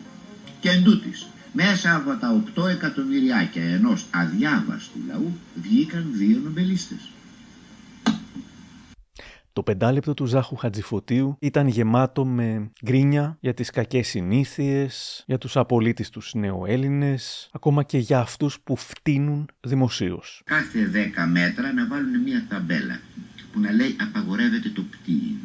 Και 0.59 0.69
εν 0.69 0.83
τούτης, 0.83 1.27
μέσα 1.53 1.95
από 1.95 2.15
τα 2.15 2.43
8 2.55 2.67
εκατομμυριάκια 2.67 3.63
ενός 3.63 4.05
αδιάβαστου 4.11 4.99
λαού 5.07 5.37
βγήκαν 5.61 6.05
δύο 6.11 6.39
νομπελίστες. 6.43 6.99
Το 9.53 9.63
πεντάλεπτο 9.63 10.13
του 10.13 10.25
Ζάχου 10.25 10.55
Χατζηφωτίου 10.55 11.37
ήταν 11.39 11.67
γεμάτο 11.67 12.25
με 12.25 12.71
γκρίνια 12.85 13.37
για 13.39 13.53
τις 13.53 13.69
κακές 13.69 14.07
συνήθειες, 14.07 15.23
για 15.27 15.37
τους 15.37 15.57
απολύτιστους 15.57 16.33
νεοέλληνες, 16.33 17.49
ακόμα 17.51 17.83
και 17.83 17.97
για 17.97 18.19
αυτούς 18.19 18.59
που 18.63 18.75
φτύνουν 18.75 19.49
δημοσίως. 19.61 20.41
κάθε 20.45 20.85
10 20.85 21.27
μέτρα 21.31 21.73
να 21.73 21.87
βάλουν 21.87 22.21
μια 22.21 22.45
ταμπέλα 22.49 22.99
που 23.51 23.59
να 23.59 23.71
λέει 23.71 23.95
απαγορεύεται 24.01 24.69
το 24.69 24.81
πτήιν. 24.81 25.35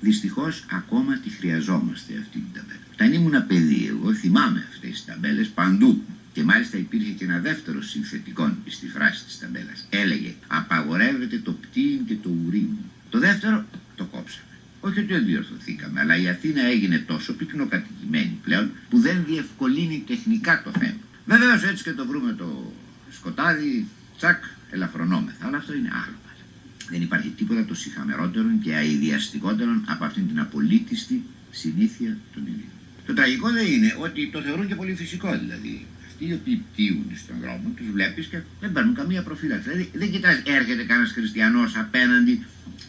Δυστυχώς 0.00 0.66
ακόμα 0.70 1.18
τη 1.18 1.30
χρειαζόμαστε 1.30 2.12
αυτή 2.20 2.38
την 2.38 2.52
ταμπέλα. 2.54 2.80
Όταν 2.92 3.12
ήμουν 3.12 3.46
παιδί 3.46 3.86
εγώ 3.86 4.14
θυμάμαι 4.14 4.64
αυτές 4.72 4.90
τις 4.90 5.04
ταμπέλες 5.04 5.48
παντού. 5.48 6.00
Και 6.32 6.42
μάλιστα 6.42 6.76
υπήρχε 6.76 7.10
και 7.12 7.24
ένα 7.24 7.38
δεύτερο 7.38 7.82
συνθετικό 7.82 8.50
στη 8.66 8.86
φράση 8.86 9.24
της 9.24 9.38
ταμπέλας. 9.38 9.86
Έλεγε 9.90 10.34
απαγορεύεται 10.46 11.38
το 11.38 11.52
πτήιν 11.52 12.04
και 12.06 12.16
το 12.22 12.30
ουρήν. 12.46 12.68
Το 13.10 13.18
δεύτερο 13.18 13.64
το 13.96 14.04
κόψαμε. 14.04 14.44
Όχι 14.80 14.98
ότι 14.98 15.12
δεν 15.12 15.24
διορθωθήκαμε, 15.24 16.00
αλλά 16.00 16.16
η 16.16 16.28
Αθήνα 16.28 16.62
έγινε 16.62 16.98
τόσο 16.98 17.32
πυκνοκατοικημένη 17.32 18.38
πλέον 18.42 18.70
που 18.90 18.98
δεν 18.98 19.24
διευκολύνει 19.26 20.04
τεχνικά 20.06 20.62
το 20.62 20.70
θέμα. 20.78 21.00
Βεβαίως 21.26 21.64
έτσι 21.64 21.82
και 21.82 21.92
το 21.92 22.06
βρούμε 22.06 22.32
το 22.32 22.72
σκοτάδι, 23.10 23.86
τσακ, 24.16 24.44
ελαφρωνόμεθα. 24.70 25.46
Αλλά 25.46 25.56
αυτό 25.56 25.74
είναι 25.74 25.90
άλλο 25.92 26.16
πάλι. 26.26 26.42
Δεν 26.90 27.02
υπάρχει 27.02 27.28
τίποτα 27.28 27.64
το 27.64 27.74
συχαμερότερο 27.74 28.48
και 28.62 28.74
αειδιαστικότερο 28.74 29.70
από 29.86 30.04
αυτήν 30.04 30.28
την 30.28 30.40
απολύτιστη 30.40 31.22
συνήθεια 31.50 32.16
των 32.34 32.42
Ελλήνων. 32.46 32.78
Το 33.06 33.14
τραγικό 33.14 33.50
δεν 33.50 33.66
είναι 33.66 33.96
ότι 33.98 34.30
το 34.30 34.40
θεωρούν 34.40 34.66
και 34.66 34.74
πολύ 34.74 34.94
φυσικό 34.94 35.38
δηλαδή. 35.38 35.86
Αυτοί 36.20 36.32
οι 36.32 36.38
οποίοι 36.40 36.64
πτύουν 36.72 37.06
στον 37.24 37.36
δρόμο, 37.40 37.72
τους 37.76 37.90
βλέπεις 37.90 38.26
και 38.26 38.38
δεν 38.60 38.72
παίρνουν 38.72 38.94
καμία 38.94 39.22
προφύλαξη. 39.22 39.68
Δηλαδή 39.68 39.90
δεν 39.94 40.10
κοιτάζει, 40.10 40.42
έρχεται 40.46 40.84
κανένας 40.84 41.12
χριστιανός 41.12 41.76
απέναντι, 41.76 42.44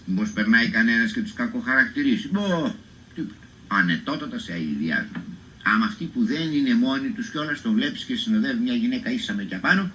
μήπως 0.05 0.29
περνάει 0.31 0.69
κανένας 0.69 1.11
και 1.11 1.21
τους 1.21 1.33
κακοχαρακτηρίσει. 1.33 2.27
Μπο, 2.31 2.75
τίποτα. 3.15 3.45
Ανετότατα 3.67 4.39
σε 4.39 4.51
αειδιάζουν. 4.53 5.23
Άμα 5.63 5.85
αυτοί 5.85 6.05
που 6.05 6.25
δεν 6.25 6.51
είναι 6.51 6.73
μόνοι 6.75 7.09
τους 7.09 7.29
κιόλας 7.29 7.61
τον 7.61 7.73
βλέπεις 7.73 8.03
και 8.03 8.15
συνοδεύει 8.15 8.61
μια 8.63 8.73
γυναίκα 8.73 9.11
ίσα 9.11 9.33
με 9.33 9.43
και 9.43 9.55
απάνω 9.55 9.91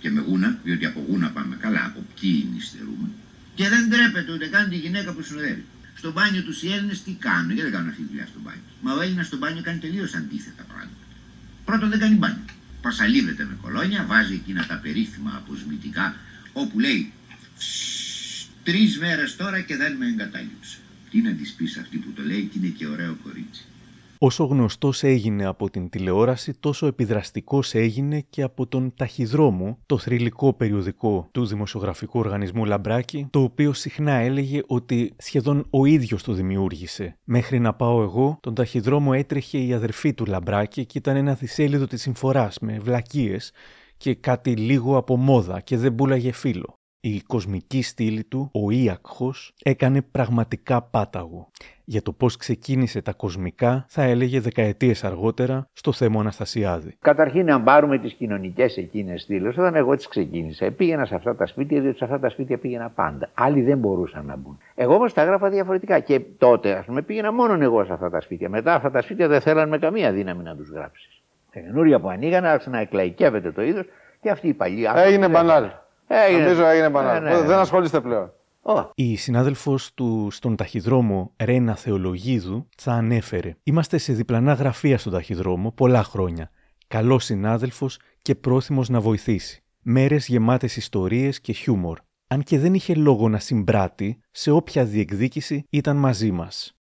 και 0.00 0.10
με 0.10 0.20
γούνα, 0.20 0.58
διότι 0.64 0.86
από 0.86 1.04
γούνα 1.08 1.28
πάμε 1.30 1.56
καλά, 1.60 1.84
από 1.86 2.04
ποιοι 2.20 2.48
υστερούμε. 2.56 3.08
Και 3.54 3.68
δεν 3.68 3.90
τρέπεται 3.90 4.32
ούτε 4.32 4.46
καν 4.46 4.68
τη 4.68 4.76
γυναίκα 4.76 5.12
που 5.12 5.22
συνοδεύει. 5.22 5.64
Στο 5.94 6.12
μπάνιο 6.12 6.42
τους 6.42 6.62
οι 6.62 6.72
Έλληνες 6.72 7.02
τι 7.02 7.12
κάνουν, 7.12 7.46
γιατί 7.46 7.62
δεν 7.62 7.72
κάνουν 7.72 7.88
αυτή 7.88 8.02
τη 8.02 8.08
δουλειά 8.08 8.26
στο 8.26 8.40
μπάνιο. 8.42 8.62
Μα 8.80 8.92
ο 8.94 9.00
Έλληνας 9.00 9.26
στο 9.26 9.36
μπάνιο 9.36 9.62
κάνει 9.62 9.78
τελείως 9.78 10.14
αντίθετα 10.14 10.62
πράγματα. 10.62 11.04
Πρώτον 11.64 11.88
δεν 11.88 11.98
κάνει 11.98 12.14
μπάνιο. 12.14 12.44
Πασαλίβεται 12.82 13.44
με 13.44 13.58
κολόνια, 13.62 14.04
βάζει 14.08 14.34
εκείνα 14.34 14.66
τα 14.66 14.76
περίφημα 14.76 15.32
αποσμητικά, 15.36 16.16
όπου 16.52 16.78
λέει 16.80 17.12
τρει 18.62 18.96
μέρε 18.98 19.24
τώρα 19.36 19.60
και 19.60 19.76
δεν 19.76 19.96
με 19.96 20.06
εγκατάλειψε. 20.06 20.78
Τι 21.10 21.20
να 21.20 21.32
τη 21.32 21.52
πει 21.56 21.64
αυτή 21.80 21.96
που 21.96 22.10
το 22.12 22.22
λέει 22.22 22.42
και 22.52 22.58
είναι 22.58 22.68
και 22.68 22.86
ωραίο 22.86 23.16
κορίτσι. 23.22 23.64
Όσο 24.22 24.44
γνωστός 24.44 25.02
έγινε 25.02 25.46
από 25.46 25.70
την 25.70 25.88
τηλεόραση, 25.88 26.52
τόσο 26.60 26.86
επιδραστικός 26.86 27.74
έγινε 27.74 28.20
και 28.30 28.42
από 28.42 28.66
τον 28.66 28.92
Ταχυδρόμο, 28.96 29.78
το 29.86 29.98
θρηλυκό 29.98 30.52
περιοδικό 30.52 31.28
του 31.32 31.46
δημοσιογραφικού 31.46 32.18
οργανισμού 32.18 32.64
Λαμπράκη, 32.64 33.26
το 33.30 33.40
οποίο 33.42 33.72
συχνά 33.72 34.12
έλεγε 34.12 34.60
ότι 34.66 35.12
σχεδόν 35.16 35.66
ο 35.70 35.84
ίδιος 35.84 36.22
το 36.22 36.32
δημιούργησε. 36.32 37.18
Μέχρι 37.24 37.58
να 37.58 37.74
πάω 37.74 38.02
εγώ, 38.02 38.38
τον 38.40 38.54
Ταχυδρόμο 38.54 39.10
έτρεχε 39.14 39.58
η 39.58 39.72
αδερφή 39.72 40.14
του 40.14 40.26
Λαμπράκη 40.26 40.86
και 40.86 40.98
ήταν 40.98 41.16
ένα 41.16 41.34
θησέλιδο 41.34 41.86
της 41.86 42.02
συμφοράς 42.02 42.58
με 42.58 42.78
βλακίες 42.78 43.52
και 43.96 44.14
κάτι 44.14 44.56
λίγο 44.56 44.96
από 44.96 45.16
μόδα 45.16 45.60
και 45.60 45.76
δεν 45.76 45.94
πουλάγε 45.94 46.32
φίλο. 46.32 46.79
Η 47.02 47.20
κοσμική 47.26 47.82
στήλη 47.82 48.24
του, 48.24 48.50
ο 48.52 48.70
Ίακχος, 48.70 49.52
έκανε 49.62 50.02
πραγματικά 50.02 50.82
πάταγο. 50.82 51.50
Για 51.84 52.02
το 52.02 52.12
πώς 52.12 52.36
ξεκίνησε 52.36 53.02
τα 53.02 53.12
κοσμικά 53.12 53.84
θα 53.88 54.02
έλεγε 54.02 54.40
δεκαετίες 54.40 55.04
αργότερα 55.04 55.66
στο 55.72 55.92
θέμα 55.92 56.20
Αναστασιάδη. 56.20 56.96
Καταρχήν, 57.00 57.52
αν 57.52 57.64
πάρουμε 57.64 57.98
τις 57.98 58.12
κοινωνικές 58.12 58.76
εκείνες 58.76 59.22
στήλες, 59.22 59.58
όταν 59.58 59.74
εγώ 59.74 59.96
τις 59.96 60.08
ξεκίνησα, 60.08 60.70
πήγαινα 60.70 61.04
σε 61.04 61.14
αυτά 61.14 61.36
τα 61.36 61.46
σπίτια, 61.46 61.80
διότι 61.80 61.96
σε 61.96 62.04
αυτά 62.04 62.18
τα 62.18 62.28
σπίτια 62.28 62.58
πήγαινα 62.58 62.90
πάντα. 62.90 63.30
Άλλοι 63.34 63.62
δεν 63.62 63.78
μπορούσαν 63.78 64.26
να 64.26 64.36
μπουν. 64.36 64.58
Εγώ 64.74 64.94
όμως 64.94 65.12
τα 65.12 65.22
έγραφα 65.22 65.48
διαφορετικά. 65.50 66.00
Και 66.00 66.20
τότε, 66.20 66.72
ας 66.72 66.84
πούμε, 66.84 67.02
πήγαινα 67.02 67.32
μόνο 67.32 67.62
εγώ 67.62 67.84
σε 67.84 67.92
αυτά 67.92 68.10
τα 68.10 68.20
σπίτια. 68.20 68.48
Μετά 68.48 68.74
αυτά 68.74 68.90
τα 68.90 69.02
σπίτια 69.02 69.28
δεν 69.28 69.40
θέλαν 69.40 69.68
με 69.68 69.78
καμία 69.78 70.12
δύναμη 70.12 70.42
να 70.42 70.56
τους 70.56 70.68
γράψεις. 70.70 71.22
Τα 71.52 71.60
καινούρια 71.60 72.00
που 72.00 72.08
ανοίγανε 72.08 72.48
άρχισε 72.48 72.70
να 72.70 72.78
εκλαϊκεύεται 72.78 73.52
το 73.52 73.62
είδος 73.62 73.84
και 74.20 74.30
αυτή 74.30 74.48
η 74.48 74.54
παλιά. 74.54 74.92
Έγινε 74.96 75.28
μπανάλ. 75.28 75.70
Έγινε. 76.12 76.42
Νομίζω 76.42 76.64
έγινε 76.64 76.88
μπανάλ. 76.88 77.22
Ναι, 77.22 77.30
ναι, 77.30 77.36
ναι. 77.40 77.46
Δεν 77.46 77.58
ασχολείστε 77.58 78.00
πλέον. 78.00 78.32
Ω, 78.62 78.90
Η 78.94 79.16
συνάδελφος 79.16 79.94
του 79.94 80.28
στον 80.30 80.56
ταχυδρόμο 80.56 81.32
Ρένα 81.42 81.74
Θεολογίδου 81.74 82.68
θα 82.76 82.92
ανέφερε 82.92 83.56
«Είμαστε 83.62 83.98
σε 83.98 84.12
διπλανά 84.12 84.52
γραφεία 84.52 84.98
στον 84.98 85.12
ταχυδρόμο 85.12 85.72
πολλά 85.72 86.02
χρόνια. 86.02 86.50
Καλός 86.86 87.24
συνάδελφος 87.24 87.98
και 88.22 88.34
πρόθυμος 88.34 88.88
να 88.88 89.00
βοηθήσει. 89.00 89.62
Μέρες 89.80 90.26
γεμάτες 90.26 90.76
ιστορίες 90.76 91.40
και 91.40 91.52
χιούμορ. 91.52 91.98
Αν 92.26 92.42
και 92.42 92.58
δεν 92.58 92.74
είχε 92.74 92.94
λόγο 92.94 93.28
να 93.28 93.38
συμπράττει, 93.38 94.20
σε 94.30 94.50
όποια 94.50 94.84
διεκδίκηση 94.84 95.64
ήταν 95.70 95.96
μαζί 95.96 96.30
μας. 96.30 96.79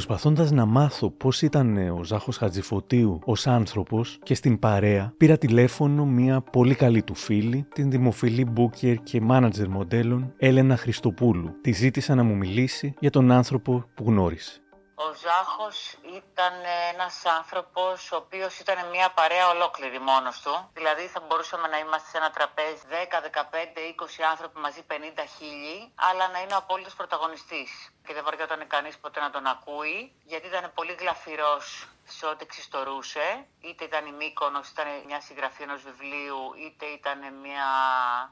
Προσπαθώντας 0.00 0.50
να 0.50 0.64
μάθω 0.64 1.10
πώς 1.10 1.42
ήταν 1.42 1.76
ε, 1.76 1.90
ο 1.90 2.04
Ζάχος 2.04 2.36
Χατζηφωτίου 2.36 3.18
ως 3.24 3.46
άνθρωπος 3.46 4.18
και 4.22 4.34
στην 4.34 4.58
παρέα, 4.58 5.12
πήρα 5.16 5.38
τηλέφωνο 5.38 6.04
μια 6.04 6.40
πολύ 6.40 6.74
καλή 6.74 7.02
του 7.02 7.14
φίλη, 7.14 7.68
την 7.74 7.90
δημοφιλή 7.90 8.44
μπούκερ 8.44 8.96
και 8.96 9.20
μάνατζερ 9.20 9.68
μοντέλων 9.68 10.34
Έλενα 10.38 10.76
Χριστοπούλου. 10.76 11.60
Τη 11.60 11.72
ζήτησα 11.72 12.14
να 12.14 12.22
μου 12.22 12.34
μιλήσει 12.36 12.94
για 12.98 13.10
τον 13.10 13.30
άνθρωπο 13.30 13.84
που 13.94 14.04
γνώρισε. 14.06 14.60
Ο 15.06 15.08
Ζάχος 15.24 15.78
ήταν 16.20 16.54
ένας 16.92 17.14
άνθρωπος 17.38 18.12
ο 18.12 18.16
οποίος 18.16 18.58
ήταν 18.58 18.76
μια 18.94 19.08
παρέα 19.18 19.46
ολόκληρη 19.54 19.98
μόνος 20.10 20.36
του. 20.44 20.54
Δηλαδή 20.78 21.04
θα 21.14 21.20
μπορούσαμε 21.26 21.66
να 21.68 21.78
είμαστε 21.78 22.08
σε 22.10 22.16
ένα 22.16 22.30
τραπέζι 22.36 22.82
10, 22.90 23.20
15, 23.20 23.80
20 23.96 24.22
άνθρωποι 24.32 24.58
μαζί 24.60 24.82
50 24.90 24.94
χίλιοι, 25.36 25.92
αλλά 26.08 26.24
να 26.32 26.38
είναι 26.40 26.54
ο 26.54 26.60
απόλυτος 26.64 26.94
πρωταγωνιστής. 27.00 27.70
Και 28.06 28.14
δεν 28.14 28.24
βαριόταν 28.24 28.66
κανείς 28.66 28.98
ποτέ 28.98 29.20
να 29.20 29.30
τον 29.30 29.46
ακούει, 29.46 30.12
γιατί 30.24 30.46
ήταν 30.46 30.72
πολύ 30.74 30.92
γλαφυρός 30.92 31.88
σε 32.04 32.26
ό,τι 32.26 32.42
εξιστορούσε. 32.42 33.46
Είτε 33.60 33.84
ήταν 33.84 34.06
η 34.06 34.12
Μύκονος, 34.12 34.68
ήταν 34.68 34.86
μια 35.06 35.20
συγγραφή 35.20 35.62
ενός 35.62 35.82
βιβλίου, 35.82 36.54
είτε 36.56 36.86
ήταν 36.86 37.18
μια 37.34 37.68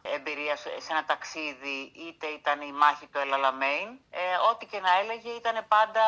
εμπειρία 0.02 0.56
σε 0.56 0.80
σε 0.80 0.92
ένα 0.92 1.04
ταξίδι, 1.04 1.92
είτε 1.94 2.26
ήταν 2.26 2.60
η 2.60 2.72
μάχη 2.72 3.06
του 3.06 3.18
Ελαλαμέιν. 3.18 3.88
Ε, 4.10 4.20
ό,τι 4.50 4.66
και 4.66 4.80
να 4.80 4.98
έλεγε 4.98 5.30
ήταν 5.30 5.64
πάντα 5.68 6.04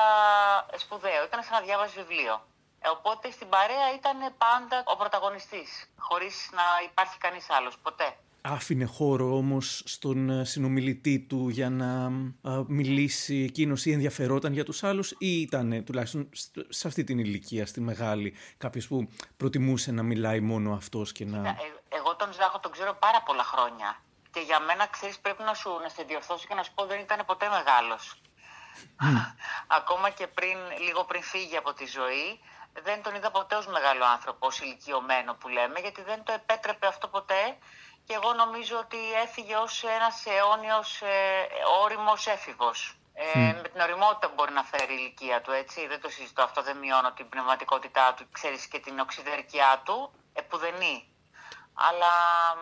σπουδαίο, 0.76 1.24
ήταν 1.24 1.42
σαν 1.42 1.52
να 1.52 1.60
διάβαζε 1.60 1.92
βιβλίο. 2.02 2.44
Ε, 2.80 2.88
οπότε 2.88 3.30
στην 3.30 3.48
παρέα 3.48 3.94
ήταν 3.94 4.34
πάντα 4.38 4.82
ο 4.86 4.96
πρωταγωνιστής, 4.96 5.90
χωρίς 5.98 6.48
να 6.52 6.62
υπάρχει 6.84 7.18
κανείς 7.18 7.50
άλλος, 7.50 7.78
ποτέ. 7.78 8.16
Άφηνε 8.42 8.84
χώρο 8.84 9.36
όμως 9.36 9.82
στον 9.86 10.30
ε, 10.30 10.44
συνομιλητή 10.44 11.18
του 11.20 11.48
για 11.48 11.70
να 11.70 12.04
α, 12.06 12.64
μιλήσει 12.66 13.44
εκείνος 13.48 13.86
ή 13.86 13.92
ενδιαφερόταν 13.92 14.52
για 14.52 14.64
τους 14.64 14.84
άλλους 14.84 15.10
ή 15.18 15.40
ήταν 15.40 15.84
τουλάχιστον 15.84 16.28
σ- 16.32 16.56
σε 16.68 16.88
αυτή 16.88 17.04
την 17.04 17.18
ηλικία, 17.18 17.66
στη 17.66 17.80
μεγάλη, 17.80 18.34
κάποιος 18.58 18.88
που 18.88 19.08
προτιμούσε 19.36 19.92
να 19.92 20.02
μιλάει 20.02 20.40
μόνο 20.40 20.72
αυτός 20.72 21.12
και 21.12 21.24
να... 21.24 21.48
Ε, 21.48 21.56
εγώ 21.88 22.16
τον 22.16 22.32
Ζάχο 22.32 22.58
τον 22.60 22.72
ξέρω 22.72 22.96
πάρα 23.00 23.22
πολλά 23.22 23.44
χρόνια. 23.44 24.02
Και 24.32 24.40
για 24.40 24.60
μένα, 24.60 24.86
ξέρεις, 24.86 25.18
πρέπει 25.18 25.42
να 25.42 25.54
σου 25.54 25.70
να 25.82 25.88
σε 25.88 26.02
διορθώσω 26.02 26.46
και 26.48 26.54
να 26.54 26.62
σου 26.62 26.72
πω 26.74 26.86
δεν 26.86 27.00
ήταν 27.00 27.22
ποτέ 27.26 27.46
μεγάλος. 27.48 28.20
Ακόμα 29.78 30.10
και 30.10 30.26
πριν, 30.26 30.58
λίγο 30.86 31.04
πριν 31.04 31.22
φύγει 31.22 31.56
από 31.56 31.72
τη 31.72 31.86
ζωή, 31.86 32.40
δεν 32.82 33.02
τον 33.02 33.14
είδα 33.14 33.30
ποτέ 33.30 33.54
ως 33.54 33.66
μεγάλο 33.66 34.04
άνθρωπο, 34.04 34.46
ως 34.46 34.60
ηλικιωμένο 34.60 35.34
που 35.34 35.48
λέμε, 35.48 35.78
γιατί 35.80 36.02
δεν 36.02 36.22
το 36.22 36.32
επέτρεπε 36.32 36.86
αυτό 36.86 37.08
ποτέ 37.08 37.42
και 38.10 38.18
εγώ 38.22 38.32
νομίζω 38.32 38.78
ότι 38.78 39.12
έφυγε 39.24 39.56
ως 39.56 39.84
ένας 39.84 40.26
αιώνιος 40.26 41.00
ε, 41.02 41.46
όριμος 41.82 42.26
έφηβος. 42.26 42.98
Ε, 43.14 43.38
Με 43.62 43.68
την 43.68 43.80
οριμότητα 43.80 44.26
που 44.28 44.34
μπορεί 44.36 44.52
να 44.52 44.62
φέρει 44.62 44.92
η 44.92 44.96
ηλικία 44.98 45.40
του, 45.40 45.52
έτσι. 45.52 45.86
Δεν 45.86 46.00
το 46.00 46.08
συζητώ 46.08 46.42
αυτό, 46.42 46.62
δεν 46.62 46.76
μειώνω 46.76 47.12
την 47.12 47.28
πνευματικότητά 47.28 48.14
του, 48.14 48.28
ξέρεις 48.32 48.66
και 48.66 48.78
την 48.78 48.98
οξυδερκιά 48.98 49.82
του, 49.84 50.12
επουδενή. 50.32 50.96
Αλλά 51.74 52.12
μ, 52.56 52.60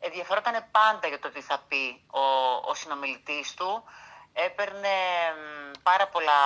ενδιαφερόταν 0.00 0.68
πάντα 0.70 1.08
για 1.08 1.18
το 1.18 1.30
τι 1.30 1.40
θα 1.40 1.58
πει 1.68 2.04
ο, 2.10 2.24
ο 2.70 2.74
συνομιλητής 2.74 3.54
του. 3.54 3.84
Έπαιρνε 4.32 4.96
μ, 5.36 5.70
πάρα 5.82 6.08
πολλά 6.08 6.40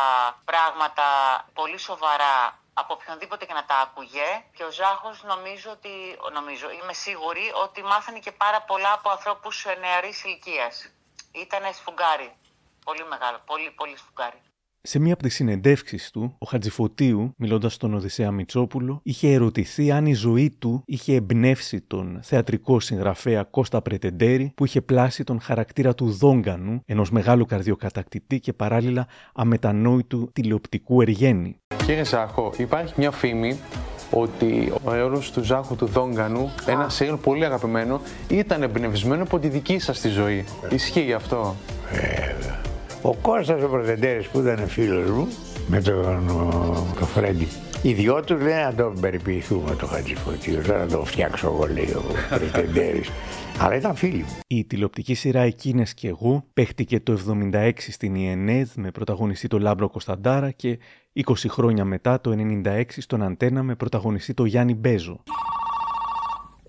πράγματα 0.45 1.05
πολύ 1.53 1.79
σοβαρά 1.79 2.59
από 2.81 2.93
οποιονδήποτε 2.95 3.45
και 3.47 3.53
να 3.53 3.65
τα 3.65 3.77
άκουγε 3.79 4.45
και 4.57 4.65
ο 4.65 4.71
Ζάχος 4.71 5.23
νομίζω 5.23 5.71
ότι, 5.71 6.19
νομίζω, 6.33 6.71
είμαι 6.71 6.93
σίγουρη 6.93 7.53
ότι 7.65 7.83
μάθανε 7.83 8.19
και 8.19 8.33
πάρα 8.33 8.62
πολλά 8.62 8.93
από 8.93 9.11
ανθρώπους 9.11 9.65
ε, 9.65 9.75
νεαρής 9.75 10.25
ηλικίας. 10.25 10.91
Ήτανε 11.33 11.73
σφουγγάρι. 11.73 12.37
Πολύ 12.85 13.05
μεγάλο, 13.05 13.39
πολύ 13.47 13.71
πολύ 13.71 13.97
σφουγγάρι. 13.97 14.41
Σε 14.88 14.99
μία 14.99 15.12
από 15.12 15.22
τις 15.22 15.35
συνεντεύξεις 15.35 16.11
του, 16.11 16.35
ο 16.38 16.46
Χατζηφωτίου, 16.46 17.33
μιλώντας 17.37 17.75
στον 17.75 17.94
Οδυσσέα 17.94 18.31
Μητσόπουλο, 18.31 19.01
είχε 19.03 19.33
ερωτηθεί 19.33 19.90
αν 19.90 20.07
η 20.07 20.12
ζωή 20.12 20.51
του 20.59 20.83
είχε 20.87 21.14
εμπνεύσει 21.14 21.81
τον 21.81 22.18
θεατρικό 22.22 22.81
συγγραφέα 22.81 23.42
Κώστα 23.42 23.83
Πρετεντέρη, 23.83 24.53
που 24.55 24.64
είχε 24.64 24.81
πλάσει 24.81 25.25
τον 25.25 25.40
χαρακτήρα 25.40 25.94
του 25.94 26.11
Δόγκανου, 26.11 26.81
ενός 26.87 27.11
μεγάλου 27.11 27.44
καρδιοκατακτητή 27.44 28.40
και 28.40 28.53
παράλληλα 28.53 29.07
αμετανόητου 29.35 30.31
τηλεοπτικού 30.33 31.01
εργένη. 31.01 31.57
Κύριε 31.87 32.05
Ζάχο, 32.05 32.53
υπάρχει 32.57 32.94
μια 32.96 33.11
φήμη 33.11 33.59
ότι 34.11 34.72
ο 34.85 34.94
έρωτος 34.94 35.31
του 35.33 35.42
Ζάχου 35.44 35.77
του 35.77 35.87
Δόγκανου, 35.87 36.53
ένα 36.66 36.88
σύριαλ 36.88 37.16
πολύ 37.16 37.44
αγαπημένο, 37.44 38.01
ήταν 38.29 38.62
εμπνευσμένο 38.62 39.22
από 39.22 39.38
τη 39.38 39.49
δική 39.49 39.79
σας 39.79 40.01
τη 40.01 40.09
ζωή. 40.09 40.44
Ισχύει 40.70 41.12
αυτό; 41.12 41.57
Ο 43.07 43.14
Κώστας 43.14 43.62
ο 43.62 43.69
Πρετεντέρης 43.69 44.29
που 44.29 44.40
ήταν 44.40 44.69
φίλος 44.69 45.11
μου 45.11 45.29
με 45.69 45.81
τον 45.81 46.29
ο, 46.29 46.95
το 46.99 47.05
Φρέντι. 47.05 47.49
Οι 47.83 47.92
δυο 47.92 48.25
τους 48.25 48.40
λένε 48.40 48.62
να 48.62 48.75
το 48.75 48.92
περιποιηθούμε 49.01 49.75
το 49.75 49.87
Χατζηφωτίο, 49.87 50.62
τώρα 50.62 50.79
να 50.79 50.87
το 50.87 51.05
φτιάξω 51.05 51.47
εγώ 51.47 51.66
λέει 51.66 51.90
ο 51.90 52.03
Πρετεντέρης. 52.29 53.09
Αλλά 53.62 53.77
ήταν 53.77 53.95
φίλοι 53.95 54.16
μου. 54.16 54.38
Η 54.47 54.64
τηλεοπτική 54.64 55.14
σειρά 55.14 55.40
Εκείνες 55.40 55.95
και 55.95 56.09
εγώ 56.09 56.45
παίχτηκε 56.53 57.01
το 57.01 57.19
76 57.53 57.73
στην 57.77 58.14
ΥΕΝΕΔ 58.15 58.71
με 58.75 58.90
πρωταγωνιστή 58.90 59.49
το 59.49 59.59
Λάμπρο 59.59 59.88
Κωνσταντάρα 59.88 60.51
και 60.51 60.79
20 61.25 61.33
χρόνια 61.49 61.85
μετά 61.85 62.21
το 62.21 62.35
96 62.64 62.83
στον 62.88 63.23
ΑΝΤ1 63.23 63.62
με 63.62 63.75
πρωταγωνιστή 63.75 64.35
το 64.35 64.45
Γιάννη 64.45 64.75
Μπέζο. 64.75 65.23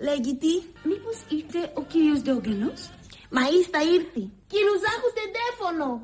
Λέγει 0.01 0.35
τι, 0.35 0.53
μήπως 0.83 1.17
ήρθε 1.29 1.71
ο 1.73 1.81
κύριος 1.81 2.21
Ντόγκανος. 2.21 2.89
Μα 3.29 3.41
ήστα 3.59 3.79
ήρθη. 3.81 4.31
Κύριο 4.47 4.75
Ζάχου 4.83 5.09
Τεντέρη. 5.13 5.47
κάνω. 5.77 6.01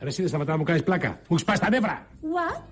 Ρε 0.00 0.08
εσύ 0.08 0.20
δεν 0.20 0.28
σταματά 0.28 0.50
να 0.52 0.58
μου 0.58 0.64
κάνεις 0.64 0.82
πλάκα. 0.82 1.08
Μου 1.08 1.16
έχεις 1.30 1.44
πάει 1.44 1.56
στα 1.56 1.70
νεύρα. 1.70 2.06
What? 2.22 2.62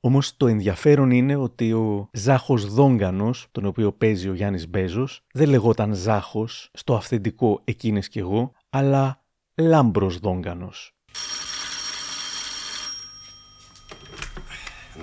Όμως 0.00 0.36
το 0.36 0.46
ενδιαφέρον 0.46 1.10
είναι 1.10 1.36
ότι 1.36 1.72
ο 1.72 2.10
Ζάχος 2.12 2.74
Δόγκανος, 2.74 3.46
τον 3.52 3.64
οποίο 3.64 3.92
παίζει 3.92 4.28
ο 4.28 4.34
Γιάννης 4.34 4.68
Μπέζος, 4.68 5.24
δεν 5.32 5.48
λεγόταν 5.48 5.94
Ζάχος 5.94 6.70
στο 6.72 6.94
αυθεντικό 6.94 7.60
εκείνες 7.64 8.08
κι 8.08 8.18
εγώ, 8.18 8.52
αλλά 8.70 9.24
Λάμπρος 9.54 10.18
Δόγκανος. 10.18 10.94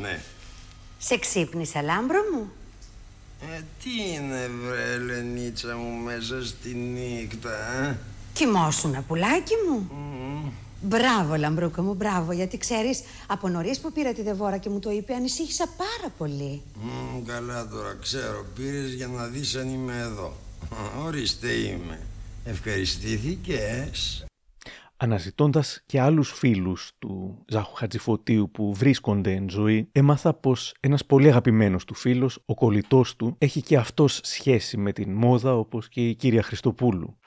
Ναι. 0.01 0.19
Σε 0.97 1.17
ξύπνησα, 1.17 1.81
Λάμπρο 1.81 2.19
μου. 2.33 2.51
Ε, 3.41 3.61
τι 3.83 4.13
είναι 4.13 4.47
βρε 4.47 4.93
Ελενίτσα 4.93 5.75
μου 5.77 6.03
μέσα 6.03 6.45
στη 6.45 6.73
νύχτα, 6.73 7.49
ε; 7.83 7.97
Κοιμόσουνα, 8.37 9.01
πουλάκι 9.01 9.53
μου. 9.69 9.89
Μπράβο, 10.81 11.35
Λαμπρούκα 11.35 11.81
μου, 11.81 11.93
μπράβο. 11.93 12.31
Γιατί 12.31 12.57
ξέρεις, 12.57 13.01
από 13.27 13.47
νωρίς 13.47 13.79
που 13.79 13.91
πήρα 13.91 14.13
τη 14.13 14.21
Δεβόρα 14.21 14.57
και 14.57 14.69
μου 14.69 14.79
το 14.79 14.91
είπε, 14.91 15.13
ανησύχησα 15.13 15.65
πάρα 15.77 16.13
πολύ. 16.17 16.61
Μμ, 16.81 17.23
καλά 17.25 17.67
τώρα, 17.67 17.97
ξέρω, 18.01 18.45
πήρες 18.55 18.93
για 18.93 19.07
να 19.07 19.25
δεις 19.25 19.55
αν 19.55 19.69
είμαι 19.69 19.97
εδώ. 19.97 20.33
Ορίστε 21.05 21.51
είμαι. 21.51 21.99
Ευχαριστήθηκες. 22.43 24.25
Αναζητώντας 24.97 25.83
και 25.85 26.01
άλλους 26.01 26.31
φίλους 26.31 26.91
του 26.99 27.43
Ζάχου 27.47 27.75
Χατζηφωτίου 27.75 28.51
που 28.51 28.73
βρίσκονται 28.73 29.31
εν 29.31 29.49
ζωή, 29.49 29.89
έμαθα 29.91 30.33
πως 30.33 30.73
ένας 30.79 31.05
πολύ 31.05 31.27
αγαπημένος 31.27 31.85
του 31.85 31.93
φίλος, 31.93 32.39
ο 32.45 32.53
κολλητός 32.53 33.15
του, 33.15 33.35
έχει 33.37 33.61
και 33.61 33.77
αυτός 33.77 34.19
σχέση 34.23 34.77
με 34.77 34.91
την 34.91 35.11
μόδα 35.13 35.57
όπως 35.57 35.89
και 35.89 36.07
η 36.07 36.15
κυρία 36.15 36.41
Χριστοπούλου. 36.41 37.17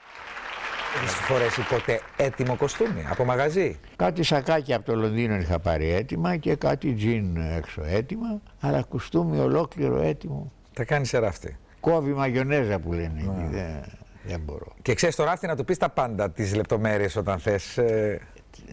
Έχεις 0.97 1.13
φορέσει 1.13 1.63
ποτέ 1.69 2.01
έτοιμο 2.17 2.57
κοστούμι 2.57 3.07
από 3.11 3.25
μαγαζί. 3.25 3.79
Κάτι 3.97 4.23
σακάκια 4.23 4.77
από 4.77 4.87
το 4.87 4.97
Λονδίνο 4.97 5.37
είχα 5.37 5.59
πάρει 5.59 5.89
έτοιμα 5.89 6.37
και 6.37 6.55
κάτι 6.55 6.93
τζιν 6.93 7.37
έξω 7.37 7.83
έτοιμα, 7.85 8.41
αλλά 8.61 8.83
κουστούμι 8.83 9.39
ολόκληρο 9.39 10.01
έτοιμο. 10.01 10.53
Τα 10.73 10.85
κάνεις 10.85 11.09
σε 11.09 11.19
ράφτη. 11.19 11.57
Κόβει 11.81 12.13
μαγιονέζα 12.13 12.79
που 12.79 12.93
λένε 12.93 13.21
εκεί. 13.21 13.47
Δεν, 13.51 13.85
δεν 14.25 14.41
μπορώ. 14.41 14.75
Και 14.83 14.95
ξέρεις 14.95 15.17
το 15.17 15.25
ράφτη 15.25 15.47
να 15.47 15.57
του 15.57 15.65
πεις 15.65 15.77
τα 15.79 15.91
πάντα 15.91 16.31
τις 16.31 16.55
λεπτομέρειες 16.55 17.17
όταν 17.17 17.39
θες. 17.39 17.79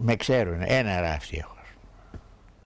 Με 0.02 0.16
ξέρουν. 0.16 0.62
Ένα 0.62 1.02
ράφτη 1.02 1.38
έχω. 1.38 1.56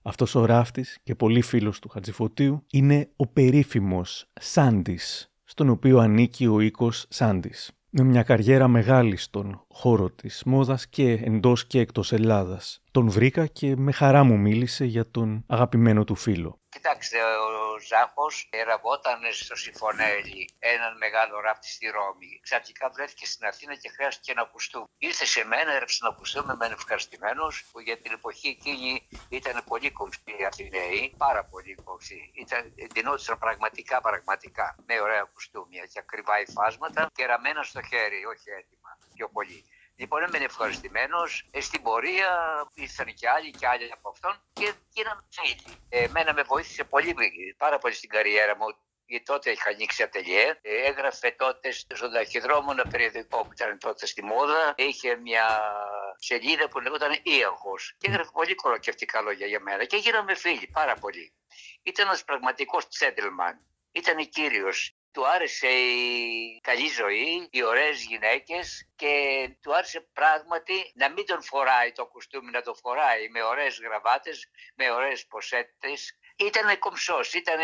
Αυτός 0.04 0.36
ο 0.36 0.46
ράφτης 0.46 1.00
και 1.04 1.16
πολύ 1.16 1.42
φίλος 1.42 1.80
του 1.80 1.90
Χατζηφωτίου 1.90 2.66
είναι 2.72 3.10
ο 3.16 3.28
περίφημος 3.28 4.30
Σάντης, 4.34 5.32
στον 5.44 5.70
οποίο 5.70 6.00
ανήκει 6.00 6.48
ο 6.48 6.60
οίκος 6.60 7.06
Σάντης. 7.10 7.72
Με 7.94 8.04
μια 8.04 8.24
καριέρα 8.24 8.68
μεγάλη 8.68 9.18
στον 9.18 9.64
χώρο 9.68 10.10
της 10.10 10.44
μόδας 10.46 10.88
και 10.88 11.12
εντός 11.12 11.66
και 11.66 11.80
εκτός 11.80 12.12
Ελλάδας. 12.12 12.82
Τον 12.94 13.10
βρήκα 13.10 13.46
και 13.46 13.76
με 13.76 13.92
χαρά 13.92 14.24
μου 14.24 14.38
μίλησε 14.38 14.86
για 14.86 15.12
τον 15.12 15.46
αγαπημένο 15.48 16.04
του 16.04 16.16
φίλο. 16.16 16.60
Κοιτάξτε, 16.70 17.18
ο 17.24 17.80
Ζάχος 17.90 18.48
εραβόταν 18.50 19.20
στο 19.32 19.56
Συμφωνέλη, 19.56 20.50
έναν 20.60 20.98
μεγάλο 20.98 21.40
ράφτη 21.40 21.70
στη 21.76 21.88
Ρώμη. 21.96 22.40
Ξαφνικά 22.42 22.90
βρέθηκε 22.96 23.26
στην 23.26 23.46
Αθήνα 23.46 23.76
και 23.76 23.90
χρειάστηκε 23.96 24.32
ένα 24.32 24.44
κουστούμι. 24.52 24.86
Ήρθε 24.98 25.26
σε 25.26 25.44
μένα, 25.46 25.72
έγραψε 25.72 25.98
ένα 26.02 26.14
κουστούμι, 26.18 26.54
με 26.60 26.66
ευχαριστημένος, 26.66 27.54
που 27.72 27.80
για 27.80 27.98
την 28.02 28.12
εποχή 28.12 28.48
εκείνη 28.48 29.08
ήταν 29.30 29.64
πολύ 29.72 29.92
κομψή 29.92 30.32
οι 30.40 30.46
Αθηναίοι, 30.50 31.14
πάρα 31.18 31.44
πολύ 31.52 31.74
κομψή. 31.84 32.32
Ήταν, 32.44 32.62
ντυνόντουσαν 32.94 33.38
πραγματικά, 33.38 34.02
πραγματικά, 34.02 34.76
με 34.88 34.96
ωραία 35.02 35.24
κουστούμια 35.34 35.84
και 35.92 36.00
ακριβά 36.06 36.36
υφάσματα 36.46 37.02
και 37.18 37.26
ραμμένα 37.26 37.64
στο 37.64 37.82
χέρι, 37.90 38.20
όχι 38.34 38.48
έτοιμα, 38.60 38.92
πιο 39.16 39.28
πολύ. 39.30 39.60
Λοιπόν, 40.02 40.24
έμενε 40.24 40.46
ευχαριστημένος. 40.46 41.50
στην 41.60 41.82
πορεία 41.82 42.30
ήρθαν 42.74 43.14
και 43.14 43.30
άλλοι 43.30 43.52
και 43.52 43.68
άλλοι 43.68 43.92
από 43.94 44.10
αυτόν 44.10 44.42
και 44.54 44.74
γίναμε 44.94 45.22
φίλοι. 45.30 45.78
Εμένα 45.90 46.34
με 46.34 46.42
βοήθησε 46.42 46.84
πολύ, 46.84 47.16
πάρα 47.58 47.78
πολύ 47.78 47.94
στην 47.94 48.10
καριέρα 48.10 48.56
μου. 48.58 48.66
Γιατί 49.06 49.26
τότε 49.26 49.52
είχα 49.52 49.70
ανοίξει 49.70 50.04
ατελιέ. 50.04 50.60
Ε, 50.62 50.88
έγραφε 50.88 51.32
τότε 51.38 51.72
στον 51.72 52.12
ταχυδρόμο 52.12 52.68
ένα 52.72 52.86
περιοδικό 52.92 53.38
που 53.46 53.50
ήταν 53.52 53.78
τότε 53.80 54.06
στη 54.06 54.24
μόδα. 54.24 54.74
Είχε 54.78 55.16
μια 55.16 55.62
σελίδα 56.18 56.68
που 56.68 56.80
λεγόταν 56.80 57.12
Ήαχο. 57.24 57.74
Και 57.98 58.08
έγραφε 58.10 58.30
πολύ 58.34 58.56
κολοκευτικά 58.56 59.22
λόγια 59.22 59.48
για 59.48 59.60
μένα. 59.60 59.86
Και 59.86 59.98
γίναμε 59.98 60.36
φίλοι 60.36 60.70
πάρα 60.74 60.96
πολύ. 60.96 61.34
Ήταν 61.84 62.08
ένας 62.08 62.24
πραγματικός 62.24 62.88
τσέντελμαν. 62.88 63.66
Ήταν 63.92 64.30
κύριος 64.30 64.96
του 65.12 65.28
άρεσε 65.28 65.68
η 65.68 66.60
καλή 66.62 66.88
ζωή, 66.88 67.48
οι 67.52 67.64
ωραίες 67.64 68.04
γυναίκες 68.04 68.90
και 68.96 69.50
του 69.62 69.76
άρεσε 69.76 70.02
πράγματι 70.14 70.92
να 70.96 71.10
μην 71.10 71.26
τον 71.26 71.44
φοράει 71.44 71.92
το 71.92 72.06
κουστούμι, 72.06 72.52
να 72.52 72.62
το 72.62 72.74
φοράει 72.74 73.30
με 73.30 73.44
ωραίες 73.44 73.80
γραβάτες, 73.80 74.50
με 74.76 74.92
ωραίες 74.92 75.28
ποσέτες. 75.28 76.18
Ήταν 76.36 76.80
κομψός, 76.80 77.34
ήταν 77.34 77.60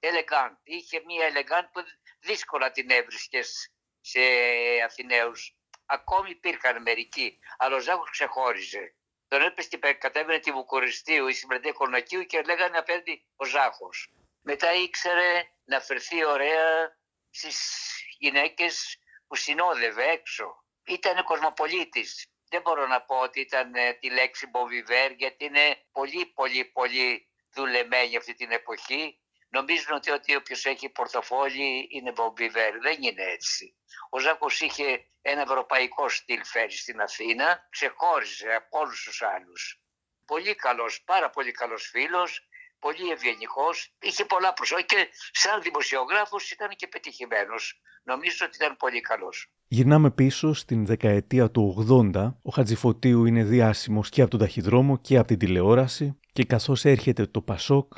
ελεγκάντ. 0.00 0.56
Είχε 0.62 1.02
μια 1.06 1.26
ελεγκάντ 1.26 1.64
που 1.72 1.80
δύσκολα 2.20 2.70
την 2.70 2.90
έβρισκες 2.90 3.72
σε 4.00 4.20
Αθηναίους. 4.84 5.54
Ακόμη 5.86 6.30
υπήρχαν 6.30 6.82
μερικοί, 6.82 7.38
αλλά 7.58 7.76
ο 7.76 7.80
Ζάχος 7.80 8.10
ξεχώριζε. 8.10 8.94
Τον 9.28 9.42
έπεσε 9.42 9.76
κατέβαινε 9.98 10.38
τη 10.38 10.50
Βουκουριστίου 10.52 11.28
ή 11.28 11.32
συμμετέχει 11.32 11.74
Κολονακίου 11.74 12.24
και 12.24 12.42
λέγανε 12.42 12.78
απέναντι 12.78 13.24
ο 13.36 13.44
Ζάχος. 13.44 14.10
Μετά 14.42 14.74
ήξερε 14.74 15.44
να 15.64 15.80
φερθεί 15.80 16.24
ωραία 16.24 16.98
στις 17.30 17.58
γυναίκες 18.18 18.98
που 19.26 19.36
συνόδευε 19.36 20.04
έξω. 20.04 20.64
Ήταν 20.86 21.24
κοσμοπολίτης. 21.24 22.26
Δεν 22.48 22.60
μπορώ 22.60 22.86
να 22.86 23.02
πω 23.02 23.18
ότι 23.18 23.40
ήταν 23.40 23.74
ε, 23.74 23.92
τη 23.92 24.10
λέξη 24.10 24.46
Μποβιβέρ 24.46 25.10
γιατί 25.12 25.44
είναι 25.44 25.84
πολύ 25.92 26.26
πολύ 26.26 26.64
πολύ 26.64 27.28
δουλεμένη 27.54 28.16
αυτή 28.16 28.34
την 28.34 28.50
εποχή. 28.50 29.20
Νομίζουν 29.48 29.94
ότι, 29.94 30.10
ότι 30.10 30.34
όποιος 30.34 30.64
έχει 30.64 30.88
πορτοφόλι 30.88 31.88
είναι 31.90 32.12
Μποβιβέρ. 32.12 32.78
Δεν 32.78 33.02
είναι 33.02 33.22
έτσι. 33.22 33.76
Ο 34.10 34.18
Ζάκος 34.18 34.60
είχε 34.60 35.04
ένα 35.22 35.40
ευρωπαϊκό 35.40 36.08
στυλ 36.08 36.44
φέρει 36.44 36.76
στην 36.76 37.00
Αθήνα. 37.00 37.66
Ξεχώριζε 37.70 38.54
από 38.54 38.78
όλους 38.78 39.02
τους 39.02 39.22
άλλους. 39.22 39.82
Πολύ 40.26 40.54
καλός, 40.54 41.02
πάρα 41.04 41.30
πολύ 41.30 41.50
καλός 41.50 41.88
φίλος 41.88 42.48
πολύ 42.80 43.10
ευγενικός, 43.10 43.94
είχε 44.00 44.24
πολλά 44.24 44.52
προσόντα 44.52 44.82
και 44.82 45.08
σαν 45.32 45.62
δημοσιογράφος 45.62 46.50
ήταν 46.50 46.68
και 46.76 46.86
πετυχημένος. 46.86 47.80
Νομίζω 48.04 48.46
ότι 48.46 48.56
ήταν 48.60 48.76
πολύ 48.76 49.00
καλός. 49.00 49.50
Γυρνάμε 49.68 50.10
πίσω 50.10 50.52
στην 50.52 50.86
δεκαετία 50.86 51.50
του 51.50 51.86
80. 52.14 52.34
Ο 52.42 52.50
Χατζηφωτίου 52.50 53.24
είναι 53.24 53.44
διάσημος 53.44 54.08
και 54.08 54.20
από 54.20 54.30
τον 54.30 54.40
ταχυδρόμο 54.40 54.98
και 54.98 55.16
από 55.16 55.26
την 55.26 55.38
τηλεόραση 55.38 56.18
και 56.32 56.44
καθώς 56.44 56.84
έρχεται 56.84 57.26
το 57.26 57.40
Πασόκ 57.40 57.92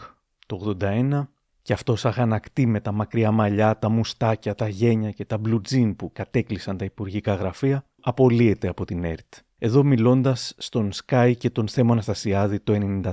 το 0.47 0.77
81 0.81 1.29
και 1.63 1.73
αυτός 1.73 2.05
αγανακτεί 2.05 2.67
με 2.67 2.81
τα 2.81 2.93
μακριά 2.93 3.31
μαλλιά, 3.31 3.79
τα 3.79 3.89
μουστάκια, 3.89 4.55
τα 4.55 4.69
γένια 4.69 5.11
και 5.11 5.25
τα 5.25 5.39
μπλουτζίν 5.39 5.97
που 5.97 6.13
κατέκλυσαν 6.13 6.77
τα 6.77 6.85
υπουργικά 6.85 7.35
γραφεία, 7.35 7.85
απολύεται 8.03 8.69
από 8.69 8.85
την 8.85 9.05
ΕΡΤ. 9.05 9.35
Εδώ 9.59 9.83
μιλώντας 9.83 10.55
στον 10.59 10.93
Σκάι 10.93 11.37
και 11.37 11.51
τον 11.51 11.69
Θέμο 11.69 11.93
Αναστασιάδη 11.93 12.61
το 12.61 12.73
94. 12.73 13.11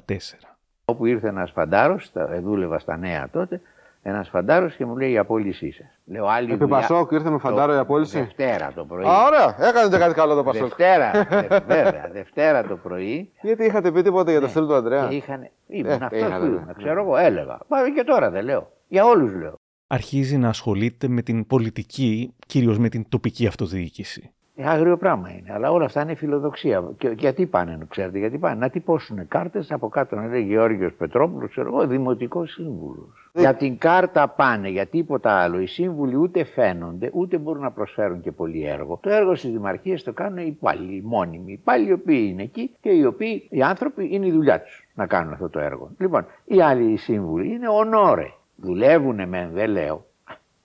Όπου 0.89 1.05
ήρθε 1.05 1.27
ένας 1.27 1.51
φαντάρος, 1.51 2.11
δούλευα 2.43 2.79
στα 2.79 2.97
νέα 2.97 3.29
τότε, 3.31 3.61
ένας 4.01 4.29
φαντάρος 4.29 4.75
και 4.75 4.85
μου 4.85 4.97
λέει 4.97 5.11
η 5.11 5.17
απόλυσή 5.17 5.71
σας. 5.71 5.85
Λέω 6.05 6.27
άλλη 6.27 6.53
Επί 6.53 6.67
Πασόκ 6.67 7.11
ήρθε 7.11 7.29
με 7.29 7.37
φαντάρο 7.37 7.73
η 7.73 7.77
απόλυση; 7.77 8.19
Δευτέρα 8.19 8.71
το 8.75 8.85
πρωί. 8.85 9.05
Α, 9.05 9.23
ωραία, 9.25 9.69
έκανετε 9.69 9.97
κάτι 9.97 10.13
καλό 10.13 10.35
το 10.35 10.43
Πασόκ. 10.43 10.61
Δευτέρα, 10.61 11.11
δε, 11.29 11.59
βέβαια, 11.59 12.09
Δευτέρα 12.11 12.63
το 12.63 12.75
πρωί. 12.75 13.31
Γιατί 13.41 13.65
είχατε 13.65 13.91
πει 13.91 14.01
τίποτα 14.01 14.31
για 14.31 14.39
το 14.39 14.47
στυλ 14.47 14.67
του 14.67 14.75
Αντρέα. 14.75 15.07
Και 15.07 15.15
είχαν. 15.15 15.49
Ήμουν 15.67 16.03
αυτός 16.03 16.21
που 16.21 16.45
ήμουν, 16.45 16.73
ξέρω 16.77 17.01
εγώ, 17.01 17.17
έλεγα. 17.17 17.59
Μα 17.67 17.89
και 17.95 18.03
τώρα 18.03 18.29
δεν 18.29 18.43
λέω. 18.43 18.71
Για 18.87 19.05
όλους 19.05 19.33
λέω. 19.33 19.53
Αρχίζει 19.87 20.37
να 20.37 20.49
ασχολείται 20.49 21.07
με 21.07 21.21
την 21.21 21.47
πολιτική, 21.47 22.33
κυρίως 22.47 22.77
με 22.77 22.89
την 22.89 23.05
τοπική 23.09 23.47
αυτοδιοίκηση. 23.47 24.31
Άγριο 24.65 24.97
πράγμα 24.97 25.29
είναι. 25.29 25.53
Αλλά 25.53 25.71
όλα 25.71 25.85
αυτά 25.85 26.01
είναι 26.01 26.15
φιλοδοξία. 26.15 26.83
Και, 26.97 27.07
γιατί 27.17 27.45
πάνε, 27.45 27.77
ξέρετε, 27.89 28.17
γιατί 28.17 28.37
πάνε; 28.37 28.55
Να 28.59 28.69
τυπώσουν 28.69 29.27
κάρτες 29.27 29.71
από 29.71 29.89
κάτω 29.89 30.15
να 30.15 30.27
λέει 30.27 30.41
Γεώργιος 30.41 30.93
Πετρόπουλος, 30.93 31.49
ξέρω 31.49 31.67
εγώ, 31.67 31.87
δημοτικός 31.87 32.51
σύμβουλος. 32.51 33.31
Για 33.33 33.55
την 33.55 33.77
κάρτα 33.77 34.27
πάνε, 34.27 34.69
για 34.69 34.85
τίποτα 34.85 35.31
άλλο. 35.31 35.59
Οι 35.59 35.65
σύμβουλοι 35.65 36.15
ούτε 36.15 36.43
φαίνονται, 36.43 37.09
ούτε 37.13 37.37
μπορούν 37.37 37.61
να 37.61 37.71
προσφέρουν 37.71 38.21
και 38.21 38.31
πολύ 38.31 38.65
έργο. 38.65 38.99
Το 39.01 39.09
έργο 39.09 39.35
στις 39.35 39.51
δημαρχίες 39.51 40.03
το 40.03 40.13
κάνουν 40.13 40.37
οι 40.37 40.45
υπάλληλοι, 40.47 40.95
οι 40.95 41.01
μόνιμοι. 41.05 41.51
Οι 41.51 41.53
υπάλληλοι 41.53 41.89
οι 41.89 41.93
οποίοι 41.93 42.27
είναι 42.31 42.43
εκεί 42.43 42.71
και 42.81 42.89
οι 42.89 43.05
οποίοι, 43.05 43.47
οι 43.49 43.61
άνθρωποι, 43.61 44.09
είναι 44.11 44.25
η 44.25 44.31
δουλειά 44.31 44.61
τους 44.61 44.87
να 44.93 45.05
κάνουν 45.05 45.33
αυτό 45.33 45.49
το 45.49 45.59
έργο. 45.59 45.89
Λοιπόν, 45.97 46.25
οι 46.45 46.61
άλλοι 46.61 46.91
οι 46.91 46.97
σύμβουλοι 46.97 47.53
είναι 47.53 47.69
ονόρε. 47.69 48.31
Δουλεύουν 48.55 49.27
μεν, 49.27 49.49
δεν 49.53 49.69
λέω. 49.69 50.05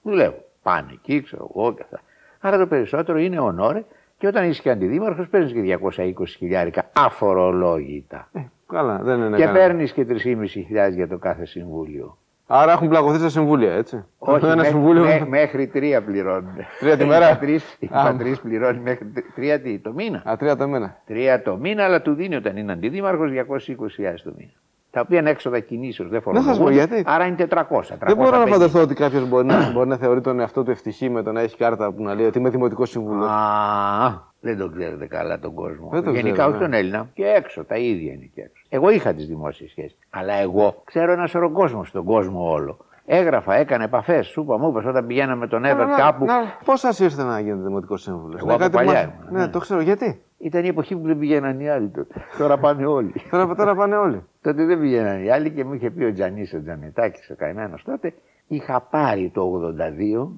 Δουλεύουν. 0.02 0.38
Πάνε 0.62 0.92
εκεί, 0.92 1.22
ξέρω 1.22 1.50
εγώ 1.54 1.74
και 1.74 1.82
αυτά. 1.82 2.00
Άρα 2.46 2.58
το 2.58 2.66
περισσότερο 2.66 3.18
είναι 3.18 3.38
ονόρε 3.40 3.84
και 4.18 4.26
όταν 4.26 4.48
είσαι 4.48 4.62
και 4.62 4.70
αντιδήμαρχος 4.70 5.28
παίρνεις 5.28 5.52
και 5.52 5.60
220 5.60 6.12
χιλιάρικα 6.26 6.90
αφορολόγητα. 6.92 8.28
Ε, 8.32 8.40
καλά, 8.68 8.98
δεν 9.02 9.18
είναι 9.20 9.36
Και 9.36 9.48
παίρνεις 9.48 9.92
και 9.92 10.06
3.500 10.08 10.94
για 10.94 11.08
το 11.08 11.18
κάθε 11.18 11.44
συμβούλιο. 11.46 12.18
Άρα 12.46 12.72
έχουν 12.72 12.88
πλακωθεί 12.88 13.18
στα 13.18 13.28
συμβούλια, 13.28 13.72
έτσι. 13.72 14.04
Όχι, 14.18 14.44
Ένα 14.44 14.56
μέ- 14.56 14.66
συμβούλιο. 14.66 15.04
μέ- 15.04 15.26
μέχρι 15.28 15.66
τρία 15.66 16.02
πληρώνουν. 16.02 16.54
Τρία 16.80 16.96
τη 16.96 17.04
Η 17.04 17.06
μέρα; 17.06 17.28
Πατρίς- 17.32 17.76
Η 17.82 17.88
Α. 17.92 18.02
Πατρίς 18.02 18.40
πληρώνει 18.40 18.78
μέχρι 18.78 19.04
τρι- 19.06 19.34
τρία 19.34 19.60
τι, 19.60 19.78
το 19.78 19.92
μήνα. 19.92 20.22
Α, 20.24 20.36
τρία 20.36 20.56
το 20.56 20.68
μήνα. 20.68 20.96
Τρία 21.06 21.42
το 21.42 21.56
μήνα, 21.56 21.84
αλλά 21.84 22.02
του 22.02 22.14
δίνει 22.14 22.34
όταν 22.34 22.56
είναι 22.56 22.72
αντιδήμαρχος 22.72 23.30
220.000 23.30 24.22
το 24.24 24.32
μήνα. 24.36 24.52
Τα 24.94 25.00
οποία 25.00 25.18
είναι 25.18 25.30
έξοδα 25.30 25.60
κινήσεως, 25.60 26.08
δεν 26.08 26.22
Να 26.26 26.32
σας 26.40 26.46
πω 26.46 26.52
φορολογούνται. 26.54 26.94
γιατί. 26.94 27.02
Άρα 27.10 27.24
είναι 27.26 27.36
400. 27.36 27.98
Δεν 27.98 28.16
μπορώ 28.16 28.30
να 28.30 28.44
350. 28.44 28.48
φανταστώ 28.52 28.80
ότι 28.80 28.94
κάποιος 28.94 29.28
μπορεί, 29.28 29.46
να- 29.46 29.70
μπορεί 29.72 29.88
να 29.88 29.96
θεωρεί 29.96 30.20
τον 30.20 30.40
εαυτό 30.40 30.62
του 30.62 30.70
ευτυχή 30.70 31.10
με 31.10 31.22
το 31.22 31.32
να 31.32 31.40
έχει 31.40 31.56
κάρτα 31.56 31.92
που 31.92 32.02
να 32.02 32.14
λέει 32.14 32.26
ότι 32.26 32.38
είμαι 32.38 32.48
δημοτικός 32.50 32.90
συμβούλιο. 32.90 33.24
Α, 33.24 34.22
δεν 34.40 34.58
τον 34.58 34.72
ξέρετε 34.76 35.06
καλά 35.06 35.38
τον 35.38 35.54
κόσμο. 35.54 35.88
Δεν 35.92 36.02
τον 36.04 36.14
Γενικά 36.14 36.32
ξέρω, 36.34 36.48
όχι 36.48 36.58
ναι. 36.58 36.64
τον 36.64 36.72
Έλληνα. 36.72 37.08
Και 37.14 37.24
έξω, 37.26 37.64
τα 37.64 37.76
ίδια 37.76 38.12
είναι 38.12 38.30
και 38.34 38.40
έξω. 38.40 38.62
Εγώ 38.68 38.90
είχα 38.90 39.12
τις 39.14 39.26
δημόσιες 39.26 39.70
σχέσεις. 39.70 39.98
Αλλά 40.10 40.32
εγώ 40.34 40.82
ξέρω 40.84 41.12
ένα 41.12 41.26
σωρό 41.26 41.50
κόσμο 41.50 41.84
στον 41.84 42.04
κόσμο 42.04 42.50
όλο. 42.52 42.76
Έγραφα, 43.06 43.54
έκανα 43.54 43.84
επαφές. 43.84 44.26
Σου 44.26 44.40
είπα, 44.40 44.58
μου 44.58 44.68
είπες, 44.68 44.84
όταν 44.84 45.06
πηγαίναμε 45.06 45.36
με 45.36 45.46
τον 45.46 45.64
Εύερτ 45.64 45.90
κάπου. 45.96 46.26
Πώς 46.64 46.80
σας 46.80 46.98
ήρθε 46.98 47.22
να 47.22 47.40
γίνετε 47.40 47.62
δημοτικός 47.66 48.02
σύμβουλος; 48.02 48.40
Εγώ 48.40 48.54
από 48.54 48.68
παλιά 48.68 49.02
ήμουν, 49.02 49.40
Ναι, 49.40 49.48
το 49.48 49.58
ξέρω. 49.58 49.80
Γιατί; 49.80 50.20
Ήταν 50.38 50.64
η 50.64 50.68
εποχή 50.68 50.96
που 50.96 51.06
δεν 51.06 51.18
πηγαίναν 51.18 51.60
οι 51.60 51.70
άλλοι 51.70 51.88
τότε. 51.88 52.14
Τώρα 52.38 52.58
πάνε 52.58 52.86
όλοι. 52.86 53.12
Τώρα, 53.30 53.54
τώρα 53.54 53.74
πάνε 53.74 53.96
όλοι. 53.96 54.22
Τότε 54.44 54.64
δεν 54.64 54.80
πηγαίναν 54.80 55.24
οι 55.24 55.30
άλλοι 55.30 55.50
και 55.50 55.64
μου 55.64 55.74
είχε 55.74 55.90
πει 55.90 56.04
ο 56.04 56.12
Τζανής 56.12 56.54
ο 56.54 56.62
Τζανετάκη, 56.62 57.32
ο 57.32 57.34
καημένος 57.34 57.82
τότε, 57.84 58.14
είχα 58.48 58.80
πάρει 58.80 59.30
το 59.34 59.74
82 60.22 60.28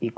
21.000 0.00 0.10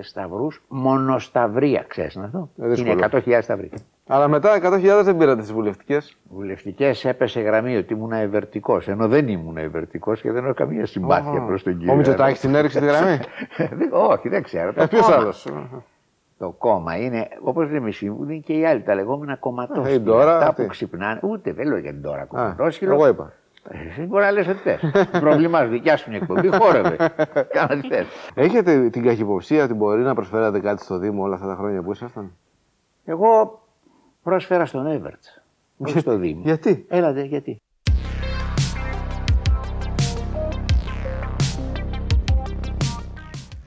σταυρούς 0.00 0.62
μονοσταυρία. 0.68 1.84
Ξέρεις 1.88 2.16
αυτό. 2.16 2.50
Ε, 2.62 2.68
δύσκολο. 2.68 2.92
είναι 2.92 3.08
100.000 3.12 3.38
σταυροί. 3.42 3.70
Αλλά 4.06 4.28
μετά 4.28 4.58
100.000 4.62 5.00
δεν 5.04 5.16
πήρατε 5.16 5.40
τις 5.40 5.52
βουλευτικές. 5.52 6.16
Βουλευτικές 6.30 7.04
έπεσε 7.04 7.40
γραμμή 7.40 7.76
ότι 7.76 7.92
ήμουν 7.92 8.12
ευερτικός. 8.12 8.88
Ενώ 8.88 9.08
δεν 9.08 9.28
ήμουν 9.28 9.56
ευερτικός 9.56 10.20
και 10.20 10.32
δεν 10.32 10.44
έχω 10.44 10.54
καμία 10.54 10.86
συμπάθεια 10.86 11.40
προς 11.46 11.62
τον 11.62 11.76
κύριο. 11.78 11.92
Ο 11.92 11.96
Μητσοτάκης 11.96 12.40
την 12.40 12.54
έριξε 12.54 12.80
τη 12.80 12.86
γραμμή; 12.86 13.18
Δεν- 13.78 13.90
Όχι, 13.92 14.28
δεν 14.28 14.42
ξέρω. 14.42 14.72
Ε, 14.76 14.86
ποιος 14.86 15.00
κόμμα. 15.00 15.16
άλλος; 15.16 15.46
Το 16.38 16.50
κόμμα 16.58 16.96
είναι, 16.96 17.28
όπως 17.42 17.70
λέμε 17.70 17.90
σύμβουλοι, 17.90 18.32
είναι 18.32 18.42
και 18.46 18.52
οι 18.52 18.66
άλλοι, 18.66 18.82
τα 18.82 18.94
λεγόμενα 18.94 19.32
Ε, 19.32 19.36
κομματόσχυλα. 19.40 19.90
η 19.94 20.00
Ντόρα, 20.00 20.36
Αυτά 20.36 20.48
αυτή. 20.48 20.62
που 20.62 20.68
ξυπνάνε. 20.68 21.20
Ούτε 21.22 21.52
δεν 21.52 21.66
λέω 21.66 21.78
για 21.78 21.90
την 21.90 22.02
τώρα 22.02 22.22
Α, 22.22 22.26
κομματόσχυλο. 22.26 22.92
Εγώ 22.94 23.08
είπα. 23.08 23.32
Εσύ 23.88 24.02
μπορεί 24.02 24.24
να 24.24 24.30
λες 24.30 24.48
ότι 24.48 24.58
θες. 24.58 24.80
Πρόβλημά 25.20 25.62
σου, 25.62 25.68
δικιά 25.68 25.96
σου 25.96 26.08
είναι 26.10 26.16
εκπομπή, 26.18 26.48
χόρευε. 26.48 26.96
Κάνα 27.52 27.80
τι 27.80 27.88
θες. 27.88 28.06
Έχετε 28.34 28.88
την 28.90 29.02
καχυποψία 29.02 29.64
ότι 29.64 29.74
μπορεί 29.74 30.02
να 30.02 30.14
προσφέρατε 30.14 30.60
κάτι 30.60 30.82
στο 30.82 30.98
Δήμο 30.98 31.22
όλα 31.22 31.34
αυτά 31.34 31.46
τα 31.46 31.54
χρόνια 31.54 31.82
που 31.82 31.92
ήσασταν; 31.92 32.32
Εγώ 33.04 33.60
πρόσφερα 34.22 34.66
στον 34.66 34.86
Εύερτ. 34.86 35.22
Όχι 35.78 35.98
στο 35.98 36.16
Δήμο. 36.16 36.40
Γιατί; 36.48 36.86
Έλατε, 36.88 37.22
γιατί; 37.22 37.60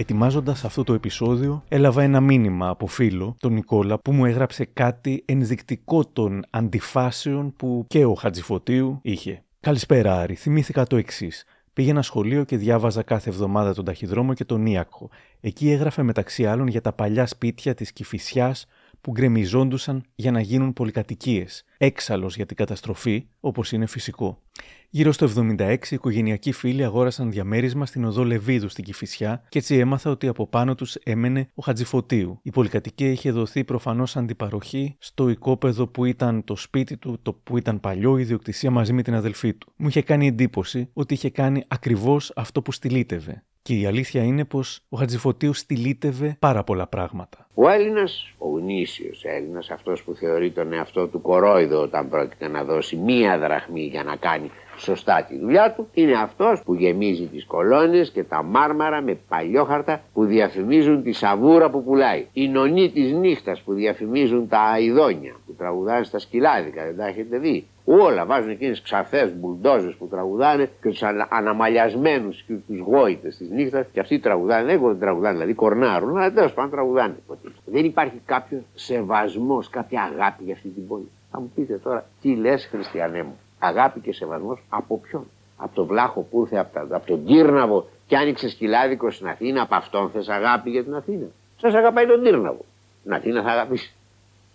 Ετοιμάζοντας 0.02 0.66
αυτό 0.66 0.84
το 0.84 0.94
επεισόδιο, 0.94 1.64
έλαβα 1.68 2.04
ένα 2.04 2.20
μήνυμα 2.20 2.70
από 2.70 2.88
φίλο, 2.88 3.36
τον 3.40 3.54
Νικόλα, 3.54 4.00
που 4.00 4.12
μου 4.12 4.26
έγραψε 4.26 4.66
κάτι 4.74 5.24
ενδεικτικό 5.26 6.06
των 6.06 6.42
αντιφάσεων 6.50 7.54
που 7.56 7.86
και 7.88 8.06
ο 8.06 8.14
Χατζηφωτίου 8.14 9.00
είχε. 9.02 9.44
Καλησπέρα, 9.60 10.20
Άρη. 10.20 10.36
Θυμήθηκα 10.36 10.86
το 10.86 10.96
εξής. 10.96 11.46
Πήγαινα 11.74 12.02
σχολείο 12.02 12.44
και 12.44 12.58
διάβαζα 12.58 13.04
κάθε 13.04 13.30
εβδομάδα 13.30 13.74
τον 13.74 13.86
ταχυδρόμο 13.86 14.34
και 14.34 14.46
τον 14.46 14.66
Ίακχο. 14.66 15.10
Εκεί 15.40 15.70
έγραφε 15.72 16.04
μεταξύ 16.04 16.46
άλλων 16.46 16.68
για 16.68 16.82
τα 16.82 16.94
παλιά 16.94 17.26
σπίτια 17.26 17.74
της 17.74 17.94
Κυφυσιάς 17.94 18.66
που 19.02 19.12
γκρεμιζόντουσαν 19.12 20.04
για 20.16 20.32
να 20.32 20.42
γίνουν 20.42 20.74
πολυκατοικίες. 20.74 21.64
Έξαλλος 21.82 22.36
για 22.36 22.46
την 22.46 22.56
καταστροφή, 22.56 23.28
όπως 23.40 23.72
είναι 23.72 23.86
φυσικό. 23.86 24.42
Γύρω 24.90 25.12
στο 25.12 25.28
76, 25.38 25.70
οι 25.70 25.96
οικογενειακοί 25.96 26.52
φίλοι 26.52 26.84
αγόρασαν 26.84 27.32
διαμέρισμα 27.32 27.86
στην 27.86 28.06
οδό 28.06 28.24
Λεβίδου 28.24 28.70
στην 28.70 28.84
Κηφισιά 28.84 29.44
και 29.50 29.58
έτσι 29.58 29.76
έμαθα 29.76 30.10
ότι 30.10 30.28
από 30.28 30.48
πάνω 30.48 30.76
τους 30.76 30.96
έμενε 30.96 31.50
ο 31.56 31.62
Χατζηφωτίου. 31.62 32.40
Η 32.42 32.50
πολυκατοικία 32.50 33.12
είχε 33.12 33.32
δοθεί 33.32 33.64
προφανώς 33.64 34.18
αντιπαροχή 34.18 34.96
στο 35.00 35.30
οικόπεδο 35.30 35.88
που 35.88 36.06
ήταν 36.06 36.44
το 36.44 36.56
σπίτι 36.56 36.98
του, 36.98 37.20
το 37.22 37.34
που 37.34 37.58
ήταν 37.58 37.80
παλιό, 37.80 38.18
η 38.18 38.22
ιδιοκτησία 38.22 38.72
μαζί 38.72 38.94
με 38.94 39.02
την 39.02 39.14
αδελφή 39.14 39.54
του. 39.54 39.74
Μου 39.76 39.88
είχε 39.88 40.02
κάνει 40.02 40.28
εντύπωση 40.28 40.90
ότι 40.94 41.14
είχε 41.14 41.30
κάνει 41.30 41.64
ακριβώς 41.68 42.32
αυτό 42.36 42.62
που 42.62 42.72
στυλίτευε. 42.72 43.44
Και 43.62 43.76
η 43.76 43.86
αλήθεια 43.86 44.24
είναι 44.24 44.46
πως 44.46 44.86
ο 44.90 44.98
Χατζηφωτίου 44.98 45.54
στυλίτευε 45.54 46.36
πάρα 46.40 46.64
πολλά 46.64 46.88
πράγματα. 46.88 47.48
Ο 47.54 47.70
Έλληνας, 47.70 48.34
ο 48.38 48.50
γνήσιος 48.50 49.24
Έλληνας, 49.24 49.70
αυτός 49.70 50.04
που 50.04 50.14
θεωρεί 50.14 50.52
τον 50.52 50.74
εαυτό 50.74 51.08
του 51.08 51.22
κορόιδο 51.22 51.69
όταν 51.76 52.10
πρόκειται 52.10 52.48
να 52.48 52.64
δώσει 52.64 52.96
μία 52.96 53.38
δραχμή 53.38 53.82
για 53.82 54.04
να 54.04 54.16
κάνει 54.16 54.52
σωστά 54.78 55.26
τη 55.30 55.38
δουλειά 55.40 55.74
του, 55.74 55.88
είναι 55.94 56.14
αυτός 56.14 56.62
που 56.66 56.74
γεμίζει 56.74 57.26
τις 57.26 57.46
κολόνες 57.46 58.10
και 58.12 58.24
τα 58.24 58.44
μάρμαρα 58.44 59.02
με 59.02 59.18
παλιόχαρτα 59.28 60.02
που 60.14 60.26
διαφημίζουν 60.26 61.04
τη 61.04 61.12
σαβούρα 61.12 61.70
που 61.70 61.84
πουλάει. 61.84 62.26
Οι 62.34 62.48
νονοί 62.48 62.90
της 62.92 63.14
νύχτας 63.14 63.62
που 63.62 63.74
διαφημίζουν 63.74 64.48
τα 64.48 64.60
αειδόνια 64.60 65.36
που 65.46 65.54
τραγουδάνε 65.58 66.04
στα 66.04 66.20
σκυλάδικα, 66.20 66.84
δεν 66.84 66.98
τα 66.98 67.08
έχετε 67.08 67.38
δει; 67.38 67.68
Όλα 67.92 68.26
βάζουν 68.26 68.50
εκείνες 68.50 68.82
ξαφές 68.82 69.34
μπουλντόζες 69.36 69.94
που 69.94 70.08
τραγουδάνε 70.08 70.70
και 70.82 70.90
τους 70.90 71.04
αναμαλιασμένους 71.30 72.44
και 72.44 72.54
τους 72.68 72.80
γόητες 72.80 73.38
της 73.38 73.50
νύχτας 73.50 73.86
και 73.92 74.00
αυτοί 74.00 74.20
τραγουδάνε. 74.20 74.72
Εγώ 74.72 74.88
δεν 74.88 75.00
τραγουδάνε, 75.00 75.34
δηλαδή 75.34 75.54
κορνάρουν, 75.54 76.18
αλλά 76.18 76.34
τέλος 76.34 76.54
πάντων 76.54 76.72
τραγουδάνε. 76.72 77.16
υποτίθεται. 77.24 77.60
Δεν 77.66 77.86
υπάρχει 77.86 78.22
κάποιος 78.26 78.62
σεβασμός, 78.76 79.70
κάποια 79.70 80.02
αγάπη 80.14 80.44
για 80.44 80.54
αυτή 80.54 80.70
την 80.70 80.88
πόλη. 80.88 81.10
Θα 81.32 81.40
μου 81.40 81.52
πείτε 81.56 81.78
τώρα, 81.78 82.06
τι 82.22 82.36
λες, 82.36 82.66
Χριστιανέ 82.66 83.24
μου, 83.24 83.38
αγάπη 83.60 84.00
και 84.00 84.14
σεβασμός 84.14 84.64
από 84.70 85.00
ποιον; 85.00 85.26
Από 85.58 85.76
τον 85.76 85.86
Βλάχο 85.86 86.22
που 86.22 86.42
ήρθε 86.42 86.58
από, 86.58 86.74
τα, 86.74 86.96
από 86.96 87.06
τον 87.06 87.26
Τύρναβο 87.26 87.86
και 88.08 88.18
άνοιξε 88.18 88.50
σκυλάδικο 88.50 89.12
στην 89.12 89.28
Αθήνα, 89.28 89.62
από 89.62 89.76
αυτόν 89.76 90.10
θες 90.10 90.28
αγάπη 90.28 90.70
για 90.70 90.84
την 90.84 90.96
Αθήνα. 90.96 91.26
Σας 91.58 91.74
αγαπάει 91.74 92.06
τον 92.06 92.24
Τύρναβο. 92.24 92.66
Την 93.04 93.14
Αθήνα 93.14 93.44
θα 93.44 93.50
αγαπήσει. 93.50 93.94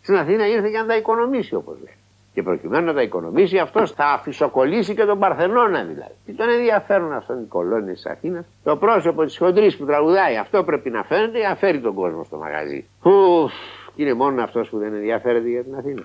Στην 0.03 0.17
Αθήνα 0.17 0.47
ήρθε 0.49 0.69
για 0.69 0.81
να 0.81 0.87
τα 0.87 0.97
οικονομήσει 0.97 1.55
όπως 1.55 1.77
λέει. 1.85 1.95
Και 2.35 2.43
προκειμένου 2.43 2.87
να 2.87 2.95
τα 2.95 3.03
οικονομήσει, 3.03 3.59
αυτός 3.59 3.93
θα 3.93 4.05
αφισοκολλήσει 4.05 4.95
και 4.95 5.05
τον 5.05 5.19
Παρθενώνα 5.19 5.85
δηλαδή. 5.85 6.15
Τι 6.27 6.33
τον 6.33 6.49
ενδιαφέρουν 6.49 7.13
αυτόν 7.13 7.43
οι 7.43 7.47
κολόνες 7.47 7.95
της 7.95 8.07
Αθήνας. 8.07 8.45
Το 8.65 8.77
πρόσωπο 8.77 9.25
της 9.25 9.39
χοντρής 9.39 9.77
που 9.77 9.85
τραγουδάει, 9.85 10.37
αυτό 10.37 10.65
πρέπει 10.65 10.91
να 10.91 11.03
φαίνεται 11.03 11.39
για 11.39 11.49
να 11.49 11.57
φέρει 11.57 11.81
τον 11.81 11.95
κόσμο 11.95 12.25
στο 12.25 12.37
μαγαζί. 12.37 12.85
Ουφ, 13.03 13.53
και 13.95 14.03
είναι 14.03 14.15
μόνο 14.15 14.43
αυτός 14.43 14.69
που 14.69 14.79
δεν 14.79 14.95
ενδιαφέρεται 14.95 15.49
για 15.49 15.63
την 15.63 15.75
Αθήνα. 15.75 16.03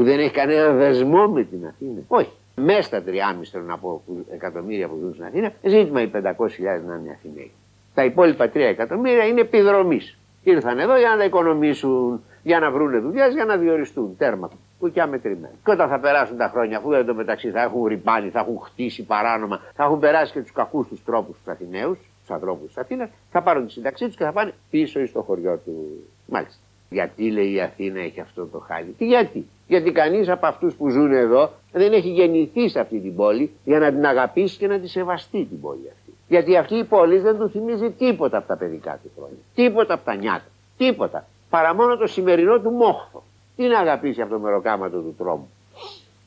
Που 0.00 0.06
δεν 0.06 0.18
έχει 0.18 0.30
κανένα 0.30 0.72
δεσμό 0.72 1.28
με 1.28 1.42
την 1.44 1.66
Αθήνα. 1.66 2.00
Όχι. 2.08 2.30
Μέσα 2.56 2.82
στα 2.82 3.02
3,5 3.02 3.44
θέλω 3.50 3.64
να 3.64 3.78
πω 3.78 4.02
που- 4.06 4.26
εκατομμύρια 4.32 4.88
που 4.88 4.96
ζουν 5.00 5.12
στην 5.12 5.24
Αθήνα, 5.24 5.52
ζήτημα 5.62 6.02
οι 6.02 6.06
500.000 6.06 6.82
να 6.86 6.94
είναι 6.94 7.10
Αθηναίοι. 7.10 7.50
Τα 7.94 8.04
υπόλοιπα 8.04 8.48
3 8.48 8.54
εκατομμύρια 8.68 9.24
είναι 9.26 9.40
επιδρομής. 9.40 10.18
Ήρθαν 10.42 10.78
εδώ 10.78 10.98
για 10.98 11.08
να 11.08 11.16
τα 11.16 11.24
οικονομήσουν, 11.24 12.22
για 12.42 12.58
να 12.60 12.70
βρουν 12.70 13.00
δουλειές, 13.02 13.32
για 13.34 13.44
να 13.44 13.56
διοριστούν. 13.56 14.16
Τέρμα. 14.16 14.50
Κουκιά 14.78 15.06
μετρημένα. 15.06 15.54
Και 15.64 15.70
όταν 15.70 15.88
θα 15.88 15.98
περάσουν 16.00 16.36
τα 16.36 16.48
χρόνια, 16.48 16.78
αφού 16.78 16.92
εδώ 16.92 17.14
μεταξύ 17.14 17.50
θα 17.50 17.62
έχουν 17.62 17.84
ρηπάνει, 17.84 18.30
θα 18.30 18.38
έχουν 18.40 18.58
χτίσει 18.60 19.02
παράνομα, 19.02 19.60
θα 19.74 19.84
έχουν 19.84 19.98
περάσει 19.98 20.32
και 20.32 20.40
τους 20.40 20.52
κακούς 20.52 20.88
τους 20.88 21.04
τρόπους 21.04 21.36
τους 21.36 21.46
Αθηναίους, 21.52 21.98
τους 22.20 22.30
ανθρώπους 22.30 22.66
της 22.66 22.76
Αθήνας, 22.76 23.08
θα 23.30 23.42
πάρουν 23.42 23.66
τη 23.66 23.72
σύνταξή 23.72 24.06
τους 24.06 24.16
και 24.16 24.24
θα 24.24 24.32
πάνε 24.32 24.52
πίσω 24.70 25.06
στο 25.06 25.22
χωριό 25.22 25.60
του. 25.64 26.04
Μάλιστα. 26.26 26.56
Γιατί 26.90 27.30
λέει 27.30 27.52
η 27.52 27.60
Αθήνα 27.60 28.00
έχει 28.00 28.20
αυτό 28.20 28.46
το 28.46 28.58
χάλι. 28.58 28.94
Τι 28.98 29.06
γιατί; 29.06 29.46
Γιατί 29.70 29.92
κανείς 29.92 30.28
από 30.28 30.46
αυτούς 30.46 30.74
που 30.74 30.88
ζουν 30.88 31.12
εδώ 31.12 31.50
δεν 31.72 31.92
έχει 31.92 32.08
γεννηθεί 32.08 32.68
σε 32.68 32.80
αυτή 32.80 33.00
την 33.00 33.14
πόλη 33.16 33.50
για 33.64 33.78
να 33.78 33.92
την 33.92 34.06
αγαπήσει 34.06 34.58
και 34.58 34.66
να 34.66 34.78
τη 34.78 34.88
σεβαστεί 34.88 35.44
την 35.44 35.60
πόλη 35.60 35.90
αυτή. 35.92 36.12
Γιατί 36.28 36.56
αυτή 36.56 36.74
η 36.74 36.84
πόλη 36.84 37.18
δεν 37.18 37.38
του 37.38 37.48
θυμίζει 37.48 37.90
τίποτα 37.90 38.36
από 38.38 38.48
τα 38.48 38.56
παιδικά 38.56 39.00
του 39.02 39.10
χρόνια. 39.16 39.36
Τίποτα 39.54 39.94
από 39.94 40.04
τα 40.04 40.14
νιάτα. 40.14 40.44
Τίποτα. 40.76 41.26
Παρά 41.50 41.74
μόνο 41.74 41.96
το 41.96 42.06
σημερινό 42.06 42.60
του 42.60 42.70
μόχθο. 42.70 43.22
Τι 43.56 43.66
να 43.66 43.78
αγαπήσει 43.78 44.20
από 44.20 44.30
το 44.30 44.38
μεροκάματο 44.38 44.98
του 44.98 45.14
τρόμου. 45.18 45.48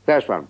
Τέλος 0.05 0.25
πάντων. 0.25 0.47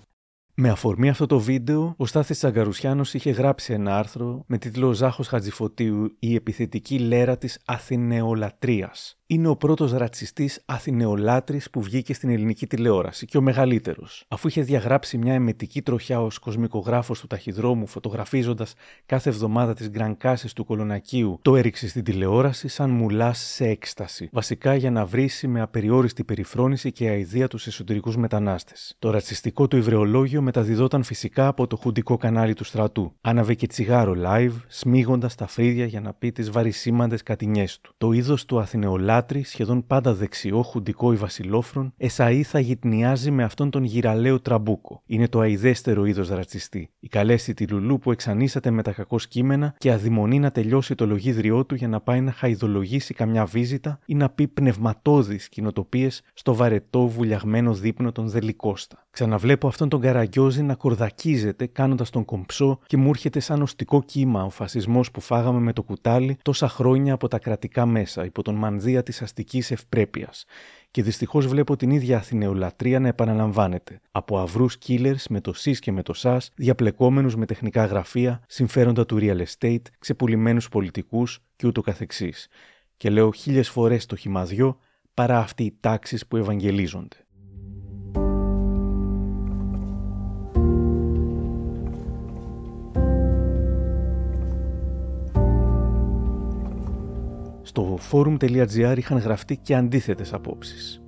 Με 0.55 0.69
αφορμή 0.69 1.09
αυτό 1.09 1.25
το 1.25 1.39
βίντεο, 1.39 1.93
ο 1.97 2.05
Στάθης 2.05 2.37
Τσαγκαρουσιάνος 2.37 3.13
είχε 3.13 3.31
γράψει 3.31 3.73
ένα 3.73 3.97
άρθρο 3.97 4.43
με 4.47 4.57
τίτλο 4.57 4.93
«Ζάχος 4.93 5.27
Χατζηφωτίου, 5.27 6.15
η 6.19 6.35
επιθετική 6.35 6.99
λέρα 6.99 7.37
της 7.37 7.61
Αθηνεολατρίας». 7.65 9.17
Είναι 9.33 9.47
ο 9.47 9.55
πρώτος 9.55 9.91
ρατσιστής 9.91 10.61
Αθηνεολάτρης 10.65 11.69
που 11.69 11.81
βγήκε 11.81 12.13
στην 12.13 12.29
ελληνική 12.29 12.67
τηλεόραση 12.67 13.25
και 13.25 13.37
ο 13.37 13.41
μεγαλύτερος. 13.41 14.25
Αφού 14.27 14.47
είχε 14.47 14.61
διαγράψει 14.61 15.17
μια 15.17 15.33
εμετική 15.33 15.81
τροχιά 15.81 16.21
ως 16.21 16.39
κοσμικογράφος 16.39 17.19
του 17.19 17.27
ταχυδρόμου 17.27 17.87
φωτογραφίζοντας 17.87 18.73
κάθε 19.05 19.29
εβδομάδα 19.29 19.73
τις 19.73 19.89
γκρανκάσες 19.89 20.53
του 20.53 20.65
Κολωνακίου, 20.65 21.39
το 21.41 21.55
έριξε 21.55 21.87
στην 21.87 22.03
τηλεόραση 22.03 22.67
σαν 22.67 22.89
μουλάς 22.89 23.39
σε 23.39 23.65
έκσταση. 23.65 24.29
Βασικά 24.31 24.75
για 24.75 24.91
να 24.91 25.05
βρίσει 25.05 25.47
με 25.47 25.61
απεριόριστη 25.61 26.23
περιφρόνηση 26.23 26.91
και 26.91 27.07
αηδία 27.07 27.47
τους 27.47 27.67
εσωτερικούς 27.67 28.17
μετανάστες. 28.17 28.95
Το 28.99 29.09
ρατσιστικό 29.09 29.67
του 29.67 29.77
υβρεολόγιο 29.77 30.41
μεταδιδόταν 30.41 31.03
φυσικά 31.03 31.47
από 31.47 31.67
το 31.67 31.75
χουντικό 31.75 32.17
κανάλι 32.17 32.53
του 32.53 32.63
στρατού. 32.63 33.13
Άναβε 33.21 33.53
και 33.53 33.67
τσιγάρο 33.67 34.15
live, 34.25 34.55
σμίγοντας 34.67 35.35
τα 35.35 35.47
φρύδια 35.47 35.85
για 35.85 36.01
να 36.01 36.13
πει 36.13 36.31
τις 36.31 36.49
βαρυσήμαντες 36.51 37.23
κατινιές 37.23 37.79
του. 37.81 37.93
Το 37.97 38.11
είδος 38.11 38.45
του 38.45 38.59
Αθηναιολάτρη, 38.59 39.43
σχεδόν 39.43 39.87
πάντα 39.87 40.13
δεξιό, 40.13 40.61
χουντικό 40.61 41.13
ή 41.13 41.15
βασιλόφρων, 41.15 41.93
εσαεί 41.97 42.41
θα 42.43 42.59
γειτνιάζει 42.59 43.31
με 43.31 43.43
αυτόν 43.43 43.69
τον 43.69 43.83
γηραλέο 43.83 44.39
τραμπούκο. 44.39 45.01
Είναι 45.05 45.27
το 45.27 45.39
αηδέστερο 45.39 46.05
είδος 46.05 46.29
ρατσιστή. 46.29 46.89
Η 46.99 47.07
καλαίσθητη 47.07 47.67
Λουλού 47.67 47.99
που 47.99 48.11
εξανίστατο 48.11 48.71
με 48.71 48.81
τα 48.81 48.91
κακώς 48.91 49.17
κείμενα 49.29 49.75
και 49.77 49.91
αδημονεί 49.91 50.39
να 50.39 50.51
τελειώσει 50.51 50.95
το 50.95 51.05
λογίδριό 51.05 51.65
του 51.65 51.75
για 51.75 51.87
να 51.87 51.99
πάει 51.99 52.21
να 52.21 52.31
χαϊδολογήσει 52.31 53.13
καμιά 53.13 53.45
βίζιτα 53.45 53.99
ή 54.05 54.15
να 54.15 54.29
πει 54.29 54.47
πνευματώδεις 54.47 55.49
κοινοτοπίες 55.49 56.21
στο 56.33 56.55
βαρετό 56.55 57.07
βουλιαγμένο 57.07 57.73
δείπνο 57.73 58.11
των 58.11 58.27
Δελικώστα. 58.27 59.03
Ξαναβλέπω 59.11 59.67
αυτόν 59.67 59.89
τον 59.89 60.01
καραγκιόζη 60.01 60.63
να 60.63 60.75
κορδακίζεται 60.75 61.65
κάνοντας 61.65 62.09
τον 62.09 62.25
κομψό 62.25 62.79
και 62.85 62.97
μου 62.97 63.09
έρχεται 63.09 63.39
σαν 63.39 63.61
οστικό 63.61 64.03
κύμα 64.03 64.43
ο 64.43 64.49
φασισμός 64.49 65.11
που 65.11 65.21
φάγαμε 65.21 65.59
με 65.59 65.73
το 65.73 65.83
κουτάλι 65.83 66.37
τόσα 66.41 66.69
χρόνια 66.69 67.13
από 67.13 67.27
τα 67.27 67.39
κρατικά 67.39 67.85
μέσα 67.85 68.25
υπό 68.25 68.41
τον 68.41 68.55
μανδύα 68.55 69.02
της 69.03 69.21
αστικής 69.21 69.71
ευπρέπειας. 69.71 70.45
Και 70.91 71.03
δυστυχώς 71.03 71.47
βλέπω 71.47 71.75
την 71.75 71.89
ίδια 71.89 72.17
αθηνεολατρεία 72.17 72.99
να 72.99 73.07
επαναλαμβάνεται. 73.07 74.01
Από 74.11 74.39
αυρούς 74.39 74.77
killers 74.87 75.23
με 75.29 75.41
το 75.41 75.53
ΣΥΣ 75.53 75.79
και 75.79 75.91
με 75.91 76.03
το 76.03 76.13
ΣΑΣ, 76.13 76.51
διαπλεκόμενους 76.55 77.35
με 77.35 77.45
τεχνικά 77.45 77.85
γραφεία, 77.85 78.43
συμφέροντα 78.47 79.05
του 79.05 79.17
real 79.21 79.43
estate, 79.43 79.81
ξεπουλημένους 79.99 80.69
πολιτικούς 80.69 81.39
και 81.55 81.67
ούτω 81.67 81.81
καθεξής. 81.81 82.47
Και 82.97 83.09
λέω 83.09 83.31
χίλιες 83.31 83.69
φορές 83.69 84.05
το 84.05 84.15
χυμαδιό 84.15 84.77
παρά 85.13 85.37
αυτοί 85.39 85.63
οι 85.63 85.77
τάξεις 85.79 86.27
που 86.27 86.37
ευαγγελίζονται. 86.37 87.22
Στο 97.63 97.97
forum.gr 98.11 98.97
είχαν 98.97 99.17
γραφτεί 99.17 99.57
και 99.57 99.75
αντίθετες 99.75 100.33
απόψεις. 100.33 101.03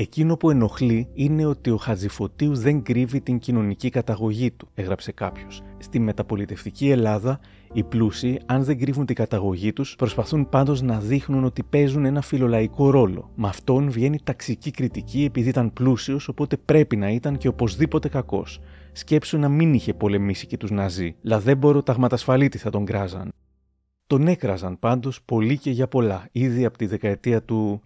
Εκείνο 0.00 0.36
που 0.36 0.50
ενοχλεί 0.50 1.08
είναι 1.12 1.44
ότι 1.46 1.70
ο 1.70 1.76
Χατζηφωτίου 1.76 2.54
δεν 2.54 2.82
κρύβει 2.82 3.20
την 3.20 3.38
κοινωνική 3.38 3.90
καταγωγή 3.90 4.50
του, 4.50 4.68
έγραψε 4.74 5.12
κάποιος. 5.12 5.62
Στη 5.78 5.98
μεταπολιτευτική 5.98 6.90
Ελλάδα, 6.90 7.40
οι 7.72 7.82
πλούσιοι, 7.82 8.40
αν 8.46 8.64
δεν 8.64 8.78
κρύβουν 8.78 9.06
την 9.06 9.14
καταγωγή 9.14 9.72
τους, 9.72 9.96
προσπαθούν 9.96 10.48
πάντως 10.48 10.82
να 10.82 10.98
δείχνουν 10.98 11.44
ότι 11.44 11.62
παίζουν 11.62 12.04
ένα 12.04 12.20
φιλολαϊκό 12.20 12.90
ρόλο. 12.90 13.30
Με 13.34 13.48
αυτόν 13.48 13.90
βγαίνει 13.90 14.18
ταξική 14.24 14.70
κριτική 14.70 15.24
επειδή 15.24 15.48
ήταν 15.48 15.72
πλούσιος, 15.72 16.28
οπότε 16.28 16.56
πρέπει 16.56 16.96
να 16.96 17.10
ήταν 17.10 17.36
και 17.36 17.48
οπωσδήποτε 17.48 18.08
κακός. 18.08 18.60
Σκέψου 18.92 19.38
να 19.38 19.48
μην 19.48 19.74
είχε 19.74 19.94
πολεμήσει 19.94 20.46
και 20.46 20.56
τους 20.56 20.70
Ναζί. 20.70 21.14
Λαδέμπορο 21.22 21.82
ταγματασφαλίτη 21.82 22.58
θα 22.58 22.70
τον 22.70 22.84
κράζαν. 22.84 23.32
Τον 24.08 24.26
έκραζαν 24.26 24.78
πάντως 24.78 25.22
πολύ 25.22 25.58
και 25.58 25.70
για 25.70 25.88
πολλά. 25.88 26.28
Ήδη 26.32 26.64
από 26.64 26.78
τη 26.78 26.86
δεκαετία 26.86 27.42
του 27.42 27.82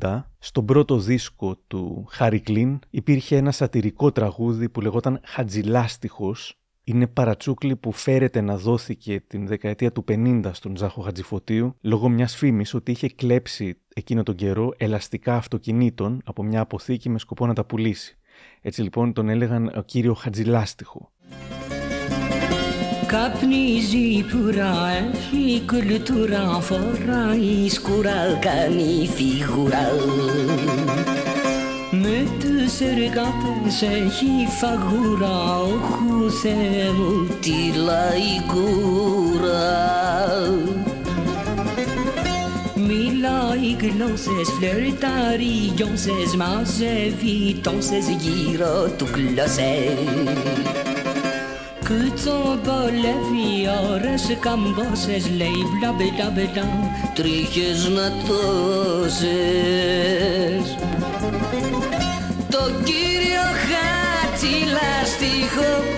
70, 0.00 0.22
στον 0.38 0.64
πρώτο 0.64 0.98
δίσκο 0.98 1.56
του 1.66 2.06
Χάρι 2.08 2.40
Κλίν, 2.40 2.78
υπήρχε 2.90 3.36
ένα 3.36 3.52
σατυρικό 3.52 4.12
τραγούδι 4.12 4.68
που 4.68 4.80
λεγόταν 4.80 5.20
«Χατζηλάστιχος». 5.24 6.60
Είναι 6.84 7.06
παρατσούκλι 7.06 7.76
που 7.76 7.92
φέρεται 7.92 8.40
να 8.40 8.56
δόθηκε 8.56 9.22
την 9.26 9.46
δεκαετία 9.46 9.92
του 9.92 10.04
50 10.08 10.50
στον 10.52 10.76
Ζάχο 10.76 11.00
Χατζηφωτίου 11.00 11.76
λόγω 11.80 12.08
μιας 12.08 12.36
φήμης 12.36 12.74
ότι 12.74 12.90
είχε 12.90 13.08
κλέψει 13.08 13.78
εκείνο 13.94 14.22
τον 14.22 14.34
καιρό 14.34 14.74
ελαστικά 14.76 15.36
αυτοκινήτων 15.36 16.20
από 16.24 16.42
μια 16.42 16.60
αποθήκη 16.60 17.08
με 17.08 17.18
σκοπό 17.18 17.46
να 17.46 17.54
τα 17.54 17.64
πουλήσει. 17.64 18.18
Έτσι 18.60 18.82
λοιπόν 18.82 19.12
τον 19.12 19.28
έλεγαν 19.28 19.72
ο 19.76 19.82
κύριο 19.82 20.14
Χατζηλάστιχο. 20.14 21.12
Καπνίζει 23.12 24.24
πουρά, 24.30 24.74
έχει 25.12 25.62
κουλτούρα, 25.66 26.60
φοράει 26.60 27.68
σκουρά, 27.68 28.38
κάνει 28.40 29.10
φιγουρά. 29.14 29.90
Με 31.90 32.26
τους 32.40 32.80
εργάτες 32.80 33.82
έχει 33.82 34.48
φαγούρα, 34.60 35.58
όχου 35.58 36.30
Θεέ 36.30 36.90
μου 36.96 37.26
τη 37.40 37.78
λαϊκούρα. 37.78 39.60
Μιλάει 42.74 43.76
γλώσσες, 43.80 44.48
φλερτάρει 44.58 45.72
γιονσες, 45.76 46.36
μαζεύει 46.36 47.60
τόσες 47.62 48.06
γύρω 48.20 48.90
του 48.96 49.06
γλώσσες. 49.14 50.91
Cât-o 51.92 52.38
bolevii 52.66 53.68
ώρες 53.90 54.36
καμπόσες 54.40 55.24
λέει 55.36 55.62
μπλα 55.70 55.92
μπλα 55.92 56.30
μπλα 56.30 56.68
τρίχες 57.14 57.88
να 57.88 58.12
τόσες. 58.26 59.26
Το 62.50 62.70
κύριο 62.84 63.46
χάτσι 63.66 64.54
λαστιχό 64.76 65.91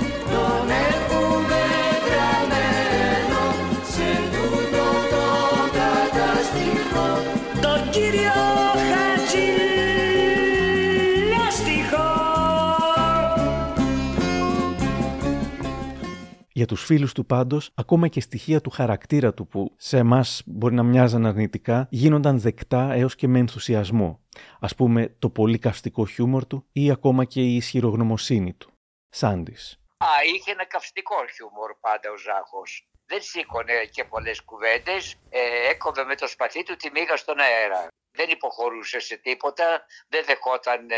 Για 16.57 16.67
τους 16.67 16.85
φίλους 16.85 17.13
του 17.13 17.27
πάντως, 17.27 17.71
ακόμα 17.75 18.09
και 18.09 18.21
στοιχεία 18.21 18.61
του 18.61 18.71
χαρακτήρα 18.71 19.35
του 19.35 19.47
που 19.47 19.75
σε 19.77 19.99
εμάς 19.99 20.43
μπορεί 20.47 20.75
να 20.75 20.83
μοιάζαν 20.83 21.27
αρνητικά, 21.27 21.87
γίνονταν 21.91 22.41
δεκτά 22.41 22.93
έως 22.93 23.15
και 23.15 23.29
με 23.29 23.39
ενθουσιασμό. 23.39 24.21
Ας 24.61 24.75
πούμε 24.75 25.17
το 25.19 25.31
πολύ 25.31 25.59
καυστικό 25.59 26.07
χιούμορ 26.07 26.47
του 26.47 26.67
ή 26.73 26.91
ακόμα 26.91 27.25
και 27.25 27.41
η 27.41 27.57
ισχυρογνωμοσύνη 27.57 28.55
του. 28.55 28.73
Σάντις. 29.09 29.81
Α, 29.97 30.07
είχε 30.35 30.51
ένα 30.51 30.65
καυστικό 30.65 31.17
χιούμορ 31.35 31.75
πάντα 31.81 32.11
ο 32.11 32.17
Ζάχος. 32.17 32.89
Δεν 33.07 33.23
σήκωνε 33.23 33.73
και 33.91 34.05
πολλές 34.05 34.43
κουβέντες, 34.43 35.15
ε, 35.29 35.69
έκοβε 35.71 36.05
με 36.05 36.15
το 36.15 36.27
σπαθί 36.29 36.63
του 36.63 36.77
τη 36.77 36.91
μύγα 36.91 37.17
στον 37.17 37.39
αέρα 37.39 37.89
δεν 38.15 38.29
υποχωρούσε 38.31 38.99
σε 39.01 39.17
τίποτα, 39.17 39.87
δεν 40.09 40.25
δεχόταν 40.25 40.91
ε, 40.91 40.97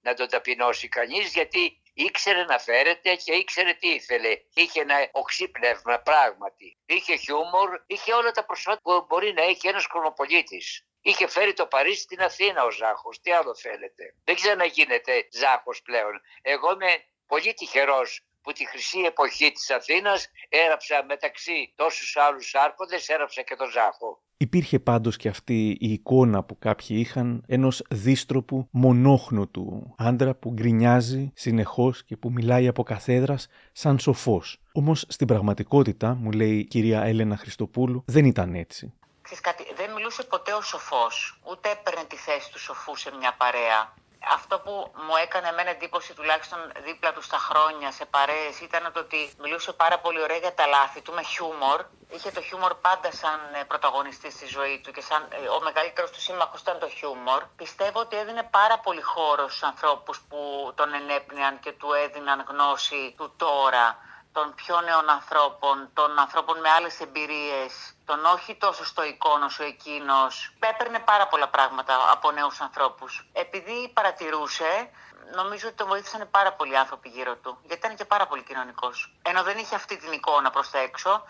να 0.00 0.14
τον 0.14 0.28
ταπεινώσει 0.28 0.88
κανείς 0.88 1.32
γιατί 1.32 1.79
ήξερε 2.02 2.44
να 2.44 2.58
φέρεται 2.58 3.14
και 3.14 3.32
ήξερε 3.32 3.72
τι 3.72 3.88
ήθελε. 3.88 4.40
Είχε 4.54 4.80
ένα 4.80 5.08
οξύπνευμα 5.12 5.98
πράγματι. 5.98 6.78
Είχε 6.86 7.16
χιούμορ, 7.16 7.82
είχε 7.86 8.12
όλα 8.12 8.30
τα 8.30 8.44
προσφάτα 8.44 8.80
που 8.82 9.04
μπορεί 9.08 9.32
να 9.32 9.42
έχει 9.42 9.68
ένας 9.68 9.86
κρονοπολίτης. 9.86 10.84
Είχε 11.00 11.26
φέρει 11.26 11.52
το 11.52 11.66
Παρίσι 11.66 12.00
στην 12.00 12.20
Αθήνα 12.22 12.64
ο 12.64 12.70
Ζάχος. 12.70 13.20
Τι 13.20 13.32
άλλο 13.32 13.54
θέλετε. 13.54 14.14
Δεν 14.24 14.34
ξαναγίνεται 14.34 15.28
Ζάχος 15.32 15.82
πλέον. 15.82 16.20
Εγώ 16.42 16.72
είμαι 16.72 17.04
πολύ 17.26 17.54
τυχερός 17.54 18.24
που 18.42 18.52
τη 18.52 18.66
χρυσή 18.66 19.00
εποχή 19.00 19.52
της 19.52 19.70
Αθήνας 19.70 20.28
έραψα 20.48 21.04
μεταξύ 21.04 21.72
τόσους 21.76 22.16
άλλους 22.16 22.54
άρχοντες, 22.54 23.08
έραψα 23.08 23.42
και 23.42 23.56
τον 23.56 23.70
Ζάχο. 23.70 24.22
Υπήρχε 24.42 24.78
πάντως 24.78 25.16
και 25.16 25.28
αυτή 25.28 25.76
η 25.80 25.92
εικόνα 25.92 26.42
που 26.42 26.58
κάποιοι 26.58 26.96
είχαν 27.00 27.42
ενός 27.46 27.82
δίστροπου 27.90 28.68
μονόχνοτου 28.70 29.94
άντρα 29.96 30.34
που 30.34 30.52
γκρινιάζει 30.52 31.30
συνεχώς 31.34 32.04
και 32.04 32.16
που 32.16 32.32
μιλάει 32.32 32.68
από 32.68 32.82
καθέδρας 32.82 33.48
σαν 33.72 33.98
σοφός. 33.98 34.60
Όμως 34.72 35.04
στην 35.08 35.26
πραγματικότητα, 35.26 36.14
μου 36.14 36.30
λέει 36.30 36.56
η 36.58 36.64
κυρία 36.64 37.02
Έλενα 37.02 37.36
Χριστοπούλου, 37.36 38.04
δεν 38.06 38.24
ήταν 38.24 38.54
έτσι. 38.54 38.92
Κάτι, 39.40 39.64
δεν 39.76 39.92
μιλούσε 39.94 40.22
ποτέ 40.22 40.52
ο 40.52 40.60
σοφός, 40.60 41.40
ούτε 41.50 41.68
έπαιρνε 41.70 42.04
τη 42.08 42.16
θέση 42.16 42.52
του 42.52 42.58
σοφού 42.58 42.96
σε 42.96 43.10
μια 43.18 43.34
παρέα 43.38 43.94
αυτό 44.28 44.58
που 44.58 44.92
μου 44.94 45.16
έκανε 45.24 45.48
εμένα 45.48 45.70
εντύπωση 45.70 46.14
τουλάχιστον 46.14 46.72
δίπλα 46.84 47.12
του 47.12 47.22
στα 47.22 47.38
χρόνια 47.38 47.92
σε 47.92 48.04
παρέες 48.04 48.60
ήταν 48.60 48.92
το 48.92 49.00
ότι 49.00 49.34
μιλούσε 49.38 49.72
πάρα 49.72 49.98
πολύ 49.98 50.22
ωραία 50.22 50.36
για 50.36 50.54
τα 50.54 50.66
λάθη 50.66 51.00
του 51.00 51.12
με 51.12 51.22
χιούμορ. 51.22 51.84
Είχε 52.08 52.30
το 52.30 52.42
χιούμορ 52.42 52.74
πάντα 52.74 53.12
σαν 53.12 53.40
ε, 53.60 53.64
πρωταγωνιστής 53.64 54.34
στη 54.34 54.46
ζωή 54.46 54.80
του 54.84 54.90
και 54.92 55.00
σαν 55.00 55.28
ε, 55.30 55.48
ο 55.48 55.60
μεγαλύτερος 55.62 56.10
του 56.10 56.20
σύμμαχος 56.20 56.60
ήταν 56.60 56.78
το 56.78 56.88
χιούμορ. 56.88 57.42
Πιστεύω 57.56 58.00
ότι 58.00 58.16
έδινε 58.16 58.42
πάρα 58.42 58.78
πολύ 58.78 59.02
χώρο 59.02 59.48
στους 59.48 59.62
ανθρώπους 59.62 60.20
που 60.28 60.72
τον 60.74 60.94
ενέπνεαν 60.94 61.60
και 61.60 61.72
του 61.72 61.92
έδιναν 61.92 62.44
γνώση 62.48 63.14
του 63.16 63.34
τώρα 63.36 63.98
των 64.32 64.54
πιο 64.54 64.80
νέων 64.80 65.08
ανθρώπων, 65.10 65.90
των 65.92 66.18
ανθρώπων 66.18 66.60
με 66.60 66.68
άλλες 66.68 67.00
εμπειρίες, 67.00 67.72
τον 68.04 68.24
όχι 68.24 68.54
τόσο 68.54 68.84
στο 68.84 69.04
εικόνο 69.04 69.46
ο 69.60 69.64
εκείνος. 69.72 70.54
Έπαιρνε 70.72 70.98
πάρα 70.98 71.26
πολλά 71.28 71.48
πράγματα 71.48 71.94
από 72.12 72.30
νέους 72.30 72.60
ανθρώπους. 72.60 73.28
Επειδή 73.32 73.90
παρατηρούσε, 73.94 74.90
νομίζω 75.34 75.66
ότι 75.68 75.76
τον 75.76 75.88
βοήθησαν 75.88 76.28
πάρα 76.30 76.52
πολλοί 76.52 76.76
άνθρωποι 76.78 77.08
γύρω 77.08 77.36
του, 77.36 77.58
γιατί 77.60 77.86
ήταν 77.86 77.96
και 77.96 78.04
πάρα 78.04 78.26
πολύ 78.26 78.42
κοινωνικός. 78.42 79.14
Ενώ 79.22 79.42
δεν 79.42 79.58
είχε 79.58 79.74
αυτή 79.74 79.96
την 79.96 80.12
εικόνα 80.12 80.50
προς 80.50 80.70
τα 80.70 80.78
έξω, 80.78 81.22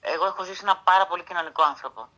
εγώ 0.00 0.24
έχω 0.26 0.44
ζήσει 0.44 0.60
ένα 0.62 0.76
πάρα 0.76 1.06
πολύ 1.06 1.22
κοινωνικό 1.24 1.62
άνθρωπο. 1.62 2.08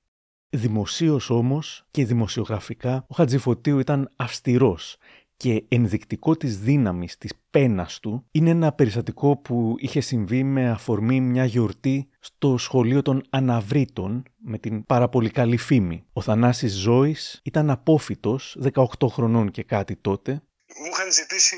Δημοσίως 0.51 1.31
όμως 1.31 1.85
και 1.91 2.05
δημοσιογραφικά 2.05 3.05
ο 3.09 3.15
Χατζηφωτίου 3.15 3.79
ήταν 3.79 4.13
αυστηρός 4.17 4.97
και 5.37 5.65
ενδεικτικό 5.69 6.37
της 6.37 6.59
δύναμης 6.59 7.19
της 7.19 7.33
πένας 7.51 8.01
του 8.01 8.27
είναι 8.31 8.51
ένα 8.51 8.73
περιστατικό 8.73 9.37
που 9.37 9.75
είχε 9.79 10.01
συμβεί 10.01 10.43
με 10.43 10.71
αφορμή 10.71 11.21
μια 11.21 11.45
γιορτή 11.45 12.09
στο 12.21 12.57
σχολείο 12.59 13.03
των 13.03 13.23
Αναβρίτων 13.31 14.23
με 14.37 14.59
την 14.59 14.85
πάρα 14.85 15.09
πολύ 15.09 15.31
καλή 15.31 15.57
φήμη. 15.57 16.05
Ο 16.13 16.21
Θανάσης 16.21 16.73
Ζώης 16.73 17.41
ήταν 17.45 17.71
απόφυτος, 17.71 18.59
18 18.75 18.85
χρονών 19.09 19.51
και 19.51 19.63
κάτι 19.63 19.97
τότε, 19.97 20.43
μου 20.79 20.87
είχαν 20.93 21.13
ζητήσει 21.13 21.57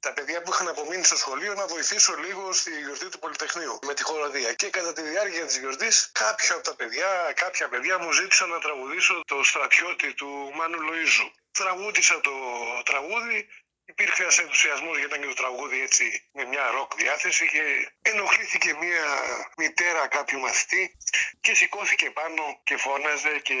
τα 0.00 0.12
παιδιά 0.12 0.42
που 0.42 0.50
είχαν 0.52 0.68
απομείνει 0.68 1.04
στο 1.04 1.16
σχολείο 1.16 1.54
να 1.54 1.66
βοηθήσω 1.66 2.14
λίγο 2.16 2.52
στη 2.52 2.70
γιορτή 2.70 3.08
του 3.08 3.18
Πολυτεχνείου 3.18 3.78
με 3.86 3.94
τη 3.94 4.02
χοροδία. 4.02 4.52
Και 4.52 4.70
κατά 4.70 4.92
τη 4.92 5.02
διάρκεια 5.02 5.46
της 5.46 5.58
γιορτής, 5.58 6.10
κάποια 6.12 6.54
από 6.54 6.64
τα 6.64 6.74
παιδιά, 6.74 7.32
κάποια 7.34 7.68
παιδιά 7.68 7.98
μου 7.98 8.12
ζήτησαν 8.12 8.48
να 8.48 8.58
τραγουδήσω 8.58 9.20
το 9.26 9.42
στρατιώτη 9.42 10.14
του 10.14 10.50
Μάνου 10.54 10.80
Λοίζου. 10.80 11.30
Τραγούδισα 11.52 12.20
το 12.20 12.30
τραγούδι 12.84 13.48
Υπήρχε 13.88 14.22
ένας 14.22 14.38
ενθουσιασμός 14.38 14.98
γιατί 14.98 15.10
ήταν 15.10 15.20
και 15.22 15.34
το 15.34 15.40
τραγούδι 15.42 15.80
έτσι 15.80 16.04
με 16.32 16.44
μια 16.44 16.70
ροκ 16.76 16.90
διάθεση 16.94 17.44
και 17.48 17.62
ενοχλήθηκε 18.02 18.70
μια 18.82 19.04
μητέρα 19.56 20.08
κάποιου 20.08 20.38
μαθητή 20.40 20.96
και 21.40 21.54
σηκώθηκε 21.54 22.10
πάνω 22.10 22.42
και 22.64 22.76
φώναζε 22.76 23.40
και 23.42 23.58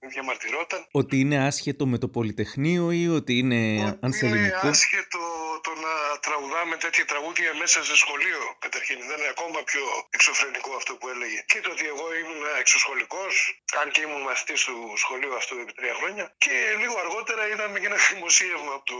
διαμαρτυρόταν. 0.00 0.86
Ότι 0.90 1.20
είναι 1.20 1.46
άσχετο 1.46 1.86
με 1.86 1.98
το 1.98 2.08
Πολυτεχνείο 2.08 2.90
ή 2.90 3.08
ότι 3.08 3.32
είναι 3.38 3.60
ανθεληνικό. 4.02 4.44
Είναι 4.44 4.68
άσχετο 4.74 5.20
το 5.66 5.72
να 5.86 6.18
τραγουδάμε 6.26 6.76
τέτοια 6.76 7.04
τραγούδια 7.04 7.54
μέσα 7.62 7.84
σε 7.84 7.96
σχολείο. 7.96 8.40
Καταρχήν 8.58 8.96
ήταν 9.06 9.20
ακόμα 9.34 9.58
πιο 9.70 9.84
εξωφρενικό 10.10 10.70
αυτό 10.80 10.92
που 10.96 11.08
έλεγε. 11.08 11.40
Και 11.46 11.60
το 11.60 11.70
ότι 11.70 11.86
εγώ 11.86 12.06
ήμουν 12.20 12.42
εξωσχολικός, 12.58 13.62
αν 13.80 13.90
και 13.90 14.00
ήμουν 14.06 14.22
μαθητής 14.22 14.60
του 14.64 14.76
σχολείου 14.96 15.34
αυτού 15.40 15.58
επί 15.58 15.72
τρία 15.72 15.94
χρόνια. 15.94 16.24
Και 16.44 16.54
λίγο 16.82 16.96
αργότερα 17.04 17.42
είδαμε 17.50 17.76
και 17.80 17.86
ένα 17.86 18.00
δημοσίευμα 18.12 18.72
από 18.78 18.84
το 18.92 18.98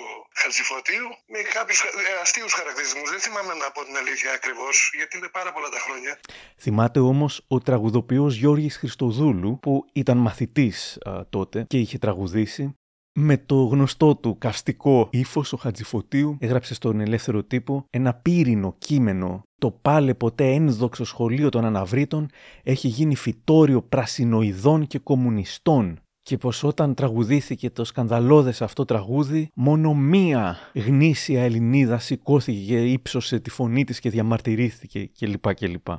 Χατζηφωτίου 0.65 1.07
με 1.33 1.39
κάποιους 1.57 1.81
αστείους 2.23 2.53
χαρακτηρισμούς. 2.53 3.11
Δεν 3.11 3.21
θυμάμαι 3.21 3.53
να 3.63 3.71
πω 3.75 3.85
την 3.85 3.97
αλήθεια 3.97 4.31
ακριβώς, 4.33 4.93
γιατί 4.97 5.17
είναι 5.19 5.29
πάρα 5.33 5.53
πολλά 5.53 5.69
τα 5.69 5.79
χρόνια. 5.79 6.19
Θυμάται 6.57 7.01
όμως 7.01 7.45
ο 7.49 7.59
τραγουδοποιός 7.59 8.35
Γιώργης 8.37 8.77
Χριστοδούλου 8.77 9.59
που 9.63 9.85
ήταν 9.93 10.17
μαθητής 10.19 10.99
α, 11.03 11.27
τότε 11.31 11.65
και 11.69 11.79
είχε 11.79 11.99
τραγουδήσει 11.99 12.75
με 13.19 13.37
το 13.37 13.55
γνωστό 13.55 14.17
του 14.17 14.39
καυστικό 14.39 15.09
ύφος, 15.13 15.53
ο 15.53 15.57
Χατζηφωτίου 15.57 16.37
έγραψε 16.41 16.75
στον 16.75 17.01
ελεύθερο 17.01 17.45
τύπο 17.45 17.87
ένα 17.91 18.15
πύρινο 18.15 18.75
κείμενο. 18.79 19.43
Το 19.61 19.71
πάλε 19.71 20.15
ποτέ 20.15 20.53
ένδοξο 20.53 21.05
σχολείο 21.05 21.49
των 21.49 21.65
αναβρίτων 21.65 22.31
έχει 22.63 22.89
γίνει 22.89 23.17
φυτόριο 23.17 23.83
πρασινοειδών 23.83 24.87
και 24.87 24.99
κομμουνιστών 24.99 25.99
και 26.25 26.37
πως 26.37 26.63
όταν 26.63 26.95
τραγουδήθηκε 26.95 27.71
το 27.71 27.85
σκανδαλώδες 27.85 28.63
αυτό 28.63 28.85
τραγούδι 28.85 29.51
μόνο 29.55 29.95
μία 29.95 30.59
γνήσια 30.75 31.43
Ελληνίδα 31.43 31.99
σηκώθηκε 31.99 32.65
και 32.67 32.83
ύψωσε 32.83 33.41
τη 33.41 33.51
φωνή 33.51 33.85
της 33.85 34.01
και 34.01 34.11
διαμαρτυρήθηκε 34.11 35.11
κλπ. 35.19 35.55
κλπ. 35.55 35.89
Α, 35.89 35.99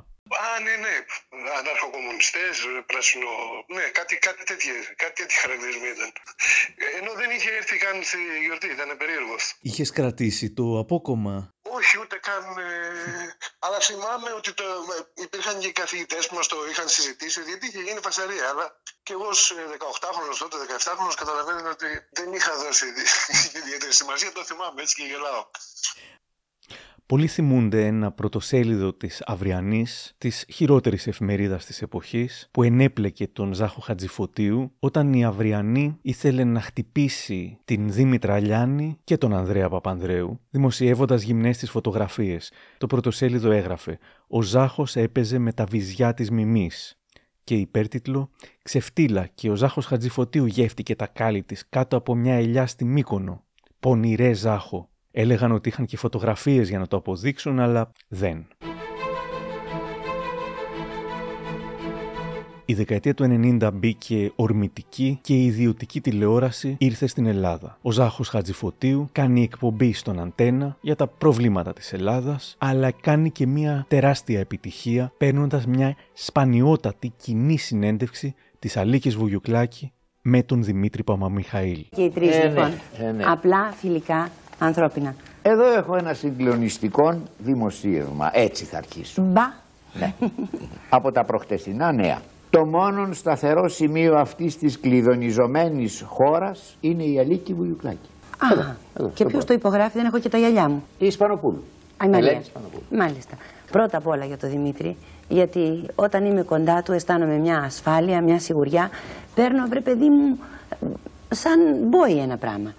ναι, 0.62 0.74
ναι. 0.82 0.94
Αναρχοκομμουνιστέ, 2.16 2.84
πράσινο. 2.86 3.30
Ναι, 3.76 3.84
κάτι, 3.98 4.14
κάτι, 4.16 4.44
τέτοιοι, 4.44 4.70
κάτι 4.96 5.14
τέτοιοι 5.20 5.36
χαρακτηρισμοί 5.42 5.88
ήταν. 5.96 6.12
Ενώ 6.98 7.12
δεν 7.20 7.30
είχε 7.30 7.50
έρθει 7.50 7.76
καν 7.76 8.04
στη 8.04 8.18
γιορτή, 8.44 8.68
ήταν 8.76 8.96
περίεργος. 8.96 9.42
Είχες 9.60 9.90
κρατήσει 9.90 10.46
το 10.58 10.78
απόκομμα. 10.78 11.36
Όχι, 11.76 11.94
ούτε 12.02 12.16
καν. 12.28 12.44
Ε, 12.58 13.36
αλλά 13.58 13.78
θυμάμαι 13.80 14.30
ότι 14.38 14.52
το, 14.52 14.64
υπήρχαν 15.14 15.58
και 15.58 15.72
καθηγητές 15.72 16.26
που 16.28 16.34
μας 16.34 16.46
το 16.46 16.56
είχαν 16.70 16.88
συζητήσει, 16.88 17.40
γιατί 17.42 17.66
είχε 17.66 17.82
γίνει 17.82 18.00
φασαρία. 18.02 18.48
Αλλά 18.48 18.66
και 19.02 19.12
εγώ 19.12 19.26
ως 19.26 19.52
18χρονο 19.78 20.34
τότε, 20.38 20.56
17χρονο, 20.78 21.14
καταλαβαίνω 21.16 21.70
ότι 21.70 21.88
δεν 22.18 22.32
είχα 22.32 22.52
δώσει 22.56 22.86
ιδιαίτερη 23.60 23.92
σημασία. 23.92 24.32
Το 24.32 24.44
θυμάμαι 24.44 24.82
έτσι 24.82 24.94
και 24.94 25.04
γελάω. 25.10 25.42
Πολλοί 27.06 27.26
θυμούνται 27.26 27.86
ένα 27.86 28.12
πρωτοσέλιδο 28.12 28.92
της 28.92 29.22
Αυριανής, 29.26 30.14
της 30.18 30.44
χειρότερης 30.52 31.06
εφημερίδας 31.06 31.64
της 31.64 31.82
εποχής, 31.82 32.48
που 32.50 32.62
ενέπλεκε 32.62 33.26
τον 33.26 33.54
Ζάχο 33.54 33.80
Χατζηφωτίου 33.80 34.72
όταν 34.78 35.12
η 35.12 35.24
Αυριανή 35.24 35.98
ήθελε 36.02 36.44
να 36.44 36.60
χτυπήσει 36.60 37.58
την 37.64 37.92
Δήμητρα 37.92 38.34
Αλιάνη 38.34 38.98
και 39.04 39.16
τον 39.16 39.34
Ανδρέα 39.34 39.68
Παπανδρέου, 39.68 40.40
δημοσιεύοντας 40.50 41.22
γυμνές 41.22 41.58
τις 41.58 41.70
φωτογραφίες. 41.70 42.52
Το 42.78 42.86
πρωτοσέλιδο 42.86 43.50
έγραφε 43.50 43.98
«Ο 44.28 44.42
Ζάχος 44.42 44.96
έπαιζε 44.96 45.38
με 45.38 45.52
τα 45.52 45.64
βυζιά 45.64 46.14
της 46.14 46.30
μιμής» 46.30 47.00
και 47.44 47.54
υπέρτιτλο 47.54 48.30
«Ξεφτύλα 48.62 49.26
και 49.26 49.50
ο 49.50 49.54
Ζάχος 49.54 49.86
Χατζηφωτίου 49.86 50.46
γεύτηκε 50.46 50.96
τα 50.96 51.06
κάλλη 51.06 51.42
της 51.42 51.68
κάτω 51.68 51.96
από 51.96 52.14
μια 52.14 52.34
ελιά 52.34 52.66
στη 52.66 52.84
Μύκονο. 52.84 53.44
Πονηρέ 53.80 54.32
Ζάχο, 54.32 54.90
Έλεγαν 55.18 55.52
ότι 55.52 55.68
είχαν 55.68 55.86
και 55.86 55.96
φωτογραφίες 55.96 56.68
για 56.68 56.78
να 56.78 56.86
το 56.86 56.96
αποδείξουν, 56.96 57.60
αλλά 57.60 57.92
δεν. 58.08 58.46
Η 62.64 62.74
δεκαετία 62.74 63.14
του 63.14 63.24
90 63.60 63.70
μπήκε 63.74 64.32
ορμητική 64.36 65.18
και 65.22 65.34
η 65.34 65.44
ιδιωτική 65.44 66.00
τηλεόραση 66.00 66.76
ήρθε 66.78 67.06
στην 67.06 67.26
Ελλάδα. 67.26 67.78
Ο 67.82 67.90
Ζάχος 67.90 68.28
Χατζηφωτίου 68.28 69.08
κάνει 69.12 69.42
εκπομπή 69.42 69.92
στον 69.92 70.20
Αντένα 70.20 70.76
για 70.80 70.96
τα 70.96 71.06
προβλήματα 71.06 71.72
της 71.72 71.92
Ελλάδας, 71.92 72.56
αλλά 72.58 72.90
κάνει 72.90 73.30
και 73.30 73.46
μια 73.46 73.84
τεράστια 73.88 74.40
επιτυχία 74.40 75.12
παίρνοντας 75.16 75.66
μια 75.66 75.96
σπανιότατη 76.12 77.12
κοινή 77.16 77.56
συνέντευξη 77.56 78.34
της 78.58 78.76
Αλίκης 78.76 79.16
Βουγιουκλάκη 79.16 79.92
με 80.22 80.42
τον 80.42 80.64
Δημήτρη 80.64 81.04
Παμαμιχαήλ. 81.04 81.86
Και 81.90 82.02
οι 82.02 82.10
τρεις 82.10 82.34
Ε, 82.34 82.38
ναι, 82.38 82.48
λοιπόν, 82.48 82.70
ε, 82.98 83.12
ναι. 83.12 83.24
απλά 83.26 83.72
φιλικά 83.72 84.30
ανθρώπινα. 84.58 85.14
Εδώ 85.42 85.64
έχω 85.76 85.96
ένα 85.96 86.14
συγκλονιστικό 86.14 87.20
δημοσίευμα. 87.38 88.30
Έτσι 88.32 88.64
θα 88.64 88.76
αρχίσω. 88.76 89.22
Μπα. 89.22 89.42
Ναι. 89.98 90.14
Από 90.88 91.12
τα 91.12 91.24
προχτεσινά 91.24 91.92
νέα. 91.92 92.18
Το 92.50 92.64
μόνο 92.64 93.12
σταθερό 93.12 93.68
σημείο 93.68 94.16
αυτής 94.16 94.58
της 94.58 94.80
κλειδονιζομένης 94.80 96.04
χώρας 96.06 96.76
είναι 96.80 97.02
η 97.02 97.18
Αλίκη 97.18 97.54
Βουγιουκλάκη. 97.54 98.08
Α, 98.38 98.74
και 99.14 99.24
ποιος 99.24 99.44
το 99.44 99.52
υπογράφει, 99.52 99.96
δεν 99.96 100.06
έχω 100.06 100.18
και 100.18 100.28
τα 100.28 100.38
γυαλιά 100.38 100.68
μου. 100.68 100.82
Η 100.98 101.06
Ισπανοπούλου. 101.06 101.64
Α, 101.96 102.06
η 102.06 102.08
Μαρία. 102.08 102.28
Ελένη 102.28 102.42
Ισπανοπούλου. 102.42 102.84
Μάλιστα. 102.90 103.36
Πρώτα 103.70 103.96
απ' 103.96 104.06
όλα 104.06 104.24
για 104.24 104.36
τον 104.36 104.50
Δημήτρη, 104.50 104.96
γιατί 105.28 105.86
όταν 105.94 106.24
είμαι 106.24 106.42
κοντά 106.42 106.82
του 106.82 106.92
αισθάνομαι 106.92 107.36
μια 107.36 107.58
ασφάλεια, 107.58 108.22
μια 108.22 108.38
σιγουριά. 108.38 108.90
Παίρνω, 109.34 109.66
βρε 109.68 109.80
παιδί 109.80 110.08
μου, 110.08 110.38
σαν 111.28 111.58
μπόι 111.88 112.18
ένα 112.18 112.36
πράγμα. 112.36 112.74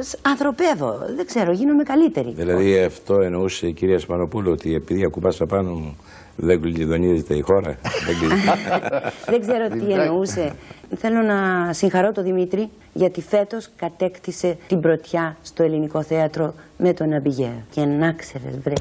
Σ- 0.00 0.14
Ανθρωπεύω, 0.22 0.98
δεν 1.16 1.26
ξέρω, 1.26 1.52
γίνομαι 1.52 1.82
καλύτερη. 1.82 2.32
Δηλαδή 2.36 2.78
αυτό 2.78 3.20
εννοούσε 3.20 3.66
η 3.66 3.72
κυρία 3.72 3.98
Σπανοπούλου 3.98 4.50
ότι 4.52 4.74
επειδή 4.74 5.04
ακουμπάς 5.04 5.40
απάνω 5.40 5.70
μου 5.72 5.96
δεν 6.36 6.60
κλειδονίζεται 6.60 7.34
η 7.34 7.40
χώρα. 7.40 7.78
δεν 8.06 8.18
κλειδονίζεται. 8.18 9.12
Δεν 9.30 9.40
ξέρω 9.40 9.68
τι 9.68 9.92
εννοούσε. 9.92 10.52
Θέλω 10.96 11.22
να 11.22 11.72
συγχαρώ 11.72 12.12
τον 12.12 12.24
Δημήτρη 12.24 12.68
γιατί 12.92 13.22
φέτος 13.22 13.68
κατέκτησε 13.76 14.56
την 14.68 14.80
πρωτιά 14.80 15.36
στο 15.42 15.62
ελληνικό 15.62 16.02
θέατρο 16.02 16.54
με 16.78 16.92
τον 16.92 17.12
Αμπιγέα. 17.12 17.64
Και 17.70 17.84
να 17.84 18.12
ξέρεις 18.12 18.58
βρε, 18.62 18.74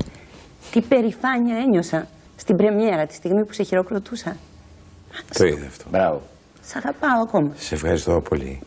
τι 0.71 0.81
περηφάνεια 0.81 1.55
ένιωσα 1.57 2.07
στην 2.35 2.55
πρεμιέρα 2.55 3.05
τη 3.05 3.13
στιγμή 3.13 3.45
που 3.45 3.53
σε 3.53 3.63
χειροκροτούσα. 3.63 4.35
Το 5.37 5.45
είδε 5.45 5.65
αυτό. 5.65 5.85
Μπράβο. 5.91 6.21
Σ' 6.65 6.75
αγαπάω 6.75 7.21
ακόμα. 7.21 7.51
Σε 7.55 7.75
ευχαριστώ 7.75 8.21
πολύ. 8.29 8.59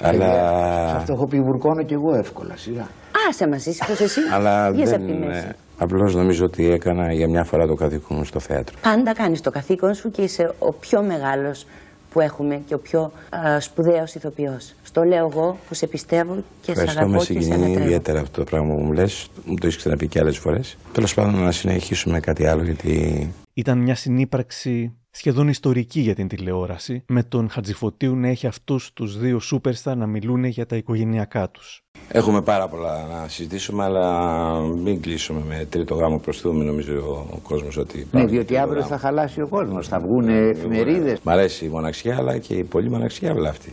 Σε 0.00 0.06
Αλλά, 0.06 0.94
αυτό 0.96 1.12
έχω 1.12 1.26
πει 1.26 1.40
βουρκώνω 1.40 1.82
κι 1.82 1.94
εγώ 1.94 2.14
εύκολα 2.14 2.56
σειρά. 2.56 2.88
Άσε 3.28 3.48
μας 3.48 3.66
ήσυχος 3.66 4.00
εσύ. 4.00 4.20
αλλά 4.34 4.72
Βγες 4.72 4.90
δεν... 4.90 5.00
απ' 5.00 5.06
τη 5.06 5.12
μέση. 5.12 5.46
ε, 5.46 5.52
Απλώς 5.78 6.14
νομίζω 6.14 6.44
ότι 6.44 6.70
έκανα 6.70 7.12
για 7.12 7.28
μια 7.28 7.44
φορά 7.44 7.66
το 7.66 7.74
καθήκον 7.74 8.16
μου 8.16 8.24
στο 8.24 8.40
θέατρο. 8.40 8.76
Πάντα 8.82 9.12
κάνεις 9.14 9.40
το 9.40 9.50
καθήκον 9.50 9.94
σου 9.94 10.10
και 10.10 10.22
είσαι 10.22 10.54
ο 10.58 10.72
πιο 10.72 11.02
μεγάλος 11.02 11.66
που 12.10 12.20
έχουμε 12.20 12.60
και 12.66 12.74
ο 12.74 12.78
πιο 12.78 13.12
α, 13.30 13.60
σπουδαίος 13.60 14.14
ηθοποιός. 14.14 14.74
Στο 14.82 15.02
λέω 15.02 15.26
εγώ 15.32 15.58
που 15.68 15.74
σε 15.74 15.86
πιστεύω 15.86 16.34
και 16.34 16.42
σε 16.64 16.70
Ευχαριστώ, 16.70 16.98
αγαπώ 16.98 17.12
με 17.12 17.18
και 17.18 17.24
σε 17.24 17.32
συγκινεί 17.32 17.54
ανατρέπω. 17.54 17.82
ιδιαίτερα 17.84 18.20
αυτό 18.20 18.38
το 18.38 18.44
πράγμα 18.44 18.74
που 18.74 18.80
μου 18.80 18.92
λες. 18.92 19.28
Μου 19.44 19.54
το 19.54 19.66
έχεις 19.66 19.76
ξαναπεί 19.78 20.06
και 20.08 20.18
άλλες 20.18 20.38
φορές. 20.38 20.76
Τέλος 20.92 21.14
πάντων 21.14 21.34
να 21.42 21.50
συνεχίσουμε 21.52 22.20
κάτι 22.20 22.46
άλλο 22.46 22.62
γιατί 22.62 23.32
Ήταν 23.54 23.78
μια 23.78 23.94
συνύπαρξη 23.94 24.92
σχεδόν 25.18 25.48
ιστορική 25.48 26.00
για 26.00 26.14
την 26.14 26.28
τηλεόραση, 26.28 27.02
με 27.06 27.22
τον 27.22 27.50
Χατζηφωτίου 27.50 28.16
να 28.16 28.28
έχει 28.28 28.46
αυτούς 28.46 28.92
τους 28.92 29.18
δύο 29.18 29.38
σούπερστα 29.38 29.94
να 29.94 30.06
μιλούν 30.06 30.44
για 30.44 30.66
τα 30.66 30.76
οικογενειακά 30.76 31.48
τους. 31.48 31.82
Έχουμε 32.08 32.42
πάρα 32.42 32.68
πολλά 32.68 33.06
να 33.06 33.28
συζητήσουμε, 33.28 33.84
αλλά 33.84 34.58
μην 34.60 35.00
κλείσουμε 35.00 35.42
με 35.48 35.66
τρίτο 35.70 35.94
γάμο 35.94 36.18
προς 36.18 36.40
Θεού. 36.40 36.54
Μην 36.54 36.66
νομίζει 36.66 36.90
ο 36.90 37.40
κόσμος 37.42 37.76
ότι... 37.76 37.98
Ναι, 37.98 38.04
πάμε 38.04 38.24
διότι 38.24 38.46
τρίτο 38.46 38.62
αύριο 38.62 38.80
γάμο. 38.80 38.92
θα 38.92 38.98
χαλάσει 38.98 39.40
ο 39.40 39.46
κόσμος. 39.46 39.88
Θα 39.88 40.00
βγουν 40.00 40.28
εφημερίδες. 40.28 41.20
Μ' 41.22 41.28
αρέσει 41.28 41.64
η 41.64 41.68
μοναξιά, 41.68 42.16
αλλά 42.16 42.38
και 42.38 42.54
η 42.54 42.64
πολύ 42.64 42.90
μοναξιά 42.90 43.34
βλάφτη. 43.34 43.72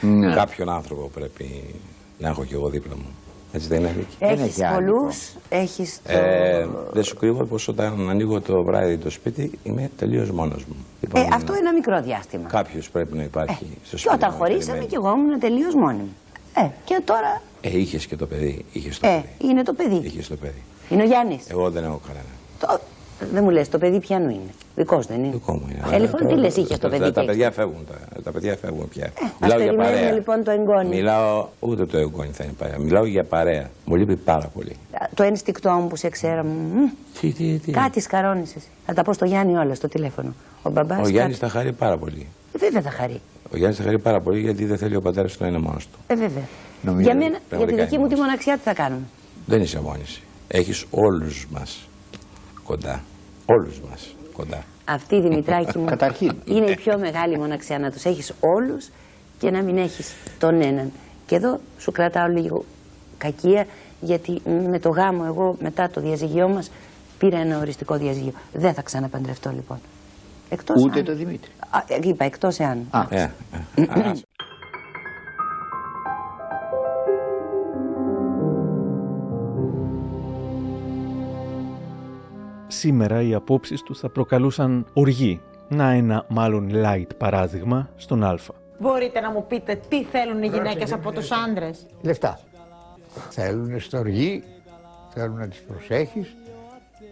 Ναι. 0.00 0.34
Κάποιον 0.34 0.68
άνθρωπο 0.68 1.10
πρέπει 1.14 1.64
να 2.18 2.28
έχω 2.28 2.44
κι 2.44 2.54
εγώ 2.54 2.68
δίπλα 2.68 2.96
μου. 2.96 3.06
Έτσι 3.54 3.68
δεν 3.68 3.78
είναι 3.78 3.88
Αλίκη; 3.88 4.16
Έχεις 4.18 4.58
πολλούς, 4.74 5.32
έχεις 5.48 6.00
το... 6.06 6.12
Ε, 6.18 6.68
δεν 6.92 7.02
σου 7.04 7.16
κρύβω 7.16 7.44
πως 7.44 7.68
όταν 7.68 8.08
ανοίγω 8.10 8.40
το 8.40 8.62
βράδυ 8.62 8.96
το 8.98 9.10
σπίτι 9.10 9.58
είμαι 9.62 9.90
τελείως 9.96 10.30
μόνος 10.30 10.64
μου. 10.64 10.74
Ε, 11.14 11.26
αυτό 11.32 11.52
ένα 11.52 11.72
μικρό 11.72 12.02
διάστημα. 12.02 12.48
Κάποιος 12.48 12.90
πρέπει 12.90 13.16
να 13.16 13.22
υπάρχει 13.22 13.66
στο 13.84 13.96
Και 13.96 13.96
σπίτι. 13.96 14.08
όταν 14.14 14.18
να 14.20 14.30
με 14.30 14.36
χωρίσαμε 14.38 14.64
περιμένει. 14.64 14.86
και 14.86 14.96
εγώ 14.96 15.10
ήμουν 15.10 15.38
τελείως 15.40 15.74
μόνη 15.74 15.98
μου. 15.98 16.16
Ε, 16.56 16.68
και 16.84 17.00
τώρα. 17.04 17.42
Ε, 17.60 17.78
είχες 17.78 18.06
και 18.06 18.16
το 18.16 18.26
παιδί. 18.26 18.64
Είχες 18.72 18.98
το 18.98 19.06
Ε, 19.06 19.10
παιδί. 19.10 19.50
είναι 19.50 19.62
το 19.62 19.72
παιδί. 19.72 20.00
Είχες 20.04 20.28
το 20.28 20.36
παιδί. 20.36 20.62
Είναι 20.88 21.02
ο 21.02 21.06
Γιάννης. 21.06 21.48
Εγώ 21.50 21.70
δεν 21.70 21.84
έχω 21.84 22.00
κανένα. 22.06 22.80
Δεν 23.32 23.42
μου 23.44 23.50
λες, 23.50 23.68
το 23.68 23.78
παιδί 23.78 24.00
πιανού 24.00 24.28
είναι. 24.30 24.50
Δικός 24.76 25.06
δεν 25.06 25.18
είναι. 25.24 25.32
Δικό 25.32 25.52
μου 25.52 25.66
είναι. 25.70 25.96
Ε, 25.96 25.98
λοιπόν, 25.98 26.26
τι 26.26 26.34
λες, 26.34 26.56
είχε 26.56 26.68
Τα- 26.76 26.78
το 26.78 26.88
παιδί. 26.88 27.02
Τα, 27.02 27.12
τα 27.12 27.20
και 27.20 27.26
παιδιά 27.26 27.50
φεύγουν. 27.50 27.86
Τα, 28.14 28.22
τα 28.22 28.30
παιδιά 28.32 28.56
φεύγουν 28.56 28.88
πια. 28.88 29.12
Ας 29.40 29.54
περιμένουμε 29.54 30.12
λοιπόν 30.12 30.44
το 30.44 30.50
εγγόνι. 30.50 30.88
Μιλάω, 30.88 31.46
ούτε 31.60 31.86
το 31.86 31.98
εγγόνι 31.98 32.30
θα 32.32 32.44
είναι 32.44 32.52
παρέα. 32.58 32.78
Μιλάω 32.78 33.04
για 33.04 33.24
παρέα. 33.24 33.70
Μου 33.84 33.96
λείπει 33.96 34.16
πάρα 34.16 34.50
πολύ. 34.54 34.76
Το 35.14 35.22
ένστικτό 35.22 35.70
μου 35.70 35.86
που 35.86 35.96
σε 35.96 36.08
ξέρω. 36.08 36.42
μμ, 36.44 36.88
Τι, 37.20 37.32
τι, 37.32 37.58
τι. 37.58 37.70
Κάτι 37.72 38.00
σκαρώνεις 38.00 38.56
εσύ. 38.56 38.68
Θα 38.86 38.92
τα 38.94 39.02
πω 39.02 39.12
στο 39.12 39.24
Γιάννη 39.24 39.56
όλα 39.56 39.74
στο 39.74 39.88
τηλέφωνο. 39.88 40.34
Ο 40.62 40.70
μπαμπάς. 40.70 41.06
Ο 41.06 41.08
Γιάννης 41.08 41.38
θα 41.38 41.48
χαρεί 41.48 41.72
πάρα 41.72 41.96
πολύ. 41.98 42.26
Βέβαια 42.58 42.82
θα 42.82 42.90
χαρεί. 42.90 43.20
Ο 43.52 43.56
Γιάννης 43.56 43.78
θα 43.78 43.84
χαρεί 43.84 43.98
πάρα 43.98 44.20
πολύ 44.20 44.40
γιατί 44.40 44.64
δεν 44.64 44.78
θέλει 44.78 44.96
ο 44.96 45.00
πατέρας 45.00 45.32
του 45.36 45.42
να 45.42 45.48
είναι 45.48 45.58
μόνος 45.58 45.86
του. 45.88 45.98
Ε, 46.06 46.14
βέβαια. 46.14 46.42
Νομίζω 46.82 47.04
για 47.10 47.14
μένα, 47.14 47.28
για 47.30 47.38
τη 47.38 47.44
πραγματικά 47.48 47.82
δική 47.82 47.94
είναι 47.94 48.04
μου 48.04 48.10
τη 48.10 48.16
μοναξιά 48.20 48.54
τι 48.54 48.60
θα 48.62 48.74
κάνουμε; 48.74 49.02
Δεν 49.46 49.60
είσαι 49.60 49.80
μόνη. 49.80 50.02
Έχεις 50.48 50.84
όλους 50.90 51.46
μας 51.50 51.88
κοντά. 52.64 53.02
Όλους 53.46 53.80
μας 53.80 54.14
κοντά. 54.32 54.62
Αυτή 54.84 55.20
Δημητράκη 55.20 55.78
μου 55.78 55.84
Καταρχήν. 55.94 56.32
είναι 56.44 56.70
η 56.70 56.74
πιο 56.76 56.98
μεγάλη 56.98 57.38
μοναξιά 57.38 57.78
να 57.78 57.90
τους 57.90 58.04
έχεις 58.04 58.32
όλους 58.40 58.90
και 59.38 59.50
να 59.50 59.62
μην 59.62 59.76
έχεις 59.76 60.14
τον 60.38 60.60
έναν. 60.60 60.92
Και 61.26 61.34
εδώ 61.34 61.60
σου 61.78 61.92
κρατάω 61.92 62.26
λίγο 62.26 62.64
κακία 63.18 63.66
γιατί 64.00 64.40
με 64.70 64.78
το 64.78 64.88
γάμο 64.88 65.22
εγώ 65.26 65.56
μετά 65.60 65.90
το 65.90 66.00
διαζυγιό 66.00 66.48
μας 66.48 66.70
πήρα 67.18 67.38
ένα 67.38 67.58
οριστικό 67.58 67.96
διαζύγιο. 67.96 68.32
Δεν 68.52 68.74
θα 68.74 68.82
ξαναπαντρευτώ 68.82 69.50
λοιπόν. 69.50 69.78
Εκτός 70.48 70.82
Ούτε 70.84 70.98
αν... 70.98 71.04
το 71.04 71.14
Δημήτρη. 71.14 71.50
Α, 71.70 71.78
ε, 71.88 71.98
είπα 72.02 72.24
εκτός 72.24 72.58
εάν. 72.58 72.86
Α, 72.90 73.06
ε, 73.10 73.30
Σήμερα 82.66 83.22
οι 83.22 83.34
απόψεις 83.34 83.82
του 83.82 83.96
θα 83.96 84.08
προκαλούσαν 84.08 84.86
οργή. 84.92 85.40
Να 85.68 85.90
ένα 85.90 86.24
μάλλον 86.28 86.70
light 86.72 87.16
παράδειγμα 87.18 87.88
στον 87.96 88.24
Α. 88.24 88.38
Μπορείτε 88.78 89.20
να 89.20 89.30
μου 89.30 89.46
πείτε 89.46 89.80
τι 89.88 90.04
θέλουν 90.04 90.42
οι 90.42 90.46
γυναίκες 90.46 90.92
από 90.92 91.12
τους 91.12 91.30
άντρες; 91.30 91.86
Λεφτά. 92.02 92.40
Θέλουν 93.30 93.80
στοργή, 93.80 94.44
θέλουν 95.08 95.36
να 95.36 95.48
τις 95.48 95.62
προσέχεις, 95.62 96.34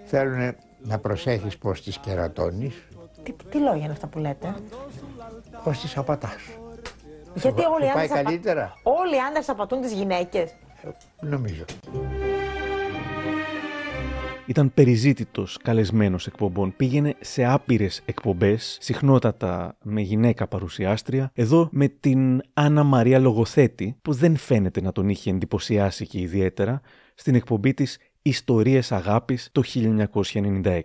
θέλουν 0.05 0.55
να 0.83 0.99
προσέχεις 0.99 1.59
πώς 1.59 1.83
τις 1.83 1.99
κερατώνεις, 1.99 2.75
Τι, 3.23 3.33
τι 3.51 3.59
λόγια 3.59 3.83
είναι 3.85 3.93
αυτά 3.93 4.07
που 4.07 4.19
λέτε; 4.19 4.55
πώς 5.65 5.81
τις 5.81 5.97
απατάς. 5.97 6.43
Γιατί 7.35 7.61
Σου 7.63 7.71
όλοι 7.75 7.85
οι 7.85 7.91
πάει 7.93 8.05
άντρες, 8.05 8.11
απα- 8.11 8.23
καλύτερα. 8.23 8.73
όλοι 8.83 9.15
οι 9.15 9.19
άντρες 9.29 9.49
απατούν 9.49 9.81
τις 9.81 9.93
γυναίκες; 9.93 10.51
Νομίζω. 11.21 11.65
Ήταν 14.47 14.75
περιζήτητος 14.75 15.59
καλεσμένος 15.63 16.27
εκπομπών. 16.27 16.77
Πήγαινε 16.77 17.15
σε 17.21 17.45
άπειρες 17.45 18.03
εκπομπές, 18.05 18.79
συχνότατα 18.81 19.77
με 19.83 20.01
γυναίκα 20.01 20.47
παρουσιάστρια. 20.47 21.31
Εδώ 21.35 21.69
με 21.73 21.89
την 21.89 22.43
Άννα 22.53 22.83
Μαρία 22.83 23.19
Λογοθέτη, 23.19 23.97
που 24.03 24.13
δεν 24.13 24.37
φαίνεται 24.37 24.81
να 24.81 24.93
τον 24.93 25.09
είχε 25.09 25.31
εντυπωσιάσει 25.31 26.07
και 26.07 26.21
ιδιαίτερα, 26.21 26.81
στην 27.15 27.35
εκπομπή 27.35 27.75
της 27.75 27.99
Ιστορίες 28.23 28.93
Αγάπης 28.93 29.49
το 29.53 29.63
1996. 29.63 30.81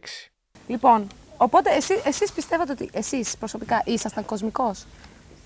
Λοιπόν, 0.68 1.08
οπότε 1.38 1.76
εσύ, 1.76 1.94
εσείς 2.06 2.32
πιστεύετε 2.32 2.72
ότι 2.72 2.90
εσείς 2.94 3.38
προσωπικά 3.38 3.82
ήσασταν 3.86 4.26
κοσμικός; 4.26 4.86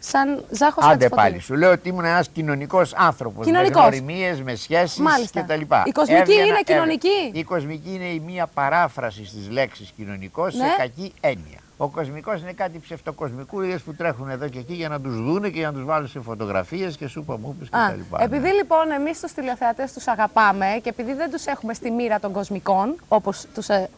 Σαν 0.03 0.45
Ζάχος 0.51 0.83
Άντε 0.83 0.91
Χατζηφωτήρης. 0.91 1.09
πάλι, 1.15 1.39
σου 1.39 1.53
λέω 1.55 1.71
ότι 1.71 1.89
ήμουν 1.89 2.05
ένας 2.05 2.29
κοινωνικός 2.29 2.93
άνθρωπος. 2.95 3.45
Κοινωνικός. 3.45 3.75
Με 3.75 3.81
γνωριμίες, 3.97 4.41
με 4.41 4.55
σχέσεις 4.55 4.97
Μάλιστα. 4.99 5.41
κτλ. 5.41 5.61
Η 5.85 5.91
κοσμική 5.91 6.33
είναι 6.33 6.41
έβγαινα- 6.41 6.61
κοινωνική. 6.63 7.31
Η 7.33 7.43
κοσμική 7.43 7.93
είναι 7.93 8.05
η 8.05 8.19
μία 8.25 8.47
παράφραση 8.47 9.21
της 9.21 9.49
λέξης 9.49 9.93
κοινωνικός 9.97 10.55
Ναι. 10.55 10.63
σε 10.63 10.75
κακή 10.77 11.13
έννοια. 11.21 11.57
Ο 11.77 11.87
κοσμικός 11.87 12.41
είναι 12.41 12.51
κάτι 12.53 12.79
ψευτοκοσμικούλιδες 12.79 13.81
που 13.81 13.93
τρέχουν 13.95 14.29
εδώ 14.29 14.47
και 14.47 14.59
εκεί 14.59 14.73
για 14.73 14.89
να 14.89 15.01
τους 15.01 15.15
δούνε 15.23 15.49
και 15.49 15.61
να 15.65 15.73
τους 15.73 15.83
βάλουν 15.85 16.07
σε 16.07 16.19
φωτογραφίες 16.21 16.97
και 16.97 17.07
σούπα 17.07 17.37
μούπες 17.37 17.67
Α, 17.71 17.89
κτλ. 17.91 18.23
επειδή 18.23 18.49
λοιπόν 18.49 18.91
εμείς 18.91 19.19
τους 19.19 19.31
τηλεθεατές 19.31 19.93
τους 19.93 20.07
αγαπάμε 20.07 20.79
και 20.83 20.89
επειδή 20.89 21.13
δεν 21.13 21.31
τους 21.31 21.45
έχουμε 21.45 21.73
στη 21.73 21.91
μοίρα 21.91 22.19
των 22.19 22.31
κοσμικών, 22.31 22.95
όπως 23.07 23.45
τους 23.53 23.69
ε, 23.69 23.89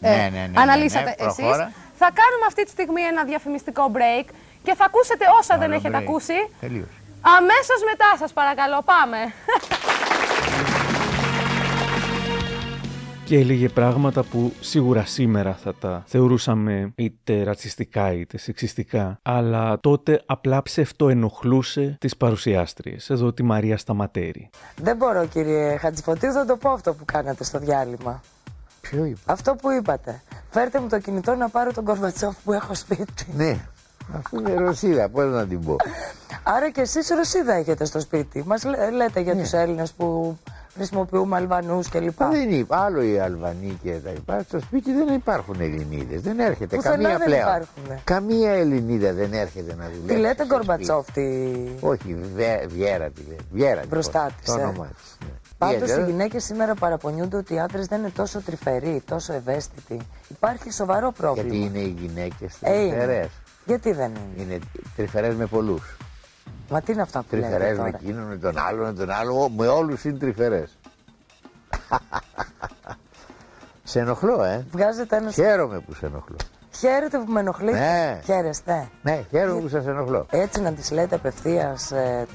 Ναι, 0.00 0.08
ε, 0.08 0.16
ναι, 0.16 0.28
ναι, 0.38 0.46
ναι, 0.52 0.60
αναλύσατε 0.60 1.04
ναι, 1.04 1.14
εσείς, 1.26 1.34
προχώρα. 1.36 1.72
θα 1.98 2.10
κάνουμε 2.14 2.46
αυτή 2.46 2.64
τη 2.64 2.70
στιγμή 2.70 3.00
ένα 3.02 3.24
διαφημιστικό 3.24 3.90
break 3.94 4.24
και 4.62 4.74
θα 4.74 4.84
ακούσετε 4.84 5.24
όσα 5.40 5.54
δεν 5.58 5.66
Άλλο 5.66 5.74
έχετε 5.74 5.96
break. 5.98 6.00
ακούσει. 6.02 6.34
Τελείως. 6.60 6.88
Αμέσως 7.20 7.80
μετά 7.90 8.06
σας 8.18 8.32
παρακαλώ, 8.32 8.82
πάμε. 8.84 9.18
και 13.24 13.38
έλεγε 13.38 13.68
πράγματα 13.68 14.22
που 14.22 14.52
σίγουρα 14.60 15.04
σήμερα 15.06 15.58
θα 15.62 15.74
τα 15.74 16.02
θεωρούσαμε 16.06 16.92
είτε 16.94 17.42
ρατσιστικά 17.42 18.12
είτε 18.12 18.38
σεξιστικά, 18.38 19.18
αλλά 19.22 19.80
τότε 19.80 20.22
απλά 20.26 20.62
ψευτοενοχλούσε 20.62 21.96
τις 22.00 22.16
παρουσιάστριες, 22.16 23.10
εδώ 23.10 23.32
τη 23.32 23.42
Μαρία 23.42 23.76
Σταματέρη. 23.78 24.50
Δεν 24.76 24.96
μπορώ 24.96 25.26
κύριε 25.26 25.76
Χατζηφωτίου, 25.76 26.32
θα 26.32 26.44
το 26.46 26.56
πω 26.56 26.70
αυτό 26.70 26.94
που 26.94 27.04
κάνατε 27.04 27.44
στο 27.44 27.58
διάλειμμα. 27.58 28.22
Ποιο 28.80 29.04
είπα; 29.04 29.20
Αυτό 29.32 29.54
που 29.54 29.70
είπατε. 29.70 30.22
Φέρτε 30.50 30.80
μου 30.80 30.88
το 30.88 30.98
κινητό 30.98 31.34
να 31.34 31.48
πάρω 31.48 31.72
τον 31.72 31.84
Κορβατσόφ 31.84 32.36
που 32.44 32.52
έχω 32.52 32.74
σπίτι. 32.74 33.26
Ναι, 33.34 33.58
αφού 34.16 34.38
είναι 34.38 34.54
Ρωσίδα, 34.54 35.08
πώς 35.08 35.24
να 35.32 35.46
την 35.46 35.64
πω. 35.64 35.76
Άρα 36.42 36.70
και 36.70 36.80
εσείς 36.80 37.08
Ρωσίδα 37.08 37.54
έχετε 37.54 37.84
στο 37.84 38.00
σπίτι. 38.00 38.42
Μας 38.46 38.64
λέ- 38.64 38.90
λέτε 38.92 39.20
για 39.20 39.36
τους 39.36 39.52
Έλληνες 39.52 39.92
που 39.92 40.38
χρησιμοποιούμε 40.74 41.36
Αλβανούς 41.36 41.88
κλπ. 41.88 42.20
Μα 42.20 42.28
δεν 42.28 42.50
είπα, 42.50 42.76
άλλο 42.84 43.02
οι 43.02 43.18
Αλβανοί 43.18 43.78
και 43.82 43.90
τα 44.04 44.10
λοιπά. 44.10 44.42
Στο 44.48 44.60
σπίτι 44.60 44.92
δεν 44.92 45.14
υπάρχουν 45.14 45.60
Ελληνίδες. 45.60 46.20
Δεν 46.20 46.38
έρχεται 46.40 46.76
Πουθενά 46.76 46.94
καμία 46.96 47.16
δεν 47.18 47.26
πλέον. 47.26 47.40
υπάρχουνε. 47.40 48.00
Καμία 48.04 48.50
Ελληνίδα 48.52 49.12
δεν 49.12 49.32
έρχεται 49.32 49.74
να 49.74 49.84
δουλεύει. 49.84 50.06
Τι 50.14 50.16
λέτε 50.20 50.44
στο 50.44 50.54
Γκορμπατσόφ, 50.54 51.06
τι... 51.12 51.12
σπίτι. 51.12 51.76
Όχι, 51.80 52.16
Βε- 52.34 52.66
Βιέρα 52.68 53.10
τη 53.10 53.20
λέει. 53.28 53.38
Βιέρα 53.52 53.80
τη 53.80 53.86
Μπροστά 53.86 54.20
πω, 54.24 54.32
της, 54.42 54.52
Το 54.54 54.60
ε. 54.60 54.62
όνομά 54.62 54.86
της. 54.86 55.16
Ναι. 55.20 55.32
Πάντως 55.58 55.76
Γιατί, 55.88 56.00
οι 56.00 56.04
ε, 56.04 56.06
γυναίκες 56.06 56.44
σήμερα 56.44 56.74
παραπονιούνται 56.74 57.36
ότι 57.36 57.54
οι 57.54 57.60
άντρες 57.60 57.86
δεν 57.86 57.98
είναι 58.00 58.10
τόσο 58.10 58.40
τρυφεροί, 58.40 59.02
τόσο 59.06 59.32
ευαίσθητοι. 59.32 59.96
Υπάρχει 60.28 60.72
σοβαρό 60.72 61.12
πρόβλημα. 61.12 61.48
Γιατί 61.54 61.64
είναι 61.66 61.78
οι 61.78 61.96
γυναίκες 62.00 62.54
Ε, 62.60 62.80
είναι. 62.80 62.90
τρυφερές. 62.90 63.28
Γιατί 63.70 63.92
δεν 63.92 64.10
είναι; 64.10 64.42
Είναι 64.42 64.58
τρυφερές 64.96 65.34
με 65.34 65.46
πολλούς. 65.46 65.96
Μα 66.70 66.80
τι 66.80 66.92
είναι 66.92 67.02
αυτά 67.02 67.22
που 67.22 67.34
λέτε 67.34 67.46
Τρυφερές 67.46 67.76
με 67.78 67.84
τώρα; 67.84 67.98
εκείνον, 68.02 68.24
με 68.26 68.36
τον 68.36 68.58
άλλο, 68.58 68.84
με 68.84 68.92
τον 68.92 69.10
άλλο. 69.10 69.48
Με 69.56 69.66
όλους 69.66 70.04
είναι 70.04 70.18
τρυφερές. 70.18 70.78
σε 73.90 74.00
ενοχλώ, 74.00 74.42
ε. 74.44 74.66
Βγάζετε 74.70 75.16
ένα... 75.16 75.30
Χαίρομαι 75.30 75.80
που 75.80 75.94
σε 75.94 76.06
ενοχλώ. 76.06 76.36
Χαίρετε 76.76 77.18
που 77.18 77.32
με 77.32 77.40
ενοχλείτε. 77.40 77.78
Ναι. 77.78 78.20
Χαίρεστε. 78.24 78.88
Ναι, 79.02 79.24
χαίρομαι 79.30 79.60
που 79.60 79.68
σας 79.68 79.86
ενοχλώ. 79.86 80.26
Έτσι 80.30 80.60
να 80.60 80.72
τις 80.72 80.90
λέτε 80.90 81.14
απευθείας 81.14 81.92
ε, 81.92 82.26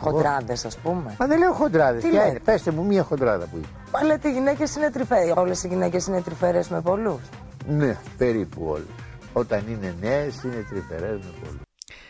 χοντράδες 0.00 0.64
ας 0.64 0.76
πούμε. 0.76 1.16
Μα 1.18 1.26
δεν 1.26 1.38
λέω 1.38 1.52
χοντράδες. 1.52 2.02
Τι 2.02 2.08
Ποια 2.08 2.18
λέτε; 2.18 2.30
είναι, 2.30 2.40
πέστε 2.44 2.70
μου 2.70 2.84
μία 2.84 3.02
χοντράδα 3.02 3.44
που 3.44 3.56
είναι. 3.56 3.66
Μα 3.92 4.02
λέτε 4.02 4.28
οι 4.28 4.32
γυναίκες 4.32 4.76
είναι 4.76 4.90
τρυφερές. 4.90 5.32
Όλες 5.36 5.62
οι 5.64 5.68
γυναίκες 5.68 6.06
είναι 6.06 6.20
τρυφερές 6.22 6.68
με 6.68 6.80
πολλούς. 6.80 7.20
Ναι, 7.68 7.96
περίπου 8.18 8.66
όλες. 8.66 9.05
Όταν 9.38 9.64
είναι 9.68 9.94
νέες, 10.00 10.42
είναι 10.42 10.66
τρυφερές 10.70 11.18
με 11.18 11.30
πολλού. 11.44 11.60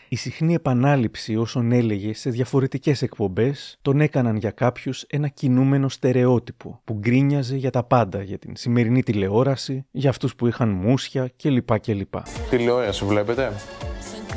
Η 0.08 0.16
συχνή 0.16 0.54
επανάληψη 0.54 1.36
όσων 1.36 1.72
έλεγε 1.72 2.14
σε 2.14 2.30
διαφορετικές 2.30 3.02
εκπομπές 3.02 3.78
τον 3.82 4.00
έκαναν 4.00 4.36
για 4.36 4.50
κάποιους 4.50 5.02
ένα 5.02 5.28
κινούμενο 5.28 5.88
στερεότυπο 5.88 6.80
που 6.84 6.94
γκρίνιαζε 6.94 7.56
για 7.56 7.70
τα 7.70 7.82
πάντα, 7.82 8.22
για 8.22 8.38
την 8.38 8.56
σημερινή 8.56 9.02
τηλεόραση, 9.02 9.86
για 9.90 10.10
αυτούς 10.10 10.34
που 10.34 10.46
είχαν 10.46 10.68
μουσια 10.68 11.30
κλπ. 11.42 11.80
κλπ. 11.80 12.14
Τηλεόραση 12.50 13.04
βλέπετε; 13.04 13.52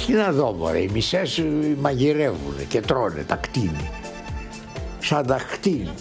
Τι 0.05 0.13
να 0.13 0.31
δω, 0.31 0.51
μωρέ, 0.51 0.81
οι 0.81 0.89
μισές 0.93 1.43
μαγειρεύουν 1.79 2.67
και 2.67 2.81
τρώνε 2.81 3.23
τα 3.23 3.35
κτίνη. 3.35 3.89
Σαν 4.99 5.25
τα 5.25 5.37
κτίνη. 5.51 5.93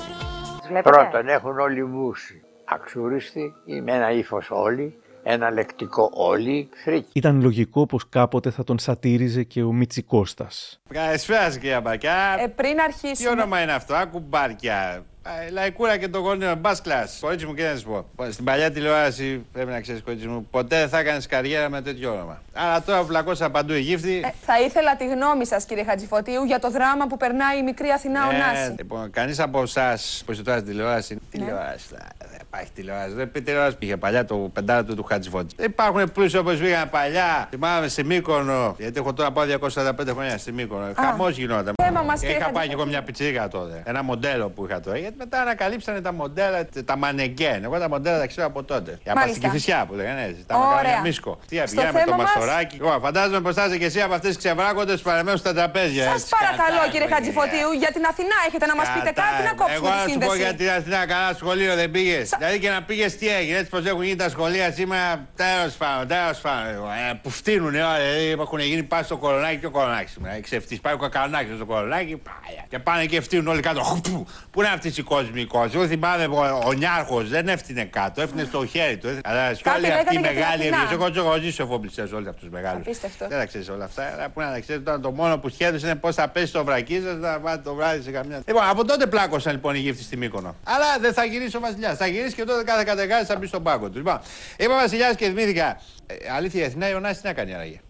Πρώτον, 0.82 1.28
έχουν 1.28 1.58
όλοι 1.58 1.86
μούσι. 1.86 2.42
Αξύριστοι, 2.64 3.52
με 3.84 3.92
ένα 3.92 4.12
ύφος 4.12 4.50
όλοι, 4.50 4.98
ένα 5.30 5.50
λεκτικό 5.50 6.10
όλοι, 6.12 6.68
φρίκι. 6.84 7.08
Ήταν 7.12 7.40
λογικό 7.42 7.86
πως 7.86 8.08
κάποτε 8.08 8.50
θα 8.50 8.64
τον 8.64 8.78
σατίριζε 8.78 9.42
και 9.42 9.62
ο 9.62 9.72
Μητσικώστας. 9.72 10.80
Καλησπέρα 10.88 11.42
σας, 11.42 11.58
κυρία 11.58 11.80
Μπακιά. 11.80 12.36
Ε, 12.40 12.46
πριν 12.46 12.80
αρχίσουμε... 12.80 13.12
Τι 13.14 13.28
όνομα 13.28 13.62
είναι 13.62 13.72
αυτό, 13.72 13.94
α, 13.94 14.06
κουμπάρκια. 14.06 15.04
Α, 15.28 15.50
Λαϊκούρα 15.50 15.96
και 15.96 16.08
το 16.08 16.18
γόνιο 16.18 16.54
basse 16.54 16.80
classe. 16.80 17.18
Κορίτσι 17.20 17.46
μου, 17.46 17.54
και 17.54 17.64
να 17.64 17.76
σου 17.76 17.84
πω. 18.16 18.30
Στην 18.30 18.44
παλιά 18.44 18.70
τηλεόραση, 18.70 19.46
πρέπει 19.52 19.70
να 19.70 19.80
ξέρεις, 19.80 20.02
κορίτσι 20.02 20.26
μου, 20.26 20.46
ποτέ 20.50 20.78
δεν 20.78 20.88
θα 20.88 20.98
έκανες 20.98 21.26
καριέρα 21.26 21.68
με 21.68 21.82
τέτοιο 21.82 22.12
όνομα. 22.12 22.42
Αλλά 22.52 22.82
τώρα 22.82 23.00
που 23.00 23.06
πλακώσαν 23.06 23.50
παντού 23.50 23.72
οι 23.72 23.80
γύφτοι. 23.80 24.20
Ε, 24.24 24.28
θα 24.46 24.60
ήθελα 24.60 24.96
τη 24.96 25.06
γνώμη 25.06 25.46
σας, 25.46 25.64
κύριε 25.64 25.84
Χατζηφωτίου, 25.84 26.44
για 26.44 26.58
το 26.58 26.70
δράμα 26.70 27.06
που 27.06 27.16
περνάει 27.16 27.58
η 27.58 27.62
μικρή 27.62 27.88
Αθηνά 27.88 28.26
Ωνάση. 28.26 28.74
λοιπόν, 28.78 29.10
κανείς 29.10 29.40
από 29.40 29.62
εσάς 29.62 30.22
που 30.26 30.32
είσαι 30.32 30.42
τώρα 30.42 30.56
στην 30.58 30.70
τηλεόραση. 30.70 31.18
Τηλεόραση. 31.30 31.86
θα- 31.90 32.06
Δεν 32.30 32.38
υπάρχει 32.48 32.70
τηλεόραση. 32.74 33.14
Δεν 33.14 33.30
πει 33.30 33.42
τηλεόραση. 33.42 33.76
Είχε 33.78 33.96
παλιά 33.96 34.24
το 34.24 34.36
πεντάρα 34.52 34.84
του 34.84 34.94
του 34.94 35.02
Χατζηφώτη. 35.04 35.54
Δεν 35.56 35.66
υπάρχουν 35.66 36.12
πλούσιοι 36.12 36.36
όπως 36.38 36.56
πήγαν 36.58 36.90
παλιά. 36.90 37.46
Θυμάμαι 37.50 37.88
στη 37.88 38.04
Μύκονο. 38.04 38.74
Γιατί 38.78 38.98
έχω 38.98 39.12
τώρα 39.12 39.30
πάω 39.30 39.44
245 39.44 40.12
χρόνια 40.12 40.38
στη 40.38 40.52
Μύκονο. 40.52 40.92
Χαμός 40.96 41.36
γινόταν. 41.36 41.74
Θέμα 41.82 42.02
μας, 42.02 42.20
Και 42.20 42.26
κύριε 42.26 42.40
είχα 42.40 42.50
πάει 42.50 42.54
Χατζηφωτίου. 42.54 42.68
και 42.68 42.74
εγώ 42.82 42.86
μια 42.86 43.02
πιτσίκα 43.02 43.48
τότε. 43.48 43.82
Ένα 43.84 44.02
μοντέλο 44.02 44.48
που 44.48 44.64
είχα 44.64 44.80
τότε. 44.80 44.98
Γιατί 44.98 45.16
μετά 45.18 45.40
ανακαλύψανε 45.40 46.00
τα 46.00 46.12
μοντέλα, 46.12 46.68
τα 46.84 46.96
μανεγκέν. 46.96 47.64
Εγώ 47.64 47.78
τα 47.78 47.88
μοντέλα 47.88 48.18
τα 48.18 48.26
ξέρω 48.26 48.46
από 48.46 48.62
τότε. 48.64 48.98
Για 49.02 49.12
Μάλιστα. 49.14 49.36
στην 49.36 49.50
Κυφυσιά 49.50 49.84
που 49.88 49.94
λέγανε 49.94 50.22
έτσι. 50.30 50.44
Τα 50.46 50.56
Ωραία. 50.56 50.68
μακαρόνια 50.70 51.00
μίσκο. 51.00 51.38
Τι 51.48 51.56
Στο 51.56 51.64
πηγαίναμε 51.64 51.92
με 51.92 51.98
το 51.98 52.10
θέμα 52.10 52.16
μας- 52.22 52.34
μαστοράκι. 52.34 52.76
Εγώ 52.80 52.98
φαντάζομαι 53.06 53.40
πως 53.40 53.54
θα 53.54 53.64
είσαι 53.66 53.78
και 53.78 53.84
εσύ 53.84 54.00
από 54.00 54.14
αυτές 54.14 54.28
τις 54.28 54.38
ξεβράκοντε 54.38 54.94
που 54.96 55.02
παρεμένουν 55.10 55.38
στα 55.38 55.52
τραπέζια. 55.54 56.04
Σας 56.04 56.14
έτσι. 56.14 56.34
παρακαλώ, 56.38 56.78
Κατά, 56.78 56.90
κύριε 56.92 57.06
οικογένεια. 57.06 57.14
Χατζηφωτίου, 57.16 57.70
για 57.82 57.90
την 57.96 58.04
Αθηνά 58.10 58.36
έχετε 58.48 58.66
να 58.66 58.74
μας 58.80 58.88
πείτε 58.94 59.10
Κατά, 59.12 59.22
κάτι 59.28 59.42
να 59.48 59.52
κόψουμε 59.60 59.74
Εγώ 59.78 59.86
τη 59.86 59.92
να 59.92 59.98
σου 59.98 60.04
πω 60.04 60.10
σύνδεση. 60.10 60.38
για 60.44 60.52
την 60.60 60.68
Αθηνά, 60.76 61.00
καλά 61.12 61.30
σχολείο 61.40 61.72
δεν 61.80 61.88
πήγες. 61.94 62.26
Δηλαδή 62.38 62.58
και 62.62 62.70
να 62.76 62.80
πήγες 62.88 63.10
τι 63.20 63.26
έγινε, 63.38 63.56
έτσι 63.60 63.70
πως 63.74 63.82
έχουν 63.90 64.02
γίνει 64.08 64.16
τα 64.24 64.28
σχολεία 64.34 64.66
σήμερα. 64.78 65.08
Τέλος 65.44 65.74
πάντων, 65.82 66.04
τέλος 66.14 66.38
πάντων. 66.46 66.90
Ε, 67.10 67.14
που 67.22 67.30
φτύνουν, 67.38 67.72
ε, 67.74 67.78
δηλαδή 67.78 68.30
έχουν 68.46 68.58
γίνει 68.70 68.82
πάση 68.92 69.04
στο 69.10 69.16
κολονάκι 69.24 69.56
και 69.62 69.66
ο 69.66 69.74
κολονάκι 69.78 70.10
σήμερα. 70.16 70.34
Εξευτή. 70.42 70.74
Πάει 70.84 70.94
ο 70.94 71.00
κακανάκι 71.04 71.50
στο 71.56 71.66
κολονάκι. 71.72 72.14
πάει. 72.28 72.54
Και 72.68 72.78
πάνε 72.78 73.04
και 73.12 73.20
φτύνουν 73.20 73.46
όλοι 73.52 73.60
κάτω. 73.68 73.80
Χουπ, 73.82 74.04
Πού 74.50 74.60
είναι 74.60 74.68
αυτή 74.74 74.90
η 75.00 75.02
κόσμη 75.02 75.44
κόσμο. 75.44 75.70
Εγώ 75.74 75.86
θυμάμαι 75.86 76.24
ο, 76.24 76.60
ο 76.66 76.72
Νιάρχος 76.72 77.28
δεν 77.28 77.48
έφτιανε 77.48 77.84
κάτω, 77.84 78.20
έφτιανε 78.22 78.48
στο 78.48 78.66
χέρι 78.66 78.96
του. 78.96 79.06
ε. 79.08 79.18
Αλλά 79.24 79.54
σε 79.54 79.62
όλοι 79.68 79.80
λέγατε 79.80 80.00
αυτοί 80.00 80.14
οι 80.16 80.18
για 80.18 80.28
την 80.28 80.36
μεγάλοι 80.36 80.62
Αθηνά. 80.62 80.76
εμπειρίε. 80.76 80.94
Εγώ 80.94 81.10
του 81.10 81.18
έχω 81.18 81.38
ζήσει 81.40 81.62
εφοπλιστέ 81.62 82.02
όλοι 82.02 82.28
αυτούς 82.28 82.42
τους 82.42 82.50
μεγάλους. 82.52 82.80
Απίστευτο. 82.86 83.26
Δεν 83.28 83.38
τα 83.38 83.46
ξέρεις 83.46 83.68
όλα 83.68 83.84
αυτά. 83.84 84.02
Αλλά 84.12 84.28
Πού 84.28 84.40
να 84.40 84.50
τα 84.52 84.60
ξέρεις 84.60 84.82
τώρα 84.84 85.00
το 85.00 85.10
μόνο 85.10 85.38
που 85.38 85.48
σχέδισε 85.48 85.86
είναι 85.86 85.94
πώς 85.96 86.14
θα 86.14 86.28
πέσει 86.28 86.52
το 86.52 86.64
βρακί 86.64 87.00
σας 87.04 87.14
να 87.16 87.40
πάτε 87.40 87.60
το 87.64 87.74
βράδυ 87.74 88.02
σε 88.02 88.10
καμιά. 88.10 88.42
Λοιπόν, 88.46 88.62
από 88.68 88.84
τότε 88.84 89.06
πλάκωσαν 89.06 89.52
λοιπόν 89.52 89.74
οι 89.74 89.78
γύφτη 89.78 90.02
στη 90.02 90.16
Μύκονο. 90.16 90.54
Αλλά 90.64 90.86
δεν 91.00 91.12
θα 91.12 91.24
γυρίσει 91.24 91.56
ο 91.56 91.60
Βασιλιάς. 91.60 91.96
Θα 91.96 92.06
γυρίσει 92.06 92.34
και 92.34 92.44
τότε 92.44 92.64
κάθε 92.64 92.84
κατεγάδι 92.84 93.24
θα 93.24 93.36
μπει 93.36 93.46
στον 93.46 93.62
πάγκο 93.62 93.86
τους. 93.86 93.96
Λοιπόν, 93.96 94.20
είπα 94.56 94.74
Βασιλιάς 94.74 95.16
και 95.16 95.26
θυμήθηκα. 95.26 95.80
Ε, 96.06 96.14
αλήθεια, 96.36 96.62
η 96.62 96.64
Αθηνά 96.64 96.88
Ιωνάση 96.88 97.20
τι 97.20 97.26
να 97.26 97.32
κάνει 97.32 97.54
άραγε. 97.54 97.80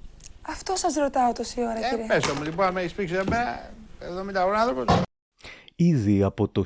Αυτό 0.51 0.77
σας 0.77 0.95
ρωτάω 0.95 1.33
τόση 1.33 1.61
ώρα, 1.61 1.87
Ε, 1.87 1.89
κύριε. 1.91 2.05
πέσω 2.09 2.35
μου 2.35 2.43
λοιπόν, 2.43 2.67
αν 2.67 2.73
με 2.73 2.81
έχεις 2.81 2.93
πήξει 2.93 3.15
εδώ 3.15 3.25
πέρα, 3.25 3.71
70 4.01 4.41
χρονών 4.41 4.57
άνθρωπος. 4.61 5.08
Ήδη 5.81 6.23
από 6.23 6.49
το 6.49 6.63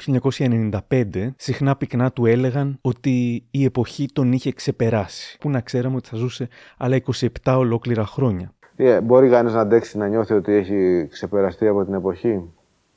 1995 0.89 1.31
συχνά 1.37 1.77
πυκνά 1.77 2.13
του 2.13 2.27
έλεγαν 2.27 2.79
ότι 2.81 3.45
η 3.51 3.65
εποχή 3.65 4.07
τον 4.13 4.33
είχε 4.33 4.53
ξεπεράσει. 4.53 5.39
Που 5.41 5.51
να 5.51 5.61
ξέραμε 5.61 5.97
ότι 5.97 6.09
θα 6.09 6.17
ζούσε 6.17 6.49
άλλα 6.79 7.01
27 7.45 7.55
ολόκληρα 7.59 8.05
χρόνια. 8.05 8.53
Ε, 8.77 9.01
μπορεί 9.01 9.29
κανείς 9.29 9.53
να 9.55 9.61
αντέξει 9.61 9.99
να 9.99 10.07
νιώθει 10.09 10.35
ότι 10.35 10.53
έχει 10.53 11.07
ξεπεραστεί 11.11 11.67
από 11.67 11.85
την 11.85 11.95
εποχή; 11.95 12.43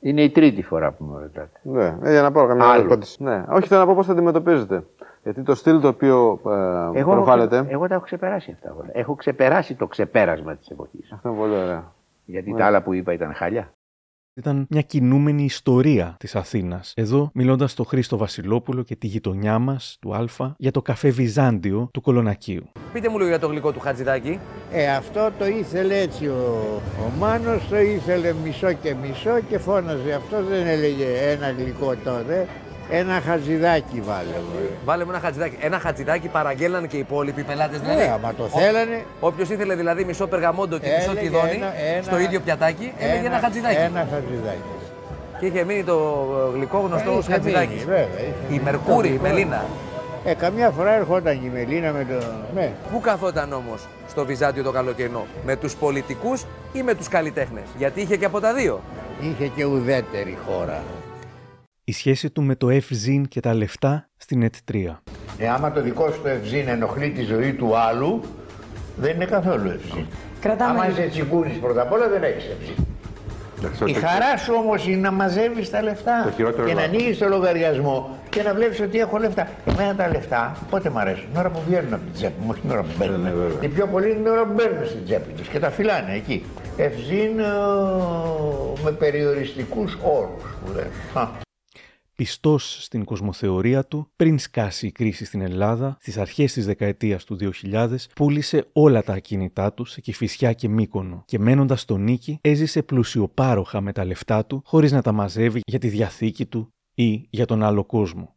Είναι 0.00 0.22
η 0.22 0.30
τρίτη 0.30 0.62
φορά 0.62 0.92
που 0.92 1.04
με 1.04 1.20
ρωτάτε. 1.20 1.60
Ναι, 1.62 1.96
ε, 2.02 2.10
για 2.10 2.22
να 2.22 2.32
πάω 2.32 2.46
καμιά 2.46 2.64
άλλη 2.64 2.80
Άλλο. 2.80 2.84
ερώτηση. 2.90 3.22
Ναι, 3.22 3.44
όχι, 3.50 3.66
θέλω 3.68 3.80
να 3.80 3.86
πω 3.86 3.94
πώς 3.94 4.06
θα 4.06 4.12
αντιμετωπίζετε. 4.12 4.84
Γιατί 5.22 5.42
το 5.42 5.54
στυλ 5.54 5.80
το 5.80 5.88
οποίο 5.88 6.40
ε, 6.94 6.98
Εγώ, 6.98 7.10
προβάλλεται. 7.12 7.66
εγώ 7.68 7.86
τα 7.88 7.94
έχω 7.94 8.04
ξεπεράσει 8.04 8.50
αυτά 8.50 8.74
όλα. 8.78 8.88
Έχω 8.92 9.14
ξεπεράσει 9.14 9.74
το 9.74 9.86
ξεπέρασμα 9.86 10.56
της 10.56 10.68
εποχής. 10.68 11.12
Αυτό 11.12 11.28
είναι 11.28 11.38
πολύ 11.38 11.54
ωραία. 11.54 11.92
Γιατί 12.24 12.52
Ναι. 12.52 12.58
τα 12.58 12.66
άλλα 12.66 12.82
που 12.82 12.92
είπα 12.92 13.12
ήταν 13.12 13.34
χάλια. 13.34 13.70
Ήταν 14.38 14.66
μια 14.70 14.80
κινούμενη 14.80 15.44
ιστορία 15.44 16.16
της 16.18 16.34
Αθήνας. 16.36 16.92
Εδώ 16.96 17.30
μιλώντας 17.34 17.70
στο 17.70 17.84
Χρήστο 17.84 18.16
Βασιλόπουλο 18.16 18.82
και 18.82 18.96
τη 18.96 19.06
γειτονιά 19.06 19.58
μας, 19.58 19.96
του 20.00 20.14
Α, 20.14 20.54
για 20.58 20.70
το 20.70 20.82
καφέ 20.82 21.10
Βυζάντιο 21.10 21.88
του 21.92 22.00
Κολονακίου. 22.00 22.68
Πείτε 22.92 23.08
μου 23.08 23.16
λίγο 23.16 23.28
για 23.28 23.38
το 23.38 23.46
γλυκό 23.46 23.72
του 23.72 23.80
Χατζηδάκη. 23.80 24.38
Ε, 24.72 24.90
αυτό 24.90 25.30
το 25.38 25.46
ήθελε 25.46 25.98
έτσι 25.98 26.26
ο, 26.26 26.82
ο 27.06 27.18
Μάνος, 27.18 27.68
το 27.68 27.80
ήθελε 27.80 28.34
μισό 28.44 28.72
και 28.72 28.94
μισό 28.94 29.40
και 29.48 29.58
φώναζε. 29.58 30.12
Αυτός 30.12 30.48
δεν 30.48 30.66
έλεγε 30.66 31.06
ένα 31.06 31.50
γλυκό 31.50 31.94
τότε, 32.04 32.48
ένα 32.90 33.20
χαζιδάκι 33.26 34.00
βάλε. 34.00 34.28
μου. 34.28 34.68
Βάλε 34.84 35.04
μου 35.04 35.10
ένα 35.10 35.20
χατζηδάκι. 35.20 35.56
Ένα 35.60 35.78
χατζηδάκι 35.78 36.28
παραγγέλναν 36.28 36.86
και 36.86 36.96
οι 36.96 36.98
υπόλοιποι 36.98 37.42
πελάτες 37.42 37.80
δηλαδή. 37.80 37.98
Ναι, 38.02 38.10
άμα 38.14 38.34
το 38.34 38.44
θέλανε. 38.48 39.04
Όποιος 39.20 39.48
ήθελε 39.50 39.74
δηλαδή 39.74 40.04
μισό 40.04 40.26
περγαμόντο 40.26 40.78
και 40.78 40.88
μισό 40.96 41.10
Έλεγε 41.10 41.26
τυδόνι 41.28 41.50
ένα- 41.50 41.72
ένα- 41.94 42.02
στο 42.02 42.18
ίδιο 42.18 42.40
πιατάκι, 42.40 42.92
έλεγε 42.98 43.26
ένα 43.26 43.38
χατζηδάκι. 43.38 43.76
Ένα 43.76 44.06
χαζιδάκι. 44.10 44.60
Και 45.40 45.46
είχε 45.46 45.64
μείνει 45.64 45.84
το 45.84 46.26
ε, 46.52 46.56
γλυκό 46.56 46.78
γνωστό 46.78 47.10
Ε, 47.10 47.14
ω 47.14 47.18
είχε 47.18 47.32
χατζηδάκι. 47.32 47.68
μείνει, 47.68 47.84
βέβαια, 47.84 48.04
είχε 48.20 48.28
Η 48.48 48.50
μείνει. 48.50 48.60
Μερκούρη, 48.64 49.08
η 49.08 49.10
Το 49.10 49.18
γλυκό. 49.18 49.34
Μελίνα. 49.34 49.64
Ε, 50.24 50.34
καμιά 50.34 50.70
φορά 50.70 50.92
ερχόταν 50.94 51.40
και 51.40 51.46
η 51.46 51.50
Μελίνα 51.54 51.92
με 51.92 52.06
το... 52.10 52.26
Ναι. 52.54 52.72
Πού 52.92 53.00
καθόταν 53.00 53.52
όμως 53.52 53.86
στο 54.08 54.24
Βυζάντιο 54.24 54.62
το 54.62 54.70
καλοκαιρινό, 54.70 55.26
με 55.46 55.56
τους 55.56 55.74
πολιτικούς 55.74 56.44
ή 56.72 56.82
με 56.82 56.94
τους 56.94 57.08
καλλιτέχνες; 57.08 57.62
Γιατί 57.76 58.00
είχε 58.00 58.16
και 58.16 58.24
από 58.24 58.40
τα 58.40 58.52
δύο. 58.54 58.80
Είχε 59.20 59.46
και 59.46 59.64
ουδέτερη 59.64 60.38
χώρα. 60.48 60.82
Η 61.88 61.92
σχέση 61.92 62.30
του 62.30 62.42
με 62.42 62.54
το 62.54 62.68
Ευζήν 62.70 63.28
και 63.28 63.40
τα 63.40 63.54
λεφτά 63.54 64.08
στην 64.16 64.50
ΕΤ3. 64.50 64.74
Ε, 65.38 65.48
άμα 65.48 65.72
το 65.72 65.82
δικό 65.82 66.10
σου 66.10 66.20
το 66.22 66.28
ευζήν 66.28 66.68
ενοχλεί 66.68 67.10
τη 67.10 67.22
ζωή 67.22 67.52
του 67.52 67.76
άλλου, 67.76 68.20
δεν 68.96 69.14
είναι 69.14 69.24
καθόλου 69.24 69.70
ευζήν. 69.70 70.06
Κρατάμε 70.40 70.70
Άμα 70.70 70.84
λίγο. 70.86 70.98
είσαι 70.98 71.08
τσιγκούνης 71.08 71.56
πρώτα 71.58 71.82
απ' 71.82 71.92
όλα 71.92 72.08
δεν 72.08 72.22
έχεις 72.22 72.44
ευζήν. 72.44 72.74
Η 73.86 73.92
χαρά 73.92 74.36
σου 74.36 74.52
όμως 74.56 74.86
είναι 74.86 74.96
να 74.96 75.10
μαζεύεις 75.10 75.70
τα 75.70 75.82
λεφτά 75.82 76.22
Το 76.24 76.30
χειρότερο 76.30 76.66
και 76.66 76.74
να 76.74 76.80
λάθος. 76.80 76.94
ανοίγεις 76.96 77.18
το 77.18 77.28
λογαριασμό 77.28 78.18
και 78.28 78.42
να 78.42 78.54
βλέπεις 78.54 78.80
ότι 78.80 78.98
έχω 78.98 79.18
λεφτά. 79.18 79.48
Εμένα 79.66 79.94
τα 79.94 80.08
λεφτά 80.08 80.56
πότε 80.70 80.90
μ' 80.90 80.98
αρέσουν, 80.98 81.24
την 81.30 81.38
ώρα 81.40 81.50
που 81.50 81.60
βγαίνουν 81.66 81.92
από 81.94 82.02
την 82.04 82.12
τσέπη 82.12 82.40
μου, 82.40 82.46
όχι 82.50 82.60
την 82.60 82.70
ώρα 82.70 82.82
που 82.82 82.88
μπαίνουν. 82.98 83.20
Ναι, 83.20 83.30
βέβαια. 83.30 83.58
Και 83.60 83.68
πιο 83.68 83.86
πολύ 83.86 84.14
την 84.14 84.26
ώρα 84.26 84.44
που 84.46 84.52
μπαίνουν 84.52 84.86
στην 84.86 85.04
τσέπη 85.04 85.32
τους 85.32 85.48
και 85.48 85.58
τα 85.58 85.70
φυλάνε 85.70 86.14
εκεί. 86.14 86.44
Ευζήν 86.76 87.38
ε, 87.38 87.44
με 88.84 88.90
περιοριστικούς 88.90 89.98
όρους 90.02 90.42
που 90.64 90.72
λένε. 90.74 90.90
Α. 92.16 92.24
Πιστός 92.24 92.78
στην 92.82 93.04
κοσμοθεωρία 93.04 93.84
του, 93.84 94.10
πριν 94.16 94.38
σκάσει 94.38 94.86
η 94.86 94.92
κρίση 94.92 95.24
στην 95.24 95.40
Ελλάδα, 95.40 95.96
στις 96.00 96.18
αρχές 96.18 96.52
της 96.52 96.66
δεκαετίας 96.66 97.24
του 97.24 97.36
2000, 97.36 98.08
πούλησε 98.14 98.66
όλα 98.72 99.02
τα 99.02 99.12
ακίνητά 99.12 99.72
τους 99.72 99.90
σε 99.90 100.00
Κηφισιά 100.00 100.52
και 100.52 100.68
Μύκονο 100.68 101.22
και 101.26 101.38
μένοντας 101.38 101.80
στο 101.80 101.96
Νίκη 101.96 102.38
έζησε 102.40 102.82
πλουσιοπάροχα 102.82 103.80
με 103.80 103.92
τα 103.92 104.04
λεφτά 104.04 104.44
του 104.44 104.62
χωρίς 104.64 104.92
να 104.92 105.02
τα 105.02 105.12
μαζεύει 105.12 105.60
για 105.66 105.78
τη 105.78 105.88
διαθήκη 105.88 106.46
του 106.46 106.72
ή 106.94 107.26
για 107.30 107.46
τον 107.46 107.62
άλλο 107.62 107.84
κόσμο. 107.84 108.36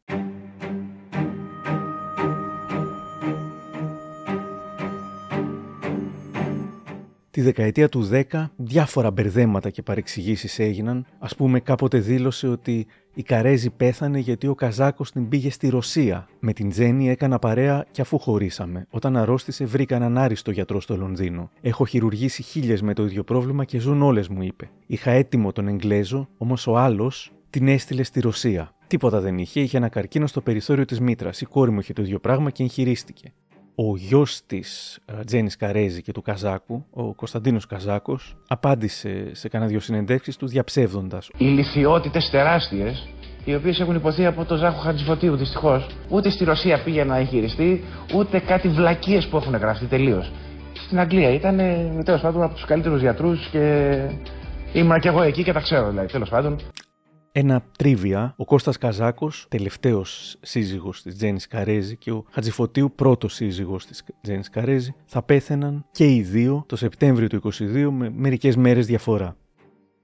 Τη 7.40 7.46
δεκαετία 7.46 7.90
του 7.90 8.10
10 8.32 8.46
διάφορα 8.56 9.12
μπερδέματα 9.12 9.70
και 9.70 9.82
παρεξηγήσεις 9.82 10.60
έγιναν. 10.60 11.06
Ας 11.20 11.36
πούμε 11.36 11.60
κάποτε 11.60 11.98
δήλωσε 12.00 12.48
ότι 12.48 12.88
η 13.14 13.24
Καρέζη 13.24 13.70
πέθανε 13.70 14.20
γιατί 14.20 14.48
ο 14.48 14.56
Καζάκος 14.56 15.12
την 15.12 15.30
πήγε 15.30 15.52
στη 15.52 15.70
Ρωσία. 15.70 16.28
Με 16.40 16.54
την 16.54 16.70
Τζέννη 16.70 17.10
έκανα 17.10 17.40
παρέα 17.40 17.86
και 17.92 18.02
αφού 18.02 18.20
χωρίσαμε. 18.20 18.88
Όταν 18.90 19.18
αρρώστησε 19.18 19.66
βρήκα 19.66 19.96
έναν 19.96 20.18
άριστο 20.18 20.52
γιατρό 20.52 20.82
στο 20.82 20.98
Λονδίνο. 20.98 21.50
Έχω 21.62 21.86
χειρουργήσει 21.86 22.44
χίλιες 22.44 22.82
με 22.82 22.94
το 22.94 23.04
ίδιο 23.04 23.24
πρόβλημα 23.24 23.66
και 23.66 23.80
ζουν 23.80 24.02
όλες 24.02 24.28
μου 24.28 24.42
είπε. 24.42 24.70
Είχα 24.86 25.12
έτοιμο 25.12 25.52
τον 25.52 25.68
Εγγλέζο, 25.68 26.30
όμως 26.38 26.68
ο 26.68 26.78
άλλος 26.78 27.34
την 27.50 27.68
έστειλε 27.68 28.04
στη 28.04 28.20
Ρωσία. 28.20 28.74
Τίποτα 28.88 29.20
δεν 29.20 29.38
είχε, 29.38 29.60
είχε 29.60 29.78
ένα 29.78 29.90
καρκίνο 29.90 30.28
στο 30.28 30.42
περιθώριο 30.42 30.86
της 30.86 31.00
μήτρας. 31.00 31.42
Η 31.42 31.46
κόρη 31.46 31.72
μου 31.72 31.80
είχε 31.80 31.94
το 31.94 32.02
ίδιο 32.02 32.20
πράγμα 32.20 32.50
και 32.50 32.64
εγχειρίστηκε 32.64 33.34
ο 33.82 33.98
γιος 33.98 34.42
της 34.46 35.00
ε, 35.06 35.24
Τζένις 35.24 35.56
Καρέζη 35.56 36.02
και 36.02 36.12
του 36.12 36.22
Καζάκου, 36.22 36.86
ο 36.92 37.14
Κωνσταντίνος 37.14 37.66
Καζάκος, 37.66 38.36
απάντησε 38.48 39.30
σε 39.32 39.50
κανένα 39.50 39.72
δυο 39.72 39.80
συνεντεύξεις 39.80 40.38
τους 40.38 40.52
διαψεύδοντας. 40.52 41.30
ηλικιότητες 41.38 42.30
τεράστιες 42.30 43.08
οι 43.46 43.56
οποίες 43.56 43.80
έχουν 43.80 43.96
υποθεί 43.96 44.26
από 44.26 44.46
τον 44.46 44.58
Ζάχο 44.58 44.80
Χατζηφωτίου 44.80 45.36
δυστυχώς. 45.36 45.88
Ούτε 46.10 46.30
στη 46.30 46.44
Ρωσία 46.44 46.84
πήγε 46.84 47.04
να 47.04 47.18
εγχειριστεί, 47.18 47.84
ούτε 48.16 48.40
κάτι 48.40 48.68
βλακίες 48.68 49.28
που 49.28 49.38
έχουν 49.38 49.56
γραφτεί 49.56 49.86
τελείως. 49.86 50.32
Στην 50.86 51.00
Αγγλία 51.00 51.34
ήταν 51.34 51.58
τέλος 52.04 52.22
πάντων 52.22 52.44
από 52.44 52.54
τους 52.54 52.66
καλύτερους 52.66 53.02
γιατρούς 53.02 53.48
και 53.52 53.94
ήμουν 54.74 55.00
και 55.00 55.08
εγώ 55.08 55.22
εκεί 55.22 55.44
και 55.44 55.54
τα 55.54 55.60
ξέρω 55.60 55.90
δηλαδή. 55.90 56.08
Τέλος 56.08 56.30
πάντων. 56.30 56.60
Ένα 57.42 57.64
τρίβια, 57.78 58.34
ο 58.38 58.46
Κώστας 58.46 58.78
Καζάκος, 58.78 59.46
τελευταίος 59.50 60.38
σύζυγος 60.42 61.02
της 61.02 61.16
Τζένις 61.16 61.48
Καρέζη 61.48 61.98
και 61.98 62.12
ο 62.12 62.26
Χατζηφωτίου, 62.30 62.92
πρώτος 62.96 63.34
σύζυγος 63.34 63.86
της 63.86 64.04
Τζένις 64.22 64.50
Καρέζη, 64.50 64.94
θα 65.06 65.24
πέθαιναν 65.24 65.86
και 65.92 66.14
οι 66.14 66.22
δύο 66.22 66.64
το 66.68 66.76
Σεπτέμβριο 66.76 67.28
του 67.28 67.36
22 67.36 67.92
με 67.92 68.10
μερικές 68.16 68.56
μέρες 68.56 68.86
διαφορά. 68.86 69.36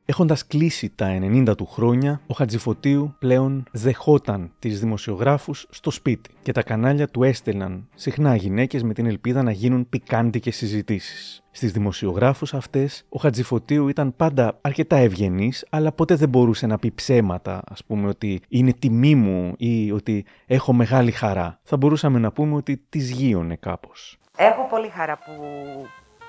Έχοντας 0.08 0.48
κλείσει 0.48 0.92
τα 0.96 1.18
90 1.22 1.54
του 1.58 1.66
χρόνια, 1.66 2.22
ο 2.28 2.34
Χατζηφωτίου 2.34 3.16
πλέον 3.20 3.64
δεχόταν 3.72 4.52
τις 4.60 4.80
δημοσιογράφους 4.80 5.68
στο 5.70 5.92
σπίτι 5.92 6.30
και 6.42 6.52
τα 6.52 6.64
κανάλια 6.64 7.08
του 7.08 7.24
έστελναν 7.24 7.88
συχνά 7.96 8.36
γυναίκες 8.36 8.84
με 8.84 8.94
την 8.94 9.06
ελπίδα 9.06 9.44
να 9.44 9.52
γίνουν 9.52 9.90
πικάντικες 9.90 10.56
συζητήσεις. 10.56 11.44
Στις 11.52 11.72
δημοσιογράφους 11.72 12.54
αυτές, 12.54 13.06
ο 13.10 13.20
Χατζηφωτίου 13.20 13.88
ήταν 13.88 14.16
πάντα 14.16 14.58
αρκετά 14.62 14.96
ευγενής, 14.96 15.66
αλλά 15.70 15.92
ποτέ 15.92 16.16
δεν 16.16 16.30
μπορούσε 16.30 16.68
να 16.68 16.78
πει 16.78 16.92
ψέματα, 16.92 17.62
ας 17.68 17.84
πούμε 17.84 18.08
ότι 18.08 18.42
είναι 18.48 18.74
τιμή 18.74 19.16
μου 19.16 19.54
ή 19.58 19.92
ότι 19.92 20.26
έχω 20.46 20.74
μεγάλη 20.74 21.12
χαρά. 21.12 21.60
Θα 21.64 21.78
μπορούσαμε 21.78 22.20
να 22.20 22.32
πούμε 22.32 22.56
ότι 22.56 22.82
τις 22.90 23.12
γείωνε 23.12 23.56
κάπως. 23.56 24.18
Έχω 24.38 24.68
πολύ 24.70 24.90
χαρά 24.90 25.18
που 25.18 25.32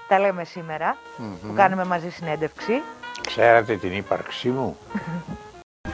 τα 0.09 0.19
λέμε 0.19 0.45
σήμερα, 0.45 0.97
που 1.17 1.53
κάνουμε 1.55 1.85
μαζί 1.85 2.11
συνέντευξη. 2.11 2.73
Ξέρατε 3.27 3.77
την 3.77 3.93
ύπαρξή 3.93 4.49
μου; 4.49 4.77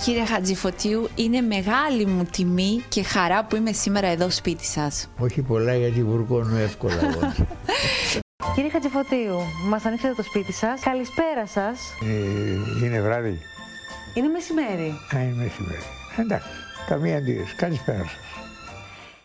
Κύριε 0.04 0.24
Χατζηφωτίου, 0.24 1.08
είναι 1.14 1.40
μεγάλη 1.40 2.06
μου 2.06 2.24
τιμή 2.24 2.82
και 2.88 3.02
χαρά 3.02 3.44
που 3.44 3.56
είμαι 3.56 3.72
σήμερα 3.72 4.06
εδώ 4.06 4.30
σπίτι 4.30 4.64
σας. 4.64 5.08
Όχι 5.18 5.42
πολλά 5.42 5.74
γιατί 5.76 6.02
βουρκώνω 6.02 6.56
εύκολα 6.56 7.00
εγώ. 7.00 7.32
Κύριε 8.54 8.70
Χατζηφωτίου, 8.70 9.36
μας 9.68 9.84
ανοίξατε 9.84 10.14
το 10.14 10.22
σπίτι 10.22 10.52
σας. 10.52 10.80
Καλησπέρα 10.80 11.46
σας. 11.46 11.80
Ε, 12.02 12.86
είναι 12.86 13.00
βράδυ. 13.00 13.38
Είναι 14.14 14.28
μεσημέρι. 14.28 14.94
Α, 15.14 15.22
είναι 15.22 15.34
μεσημέρι. 15.34 15.82
Εντάξει, 16.18 16.48
καμία 16.86 17.16
αντίρρηση. 17.16 17.54
Καλησπέρα 17.54 18.02
σας. 18.02 18.16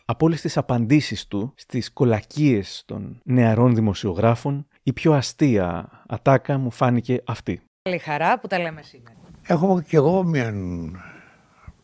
Από 0.06 0.26
όλες 0.26 0.42
τις 0.42 0.58
απαντήσεις 0.58 1.28
του 1.28 1.54
στις 1.56 1.94
κολακίες 1.94 2.84
των 2.86 3.22
νεαρών 3.24 3.76
δημοσιογράφων, 3.76 4.68
η 4.84 4.94
πιο 4.94 5.14
αστεία 5.14 5.90
ατάκα 6.08 6.58
μου 6.58 6.72
φάνηκε 6.72 7.22
αυτή. 7.26 7.62
Καλή 7.88 8.00
χαρά 8.00 8.40
που 8.40 8.48
τα 8.48 8.60
λέμε 8.60 8.82
σήμερα. 8.82 9.16
Έχω 9.48 9.82
κι 9.82 9.96
εγώ 9.96 10.24
μια 10.24 10.54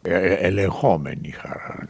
ε, 0.02 0.34
ελεγχόμενη 0.34 1.30
χαρά. 1.32 1.88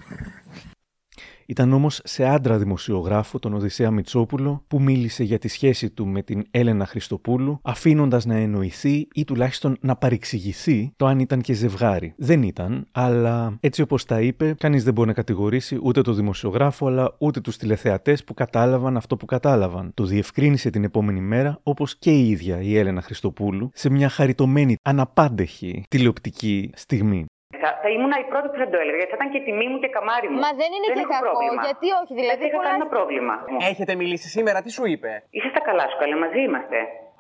Ήταν 1.46 1.74
όμως 1.74 2.02
σε 2.04 2.26
άντρα 2.26 2.58
δημοσιογράφο, 2.58 3.40
τον 3.40 3.54
Οδυσσέα 3.54 3.92
Μητσόπουλο, 3.92 4.64
που 4.68 4.82
μίλησε 4.82 5.24
για 5.24 5.40
τη 5.40 5.48
σχέση 5.48 5.90
του 5.90 6.08
με 6.08 6.22
την 6.22 6.44
Έλενα 6.52 6.86
Χριστοπούλου, 6.86 7.60
αφήνοντας 7.62 8.26
να 8.26 8.36
εννοηθεί 8.36 9.08
ή 9.14 9.24
τουλάχιστον 9.24 9.78
να 9.82 9.96
παρεξηγηθεί 9.96 10.94
το 10.96 11.06
αν 11.06 11.20
ήταν 11.20 11.42
και 11.42 11.54
ζευγάρι. 11.54 12.14
Δεν 12.18 12.44
ήταν, 12.44 12.88
αλλά 12.92 13.58
έτσι 13.60 13.82
όπως 13.82 14.06
τα 14.06 14.22
είπε, 14.22 14.56
κανείς 14.58 14.84
δεν 14.84 14.94
μπορεί 14.94 15.08
να 15.08 15.14
κατηγορήσει 15.14 15.80
ούτε 15.84 16.02
το 16.02 16.14
δημοσιογράφο, 16.14 16.88
αλλά 16.88 17.16
ούτε 17.18 17.42
τους 17.42 17.58
τηλεθεατές 17.58 18.24
που 18.24 18.34
κατάλαβαν 18.34 18.98
αυτό 18.98 19.18
που 19.18 19.26
κατάλαβαν. 19.26 19.92
Το 19.94 20.06
διευκρίνησε 20.06 20.70
την 20.70 20.84
επόμενη 20.84 21.22
μέρα, 21.22 21.60
όπως 21.64 21.98
και 21.98 22.12
η 22.12 22.30
ίδια 22.30 22.62
η 22.62 22.78
Έλενα 22.78 23.02
Χριστοπούλου, 23.02 23.70
σε 23.74 23.90
μια 23.90 24.10
χαριτωμένη, 24.10 24.76
αναπάντεχη 24.82 25.84
τηλεοπτική 25.90 26.70
στιγμή. 26.74 27.26
Θα, 27.62 27.70
θα 27.84 27.88
ήμουν 27.96 28.12
η 28.26 28.28
πρώτη 28.32 28.48
που 28.52 28.58
θα 28.64 28.68
το 28.74 28.78
έλεγα, 28.84 28.98
γιατί 29.02 29.12
θα 29.14 29.18
ήταν 29.20 29.30
και 29.34 29.42
τιμή 29.48 29.66
μου 29.72 29.78
και 29.84 29.90
καμάρι 29.96 30.28
μου. 30.32 30.38
Μα 30.46 30.52
δεν 30.62 30.70
είναι 30.76 30.88
και 30.96 31.04
έχω 31.06 31.14
κακό, 31.16 31.26
πρόβλημα. 31.28 31.62
γιατί 31.68 31.88
όχι, 32.02 32.14
δηλαδή 32.22 32.42
Δεν 32.44 32.48
είχα 32.50 32.58
πολλά- 32.58 32.70
κανένα 32.70 32.88
πρόβλημα. 32.96 33.34
Έχετε 33.72 33.94
μιλήσει 34.02 34.28
σήμερα, 34.36 34.58
τι 34.64 34.70
σου 34.78 34.84
είπε; 34.94 35.10
Είσαι 35.36 35.50
στα 35.54 35.62
καλά 35.68 35.84
σου, 35.90 35.98
καλά, 36.02 36.16
μαζί 36.24 36.40
είμαστε. 36.48 36.78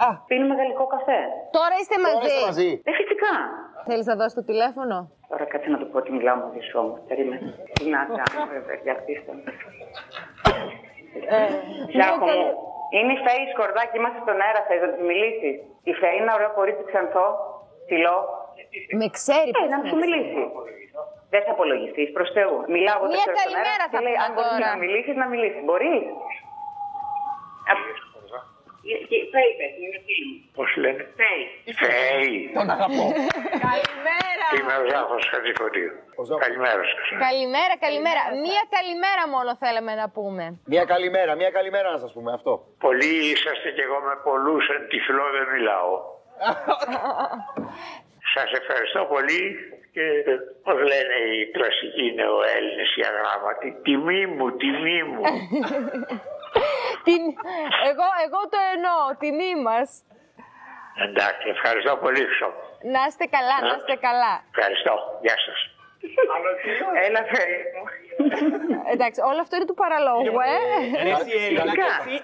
Α. 0.08 0.10
Πίνουμε 0.30 0.54
γαλλικό 0.60 0.86
καφέ. 0.96 1.22
Τώρα 1.58 1.76
είστε 1.82 1.96
μαζί. 2.08 2.70
Ε, 2.90 2.92
φυσικά. 3.00 3.34
Θέλεις 3.90 4.06
να 4.12 4.16
δώσεις 4.20 4.36
το 4.40 4.44
τηλέφωνο; 4.52 4.96
Τώρα 5.32 5.46
κάτσε 5.52 5.70
να 5.74 5.78
του 5.82 5.88
πω 5.92 5.98
ότι 6.04 6.12
μιλάω 6.18 6.38
μαζί 6.46 6.62
σου 6.68 6.76
όμως. 6.84 6.98
Περίμενε. 7.10 7.48
Τι 7.78 7.84
να 7.96 8.00
κάνω, 8.20 8.42
βέβαια, 8.54 8.76
για 8.86 8.94
αφήστε 8.98 9.32
με. 9.44 9.52
Ζάχο 11.98 12.26
μου, 12.36 12.46
είναι 12.98 13.12
η 13.18 13.20
Φέης 13.26 13.48
Σκορδάκη, 13.54 13.96
είμαστε 14.00 14.20
στον 14.26 14.38
αέρα, 14.46 14.62
θες 14.68 14.82
να 14.86 14.90
της 14.94 15.04
μιλήσεις. 15.12 15.56
Η 15.92 15.94
Φέη 16.00 16.16
είναι 16.20 16.32
ωραίο 16.38 16.52
κορίτσι 16.60 16.84
ξανθό, 16.92 17.26
ψηλό. 17.86 18.18
Με 19.02 19.08
ξέρει, 19.18 19.50
Ε, 19.62 19.66
να 19.76 19.80
σου 19.90 19.96
μιλήσει. 20.04 20.42
Δεν 21.34 21.42
θα 21.46 21.52
απολογηθείς, 21.56 22.10
προς 22.16 22.30
Θεού. 22.36 22.56
Μιλάω 22.76 22.98
εγώ 23.00 23.08
Μια 23.14 23.16
τέσσερα 23.18 23.36
στον 23.36 23.44
καλημέρα 23.44 23.70
αέρα 23.74 23.86
θα 23.94 23.98
και 24.00 24.06
λέει, 24.06 24.16
πούμε 24.16 24.26
αν 24.26 24.32
μπορείς 24.36 24.56
τώρα. 24.60 24.68
να 24.72 24.78
μιλήσεις, 24.84 25.16
να 25.22 25.26
μιλήσεις. 25.34 25.62
Μπορείς; 25.68 26.04
Φέη, 29.34 29.52
πες, 29.60 29.74
είναι 29.84 30.00
φίλη 30.06 30.26
μου. 30.30 30.38
Πώς 30.58 30.70
λένε; 30.84 31.02
Φέη. 31.20 31.42
Φέη. 31.82 32.34
Τον 32.58 32.68
αγαπώ. 32.76 33.06
Καλημέρα. 33.70 34.46
Είμαι 34.58 34.74
ο 34.82 34.84
Ζάχος 34.92 35.24
Χατζηφωτίου. 35.32 35.92
Καλημέρα 36.46 36.84
σας. 36.92 37.06
Καλημέρα, 37.28 37.74
καλημέρα. 37.86 38.22
Μία 38.46 38.64
καλημέρα 38.76 39.24
μόνο 39.36 39.50
θέλαμε 39.64 39.94
να 40.02 40.08
πούμε. 40.18 40.44
Μια 40.74 40.86
καλημέρα, 40.94 41.32
μια 41.42 41.52
καλημέρα 41.58 41.88
να 41.96 42.00
σας 42.04 42.12
πούμε 42.16 42.32
αυτό. 42.38 42.52
Πολλοί 42.86 43.14
είσαστε 43.32 43.70
και 43.76 43.84
εγώ 43.88 43.98
με 44.08 44.14
πολλούς 44.28 44.64
εν 44.76 44.82
τυφλό 44.92 45.26
δεν 45.38 45.46
μιλάω. 45.56 45.92
Σας 48.36 48.50
ευχαριστώ 48.60 49.02
πολύ 49.14 49.44
και 49.94 50.06
πώς 50.64 50.78
λένε 50.92 51.16
οι 51.34 51.52
κλασικοί 51.56 52.14
νεοέλληνες 52.20 52.90
οι 52.96 53.02
αγράμματοι. 53.10 53.70
Τιμή 53.84 54.26
μου, 54.28 54.56
τιμή 54.62 55.04
μου. 55.04 55.24
Την... 57.08 57.22
Εγώ, 57.90 58.08
εγώ 58.26 58.40
το 58.54 58.60
εννοώ, 58.74 59.02
τιμή 59.20 59.54
μας. 59.68 59.90
Εντάξει, 61.08 61.46
ευχαριστώ 61.56 61.98
πολύ 61.98 62.22
Χρυσό. 62.26 62.50
Να 62.94 63.02
είστε 63.08 63.26
καλά, 63.36 63.58
να 63.70 63.76
είστε 63.78 63.96
καλά. 64.08 64.34
Ευχαριστώ. 64.56 64.94
Γεια 65.22 65.38
σας. 65.46 65.60
Έλα, 67.08 67.22
Φέη 67.32 67.58
μου. 67.74 67.84
Εντάξει, 68.94 69.22
όλο 69.22 69.40
αυτό 69.42 69.56
είναι 69.56 69.66
του 69.66 69.74
παραλόγου, 69.74 70.38
ε. 70.46 70.58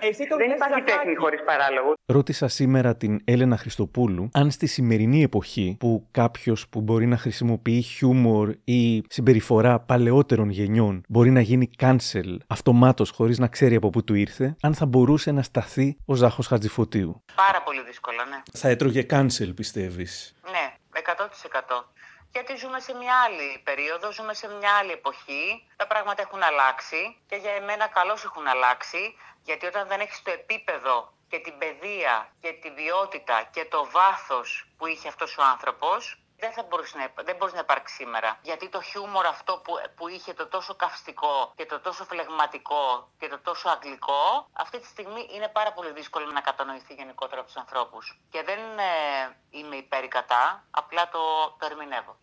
Φυσικά. 0.07 0.37
Δεν 0.37 0.51
υπάρχει 0.51 0.81
τέχνη 0.81 1.15
χωρίς 1.15 1.43
παράλογο. 1.43 1.93
Ρώτησα 2.05 2.47
σήμερα 2.47 2.95
την 2.95 3.21
Έλενα 3.25 3.57
Χριστοπούλου 3.57 4.29
αν 4.33 4.51
στη 4.51 4.67
σημερινή 4.67 5.23
εποχή 5.23 5.75
που 5.79 6.07
κάποιος 6.11 6.67
που 6.67 6.81
μπορεί 6.81 7.05
να 7.05 7.17
χρησιμοποιεί 7.17 7.81
χιούμορ 7.81 8.53
ή 8.63 9.03
συμπεριφορά 9.09 9.79
παλαιότερων 9.79 10.49
γενιών 10.49 11.03
μπορεί 11.07 11.29
να 11.29 11.41
γίνει 11.41 11.69
cancel 11.79 12.37
αυτομάτως 12.47 13.09
χωρίς 13.09 13.39
να 13.39 13.47
ξέρει 13.47 13.75
από 13.75 13.89
πού 13.89 14.03
του 14.03 14.13
ήρθε, 14.13 14.55
αν 14.61 14.73
θα 14.73 14.85
μπορούσε 14.85 15.31
να 15.31 15.41
σταθεί 15.41 15.97
ο 16.05 16.13
Ζάχος 16.15 16.47
Χατζηφωτίου. 16.47 17.23
Πάρα 17.35 17.61
πολύ 17.61 17.81
δύσκολα, 17.85 18.25
ναι. 18.25 18.41
Θα 18.53 18.69
έτρωγε 18.69 19.05
cancel, 19.09 19.51
πιστεύεις; 19.55 20.35
Ναι, 20.51 20.73
100%. 20.93 21.85
Γιατί 22.31 22.55
ζούμε 22.55 22.79
σε 22.79 22.93
μια 22.93 23.15
άλλη 23.25 23.61
περίοδο, 23.63 24.11
ζούμε 24.11 24.33
σε 24.33 24.47
μια 24.47 24.71
άλλη 24.71 24.91
εποχή. 24.91 25.67
Τα 25.75 25.87
πράγματα 25.87 26.21
έχουν 26.21 26.43
αλλάξει 26.43 27.17
και 27.27 27.35
για 27.35 27.51
εμένα 27.51 27.87
καλώς 27.87 28.23
έχουν 28.23 28.47
αλλάξει. 28.47 29.17
Γιατί 29.43 29.65
όταν 29.65 29.87
δεν 29.87 29.99
έχεις 29.99 30.21
το 30.21 30.31
επίπεδο 30.31 31.13
και 31.29 31.39
την 31.39 31.57
παιδεία 31.57 32.33
και 32.41 32.51
την 32.51 32.75
ποιότητα 32.75 33.49
και 33.51 33.65
το 33.65 33.89
βάθος 33.91 34.67
που 34.77 34.87
είχε 34.87 35.07
αυτός 35.07 35.37
ο 35.37 35.43
άνθρωπος, 35.43 36.21
δεν 36.39 36.51
θα 36.51 36.63
μπορούσε 36.63 36.97
να, 36.97 37.03
υπα- 37.03 37.23
δεν 37.23 37.35
μπορούσε 37.35 37.55
να 37.55 37.61
υπάρξει 37.61 37.95
σήμερα. 37.95 38.39
Γιατί 38.41 38.69
το 38.69 38.81
χιούμορ 38.81 39.25
αυτό 39.25 39.61
που, 39.63 39.73
που 39.95 40.07
είχε 40.07 40.33
το 40.33 40.47
τόσο 40.47 40.75
καυστικό 40.75 41.53
και 41.55 41.65
το 41.65 41.79
τόσο 41.79 42.03
φλεγματικό 42.05 43.09
και 43.19 43.27
το 43.27 43.39
τόσο 43.39 43.69
αγγλικό, 43.69 44.49
αυτή 44.53 44.79
τη 44.79 44.85
στιγμή 44.87 45.27
είναι 45.31 45.47
πάρα 45.47 45.71
πολύ 45.73 45.91
δύσκολο 45.91 46.25
να 46.31 46.41
κατανοηθεί 46.41 46.93
γενικότερα 46.93 47.39
από 47.41 47.49
τους 47.49 47.57
ανθρώπους. 47.57 48.19
Και 48.29 48.43
δεν 48.43 48.59
ε, 48.79 49.37
είμαι 49.49 49.75
υπέρ 49.75 50.03
ή 50.03 50.07
κατά, 50.07 50.63
απλά 50.71 51.09
το, 51.09 51.19
το 51.59 51.65
ερμηνεύω. 51.65 52.17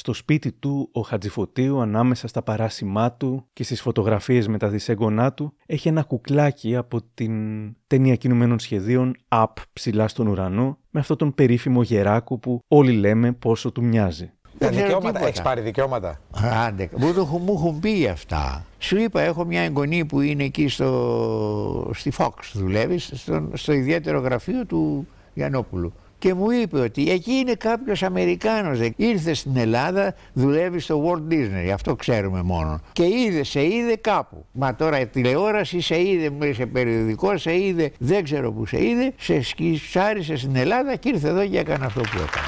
Στο 0.00 0.12
σπίτι 0.12 0.52
του, 0.52 0.88
ο 0.92 1.00
Χατζηφωτίου, 1.00 1.80
ανάμεσα 1.80 2.28
στα 2.28 2.42
παράσημά 2.42 3.12
του 3.12 3.46
και 3.52 3.64
στις 3.64 3.80
φωτογραφίες 3.80 4.48
με 4.48 4.58
τα 4.58 4.68
δισέγγονά 4.68 5.32
του, 5.32 5.52
έχει 5.66 5.88
ένα 5.88 6.02
κουκλάκι 6.02 6.76
από 6.76 7.00
την 7.14 7.32
ταινία 7.86 8.14
κινουμένων 8.16 8.58
σχεδίων 8.58 9.16
«Up» 9.28 9.44
ψηλά 9.72 10.08
στον 10.08 10.26
ουρανό, 10.26 10.78
με 10.90 11.00
αυτόν 11.00 11.16
τον 11.16 11.34
περίφημο 11.34 11.82
γεράκο 11.82 12.38
που 12.38 12.60
όλοι 12.68 12.92
λέμε 12.92 13.32
πόσο 13.32 13.72
του 13.72 13.84
μοιάζει. 13.84 14.24
Τα 14.42 14.48
Δεν 14.58 14.68
ξέρω 14.70 14.82
δικαιώματα, 14.84 15.08
τίποτα. 15.08 15.26
έχεις 15.28 15.42
πάρει 15.42 15.60
δικαιώματα. 15.60 16.20
Άντε, 16.66 16.88
μου, 16.96 17.12
το, 17.12 17.20
έχουν- 17.20 17.42
μου 17.42 17.52
έχουν 17.52 17.80
πει 17.80 18.06
αυτά. 18.06 18.64
Σου 18.78 18.96
είπα, 18.98 19.20
έχω 19.20 19.44
μια 19.44 19.60
εγγονή 19.62 20.04
που 20.04 20.20
είναι 20.20 20.44
εκεί 20.44 20.68
στο, 20.68 21.90
στη 21.94 22.12
Fox, 22.18 22.30
δουλεύεις, 22.52 23.10
στο, 23.14 23.48
στο 23.54 23.72
ιδιαίτερο 23.72 24.20
γραφείο 24.20 24.66
του 24.66 25.06
Γιαννόπουλου. 25.34 25.92
Και 26.18 26.34
μου 26.34 26.50
είπε 26.50 26.78
ότι 26.78 27.10
εκεί 27.10 27.32
είναι 27.32 27.54
κάποιος 27.54 28.02
Αμερικάνος. 28.02 28.78
Ήρθε 28.96 29.34
στην 29.34 29.56
Ελλάδα, 29.56 30.14
δουλεύει 30.32 30.78
στο 30.78 31.04
Walt 31.04 31.32
Disney. 31.32 31.70
Αυτό 31.72 31.94
ξέρουμε 31.94 32.42
μόνο. 32.42 32.80
Και 32.92 33.04
είδε, 33.04 33.42
σε 33.42 33.64
είδε 33.64 33.96
κάπου. 33.96 34.44
Μα 34.52 34.74
τώρα 34.74 35.00
η 35.00 35.06
τηλεόραση 35.06 35.80
σε 35.80 36.00
είδε, 36.00 36.52
σε 36.52 36.66
περιοδικός 36.66 37.40
σε 37.40 37.58
είδε, 37.58 37.92
δεν 37.98 38.24
ξέρω 38.24 38.52
που 38.52 38.66
σε 38.66 38.84
είδε, 38.84 39.12
σε 39.16 39.42
σκισάρισε 39.42 40.36
στην 40.36 40.56
Ελλάδα 40.56 40.96
και 40.96 41.08
ήρθε 41.08 41.28
εδώ 41.28 41.46
και 41.46 41.58
έκανε 41.58 41.84
αυτό 41.84 42.00
που 42.00 42.16
έκανε. 42.16 42.46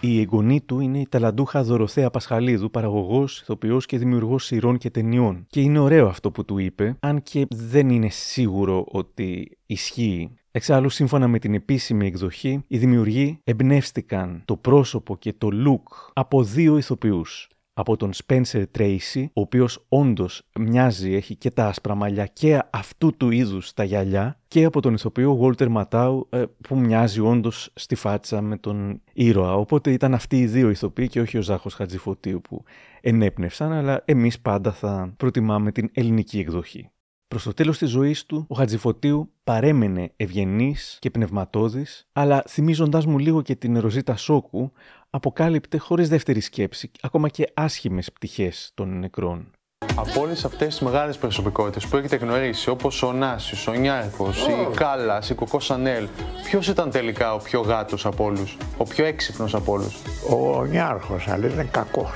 Η 0.00 0.20
εγγονή 0.20 0.60
του 0.60 0.80
είναι 0.80 0.98
η 0.98 1.06
ταλαντούχα 1.08 1.62
Δωροθέα 1.62 2.10
Πασχαλίδου, 2.10 2.70
παραγωγός, 2.70 3.40
ηθοποιός 3.40 3.86
και 3.86 3.98
δημιουργός 3.98 4.44
σειρών 4.44 4.78
και 4.78 4.90
ταινιών. 4.90 5.46
Και 5.48 5.60
είναι 5.60 5.78
ωραίο 5.78 6.06
αυτό 6.06 6.30
που 6.30 6.44
του 6.44 6.58
είπε, 6.58 6.96
αν 7.00 7.22
και 7.22 7.46
δεν 7.50 7.88
είναι 7.88 8.08
σίγουρο 8.08 8.84
ότι 8.88 9.58
ισχύει. 9.66 10.30
Εξάλλου, 10.56 10.88
σύμφωνα 10.88 11.28
με 11.28 11.38
την 11.38 11.54
επίσημη 11.54 12.06
εκδοχή, 12.06 12.64
οι 12.66 12.78
δημιουργοί 12.78 13.40
εμπνεύστηκαν 13.44 14.42
το 14.44 14.56
πρόσωπο 14.56 15.16
και 15.16 15.32
το 15.32 15.48
look 15.52 16.10
από 16.12 16.42
δύο 16.42 16.76
ηθοποιούς. 16.76 17.48
από 17.76 17.96
τον 17.96 18.10
Spencer 18.26 18.64
Tracy, 18.78 19.24
ο 19.32 19.40
οποίος 19.40 19.84
όντως 19.88 20.42
μοιάζει, 20.58 21.12
έχει 21.12 21.36
και 21.36 21.50
τα 21.50 21.66
άσπρα 21.66 21.94
μαλλιά 21.94 22.26
και 22.26 22.62
αυτού 22.70 23.16
του 23.16 23.30
είδους 23.30 23.72
τα 23.72 23.84
γυαλιά, 23.84 24.40
και 24.48 24.64
από 24.64 24.80
τον 24.80 24.94
ηθοποιό 24.94 25.38
Walter 25.42 25.68
Ματάου, 25.68 26.26
ε, 26.30 26.44
που 26.68 26.78
μοιάζει 26.78 27.20
όντως 27.20 27.70
στη 27.74 27.94
φάτσα 27.94 28.40
με 28.40 28.56
τον 28.56 29.02
ήρωα. 29.12 29.54
Οπότε 29.54 29.92
ήταν 29.92 30.14
αυτοί 30.14 30.40
οι 30.40 30.46
δύο 30.46 30.70
ηθοποιοί 30.70 31.08
και 31.08 31.20
όχι 31.20 31.38
ο 31.38 31.42
Ζάχος 31.42 31.74
Χατζηφωτίου 31.74 32.40
που 32.40 32.64
ενέπνευσαν, 33.00 33.72
αλλά 33.72 34.02
εμείς 34.04 34.40
πάντα 34.40 34.72
θα 34.72 35.14
προτιμάμε 35.16 35.72
την 35.72 35.90
ελληνική 35.92 36.38
εκδοχή. 36.38 36.88
Προς 37.34 37.46
το 37.46 37.54
τέλος 37.54 37.78
της 37.78 37.90
ζωής 37.90 38.26
του, 38.26 38.44
ο 38.48 38.54
Χατζηφωτίου 38.54 39.30
παρέμενε 39.44 40.12
ευγενής 40.16 40.96
και 41.00 41.10
πνευματώδης, 41.10 42.06
αλλά 42.12 42.44
θυμίζοντάς 42.48 43.06
μου 43.06 43.18
λίγο 43.18 43.42
και 43.42 43.54
την 43.54 43.80
Ροζίτα 43.80 44.16
Σόκου, 44.16 44.72
αποκάλυπτε 45.10 45.78
χωρίς 45.78 46.08
δεύτερη 46.08 46.40
σκέψη 46.40 46.90
ακόμα 47.00 47.28
και 47.28 47.50
άσχημες 47.54 48.12
πτυχές 48.12 48.70
των 48.74 48.98
νεκρών. 48.98 49.50
Από 49.94 50.20
όλες 50.20 50.44
αυτές 50.44 50.68
τις 50.68 50.80
μεγάλες 50.80 51.18
προσωπικότητες 51.18 51.86
που 51.86 51.96
έχετε 51.96 52.16
γνωρίσει, 52.16 52.70
όπως 52.70 53.02
ο 53.02 53.12
Νάσιο, 53.12 53.72
ο 53.72 53.76
Νιάρχος, 53.76 54.46
η 54.46 54.74
Κάλλας, 54.74 55.30
η 55.30 55.34
Κοκό 55.34 55.60
Σανέλ, 55.60 56.08
ποιος 56.44 56.68
ήταν 56.68 56.90
τελικά 56.90 57.34
ο 57.34 57.38
πιο 57.38 57.60
γάτος 57.60 58.06
από 58.06 58.24
όλους, 58.24 58.56
ο 58.76 58.84
πιο 58.84 59.04
έξυπνος 59.04 59.54
από 59.54 59.72
όλους; 59.72 60.02
Ο 60.30 60.64
Νιάρχος, 60.64 61.28
αλλά 61.28 61.48
είναι 61.48 61.68
κακός. 61.70 62.10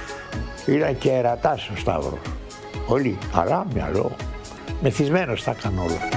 Ήταν 0.67 0.99
και 0.99 1.11
ερατάς 1.11 1.69
ο 1.69 1.77
Σταύρος. 1.77 2.21
Όλοι, 2.87 3.19
αλλά 3.33 3.67
μυαλό. 3.75 4.17
Μεθυσμένος 4.83 5.45
τα 5.45 5.51
έκανε 5.51 5.81
όλα. 5.81 6.09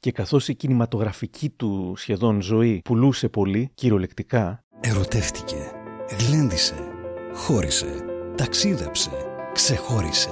Και 0.00 0.12
καθώς 0.12 0.48
η 0.48 0.54
κινηματογραφική 0.54 1.50
του 1.50 1.94
σχεδόν 1.96 2.42
ζωή 2.42 2.80
πουλούσε 2.84 3.28
πολύ, 3.28 3.70
κυριολεκτικά, 3.74 4.64
Ερωτεύτηκε, 4.80 5.56
γλέντισε, 6.18 6.74
χώρισε, 7.34 8.04
ταξίδεψε, 8.36 9.10
ξεχώρισε, 9.52 10.30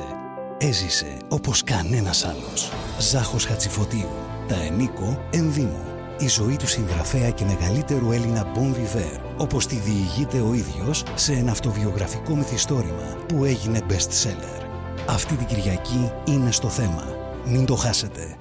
έζησε 0.59 1.17
όπως 1.29 1.63
κανένας 1.63 2.25
άλλος. 2.25 2.73
Ζάχος 2.99 3.45
Χατσιφωτίου, 3.45 4.09
τα 4.49 4.55
ενίκο 4.55 5.29
ενδύμου. 5.33 5.85
Η 6.19 6.29
ζωή 6.29 6.57
του 6.57 6.67
συγγραφέα 6.67 7.31
και 7.31 7.45
μεγαλύτερου 7.45 8.13
Έλληνα 8.13 8.53
Bon 8.55 8.75
Viver, 8.75 9.21
όπως 9.37 9.67
τη 9.67 9.77
διηγείται 9.77 10.41
ο 10.41 10.55
ίδιος 10.55 11.05
σε 11.15 11.33
ένα 11.33 11.51
αυτοβιογραφικό 11.51 12.35
μυθιστόρημα 12.35 13.17
που 13.29 13.45
έγινε 13.45 13.81
best 13.89 14.29
seller. 14.29 14.67
Αυτή 15.09 15.35
την 15.35 15.47
Κυριακή 15.47 16.13
είναι 16.25 16.51
στο 16.51 16.69
θέμα. 16.69 17.24
Μην 17.47 17.67
το 17.67 17.75
χάσετε. 17.75 18.37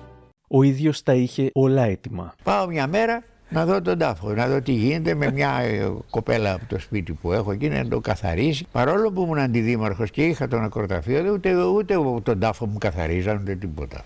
ο 0.48 0.64
ίδιος 0.64 1.04
τα 1.04 1.14
είχε 1.14 1.50
όλα 1.54 1.84
έτοιμα. 1.84 2.34
Πάω 2.44 2.68
μια 2.68 2.88
μέρα 2.88 3.24
να 3.50 3.66
δω 3.66 3.82
τον 3.82 3.98
τάφο, 3.98 4.30
να 4.30 4.48
δω 4.48 4.62
τι 4.62 4.72
γίνεται 4.72 5.14
με 5.16 5.32
μια 5.32 5.60
ε, 5.60 5.92
κοπέλα 6.10 6.54
από 6.54 6.66
το 6.68 6.80
σπίτι 6.80 7.14
που 7.14 7.32
έχω 7.32 7.52
εκεί 7.52 7.70
να 7.70 7.88
το 7.88 8.00
καθαρίσει. 8.00 8.66
Παρόλο 8.72 9.12
που 9.12 9.22
ήμουν 9.22 9.38
αντιδήμαρχος 9.38 10.12
και 10.12 10.26
είχα 10.26 10.48
τον 10.48 10.64
ακροταφείο, 10.64 11.32
ούτε, 11.34 11.56
ούτε 11.56 11.96
τον 12.24 12.40
τάφο 12.40 12.66
μου 12.66 12.78
καθαρίζαν 12.78 13.38
ούτε 13.42 13.56
τίποτα. 13.56 14.04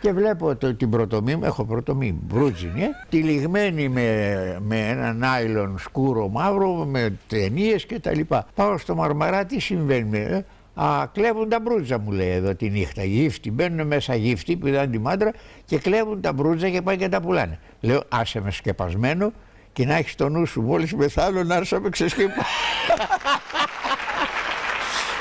Και 0.00 0.12
βλέπω 0.12 0.56
το, 0.56 0.74
την 0.74 0.90
πρωτομή 0.90 1.36
μου, 1.36 1.44
έχω 1.44 1.64
πρωτομή 1.64 2.18
μπρούτζινη, 2.22 2.82
ε, 2.82 2.88
τυλιγμένη 3.08 3.88
με, 3.88 4.56
με 4.60 4.88
ένα 4.88 5.12
νάιλον 5.12 5.78
σκούρο 5.78 6.28
μαύρο, 6.28 6.74
με 6.84 7.12
ταινίες 7.28 7.86
και 7.86 8.00
τα 8.00 8.14
λοιπά. 8.14 8.46
Πάω 8.54 8.78
στο 8.78 8.94
Μαρμαρά, 8.94 9.44
τι 9.44 9.60
συμβαίνει, 9.60 10.18
ε, 10.18 10.44
Α, 10.74 11.06
κλέβουν 11.12 11.48
τα 11.48 11.60
μπρούτζα 11.60 11.98
μου 11.98 12.10
λέει 12.10 12.30
εδώ 12.30 12.54
τη 12.54 12.70
νύχτα. 12.70 13.04
Γύφτη. 13.04 13.50
Μπαίνουν 13.50 13.86
μέσα 13.86 14.14
γύφτη 14.14 14.56
που 14.56 14.66
ήταν 14.66 14.90
τη 14.90 14.98
μάντρα 14.98 15.32
και 15.64 15.78
κλέβουν 15.78 16.20
τα 16.20 16.32
μπρούτζα 16.32 16.68
και 16.68 16.82
πάνε 16.82 16.96
και 16.96 17.08
τα 17.08 17.20
πουλάνε. 17.20 17.58
Λέω 17.80 18.02
άσε 18.08 18.40
με 18.40 18.50
σκεπασμένο 18.50 19.32
και 19.72 19.86
να 19.86 19.94
έχεις 19.96 20.14
το 20.14 20.28
νου 20.28 20.46
σου 20.46 20.62
μόλις 20.62 20.94
μεθάνω 20.94 21.42
να 21.42 21.54
έρθω 21.54 21.76
να 21.76 21.82
με 21.82 21.88
ξεσκεπάσει. 21.88 22.40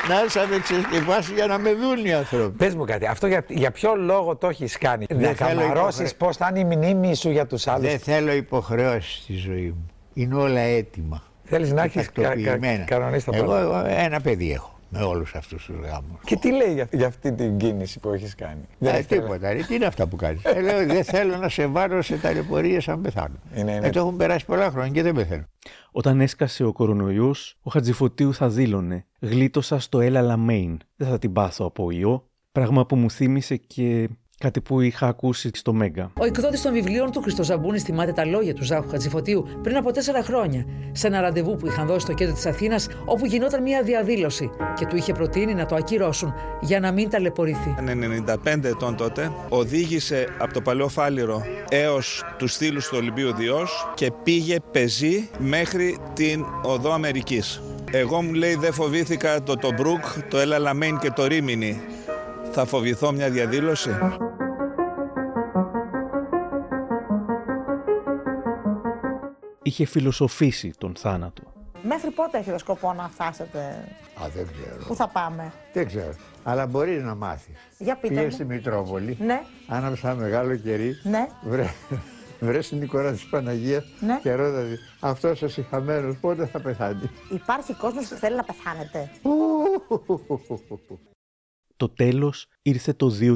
να 0.10 0.20
έρθω 0.20 0.41
να 0.41 0.47
με 0.47 0.60
ξεσκεπάσει 0.60 1.34
για 1.34 1.45
να 1.47 1.58
με 1.60 1.74
δουν 1.74 2.06
οι 2.06 2.14
άνθρωποι. 2.14 2.58
Πες 2.58 2.76
μου 2.76 2.86
κάτι, 2.86 3.06
αυτό 3.06 3.28
για, 3.28 3.45
για 3.47 3.72
ποιο 3.72 3.95
λόγο 3.95 4.36
το 4.36 4.47
έχεις 4.47 4.78
κάνει. 4.78 5.06
Δεν 5.10 5.20
να 5.22 5.32
θέλω 5.34 5.62
καμαρώσεις 5.62 6.00
υποχρε- 6.12 6.18
πώς 6.18 6.38
θα 6.38 6.52
είναι 6.56 6.74
η 6.74 6.78
μνήμη 6.78 7.16
σου 7.16 7.30
για 7.30 7.45
τους 7.45 7.68
άλλους; 7.68 7.89
Δεν 7.89 8.00
θέλω 8.00 8.32
υποχρεώσεις 8.34 9.22
στη 9.24 9.34
ζωή 9.34 9.66
μου. 9.68 9.86
Είναι 10.14 10.36
όλα 10.36 10.60
έτοιμα. 10.60 11.24
Θέλεις 11.43 11.72
να 11.74 11.88
Και 11.88 12.00
έχεις 12.00 12.12
κα- 12.12 12.22
κα- 12.22 12.28
τακτοποιημένα. 12.30 12.84
κανονίσει 12.84 13.26
τα 13.26 13.36
Εγώ 13.38 13.45
πράγματα. 13.45 13.89
εγώ 13.89 14.04
ένα 14.06 14.22
παιδί 14.22 14.52
έχω 14.52 14.78
με 14.89 15.01
όλους 15.01 15.35
αυτούς 15.35 15.65
τους 15.65 15.77
γάμους. 15.79 16.19
Και 16.23 16.35
τι 16.35 16.51
λέει 16.51 16.73
για, 16.73 16.87
για 16.91 17.07
αυτή 17.07 17.31
την 17.33 17.57
κίνηση 17.57 17.99
που 17.99 18.09
έχεις 18.09 18.35
κάνει; 18.35 18.67
Δεν 18.77 18.93
έχεις 18.93 19.07
τίποτα. 19.07 19.53
ρε. 19.53 19.61
Τι 19.63 19.75
είναι 19.75 19.85
αυτά 19.85 20.07
που 20.07 20.15
κάνεις; 20.15 20.43
ε, 20.43 20.61
λέω, 20.61 20.85
δεν 20.85 21.03
θέλω 21.03 21.37
να 21.37 21.49
σε 21.49 21.65
βάλω 21.65 22.01
σε 22.01 22.17
ταλαιπωρίες 22.17 22.87
αν 22.87 23.01
πεθάνω. 23.01 23.35
Είναι, 23.55 23.71
είναι. 23.71 23.87
Ε, 23.87 23.89
το 23.89 23.99
έχουν 23.99 24.17
περάσει 24.17 24.45
πολλά 24.45 24.69
χρόνια 24.69 24.91
και 24.91 25.01
δεν 25.01 25.15
πεθαίνω. 25.15 25.43
Όταν 25.91 26.21
έσκασε 26.21 26.63
ο 26.63 26.71
κορονοϊός, 26.71 27.57
ο 27.61 27.71
Χατζηφωτίου 27.71 28.33
θα 28.33 28.49
δήλωνε 28.49 29.05
«Γλίτωσα 29.19 29.79
στο 29.79 29.99
Ελ 29.99 30.22
Αλαμέιν, 30.22 30.80
δεν 30.95 31.07
θα 31.07 31.19
την 31.19 31.33
πάθω 31.33 31.65
από 31.65 31.91
ιό», 31.91 32.29
πράγμα 32.51 32.85
που 32.85 32.95
μου 32.95 33.11
θύμισε 33.11 33.55
και 33.55 34.09
κάτι 34.39 34.61
που 34.61 34.81
είχα 34.81 35.07
ακούσει 35.07 35.49
στο 35.53 35.73
Μέγκα. 35.73 36.11
Ο 36.19 36.25
εκδότης 36.25 36.61
των 36.61 36.73
βιβλίων 36.73 37.11
του 37.11 37.21
Χρήστος 37.22 37.43
Ζαμπούνης 37.43 37.83
θυμάται 37.83 38.11
τα 38.11 38.25
λόγια 38.25 38.53
του 38.53 38.63
Ζάχου 38.63 38.89
Χατζηφωτίου 38.89 39.47
πριν 39.63 39.75
από 39.75 39.91
τέσσερα 39.91 40.23
χρόνια, 40.23 40.65
σε 40.91 41.07
ένα 41.07 41.21
ραντεβού 41.21 41.55
που 41.55 41.67
είχαν 41.67 41.87
δώσει 41.87 41.99
στο 41.99 42.13
κέντρο 42.13 42.33
της 42.33 42.45
Αθήνας, 42.45 42.87
όπου 43.05 43.25
γινόταν 43.25 43.61
μια 43.61 43.83
διαδήλωση 43.83 44.49
και 44.75 44.85
του 44.85 44.95
είχε 44.95 45.13
προτείνει 45.13 45.53
να 45.53 45.65
το 45.65 45.75
ακυρώσουν 45.75 46.33
για 46.61 46.79
να 46.79 46.91
μην 46.91 47.09
ταλαιπωρηθεί. 47.09 47.75
Ήταν 47.81 48.25
95 48.43 48.63
ετών 48.63 48.95
τότε. 48.95 49.31
Οδήγησε 49.49 50.27
από 50.37 50.53
το 50.53 50.61
Παλαιό 50.61 50.87
Φάληρο 50.87 51.41
έως 51.69 52.23
τους 52.37 52.53
στύλους 52.53 52.88
του 52.87 52.97
Ολυμπίου 52.99 53.33
Διός 53.33 53.91
και 53.93 54.11
πήγε 54.23 54.55
πεζή 54.71 55.29
μέχρι 55.39 55.97
την 56.13 56.45
Οδό 56.63 56.91
Αμερικής. 56.91 57.61
Εγώ 57.91 58.21
μου 58.21 58.33
λέει 58.33 58.55
δεν 58.55 58.73
φοβήθηκα 58.73 59.43
το 59.43 59.46
Τομπρούκ, 59.46 59.55
το 59.55 59.73
Ελ 59.74 60.03
Αλαμέιν 60.30 60.97
και 60.97 61.11
το 61.11 61.25
Ρίμινι. 61.25 61.81
Θα 62.52 62.66
φοβηθώ 62.66 63.12
μια 63.12 63.30
διαδήλωση. 63.30 63.89
Είχε 69.62 69.86
φιλοσοφήσει 69.86 70.74
τον 70.78 70.95
θάνατο. 70.97 71.43
Μέχρι 71.84 72.10
πότε 72.12 72.38
έχετε 72.38 72.58
σκοπό 72.58 72.93
να 72.93 73.10
φτάσετε, 73.10 73.60
Α, 74.24 74.28
δεν 74.36 74.47
ξέρω. 74.54 74.86
πού 74.88 74.95
θα 74.95 75.08
πάμε; 75.08 75.52
Δεν 75.74 75.88
ξέρω. 75.88 76.14
Αλλά 76.43 76.68
μπορείς 76.68 77.04
να 77.04 77.16
μάθεις. 77.16 77.56
Για 77.78 77.95
πείτε 77.95 78.08
Πήγες 78.14 78.26
μου. 78.26 78.32
στη 78.32 78.45
Μητρόπολη. 78.45 79.18
Ναι. 79.20 79.41
Άναψε 79.68 80.08
ένα 80.08 80.16
μεγάλο 80.16 80.56
κερί. 80.56 80.93
Ναι. 81.04 81.28
Βρε, 81.41 81.68
βρες 82.39 82.68
την 82.70 82.82
εικόνα 82.82 83.12
της 83.12 83.26
Παναγίας 83.30 83.84
Ναι. 84.00 84.20
και 84.22 84.34
ρώτατε 84.34 84.78
αυτός 85.00 85.41
ο 85.41 85.47
συγχαμένο 85.47 86.14
πότε 86.22 86.45
θα 86.45 86.60
πεθάνει; 86.60 87.10
Υπάρχει 87.32 87.74
κόσμος 87.74 88.08
που 88.08 88.16
θέλει 88.16 88.36
να 88.36 88.43
πεθάνετε. 88.43 89.10
Το 91.80 91.89
τέλος 91.89 92.47
ήρθε 92.62 92.93
το 92.93 93.12
2022. 93.20 93.36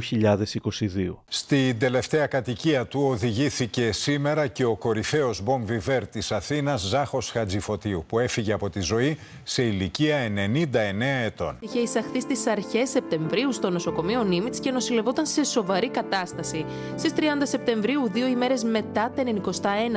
Στην 1.27 1.79
τελευταία 1.79 2.27
κατοικία 2.27 2.85
του 2.85 3.01
οδηγήθηκε 3.01 3.91
σήμερα 3.91 4.47
και 4.47 4.65
ο 4.65 4.75
κορυφαίος 4.75 5.41
Μπομ 5.41 5.65
Βιβέρ 5.65 6.07
της 6.07 6.31
Αθήνας 6.31 6.81
Ζάχος 6.81 7.31
Χατζηφωτίου 7.31 8.05
που 8.07 8.19
έφυγε 8.19 8.53
από 8.53 8.69
τη 8.69 8.79
ζωή 8.79 9.17
σε 9.43 9.63
ηλικία 9.63 10.17
99 10.27 11.23
ετών. 11.25 11.57
Είχε 11.59 11.79
εισαχθεί 11.79 12.21
στις 12.21 12.47
αρχές 12.47 12.89
Σεπτεμβρίου 12.89 13.51
στο 13.51 13.69
νοσοκομείο 13.69 14.23
Νίμιτς 14.23 14.59
και 14.59 14.71
νοσηλευόταν 14.71 15.25
σε 15.25 15.43
σοβαρή 15.43 15.89
κατάσταση. 15.89 16.65
Στις 16.95 17.13
30 17.15 17.21
Σεπτεμβρίου, 17.43 18.09
δύο 18.11 18.27
ημέρες 18.27 18.63
μετά 18.63 19.11
τα 19.15 19.23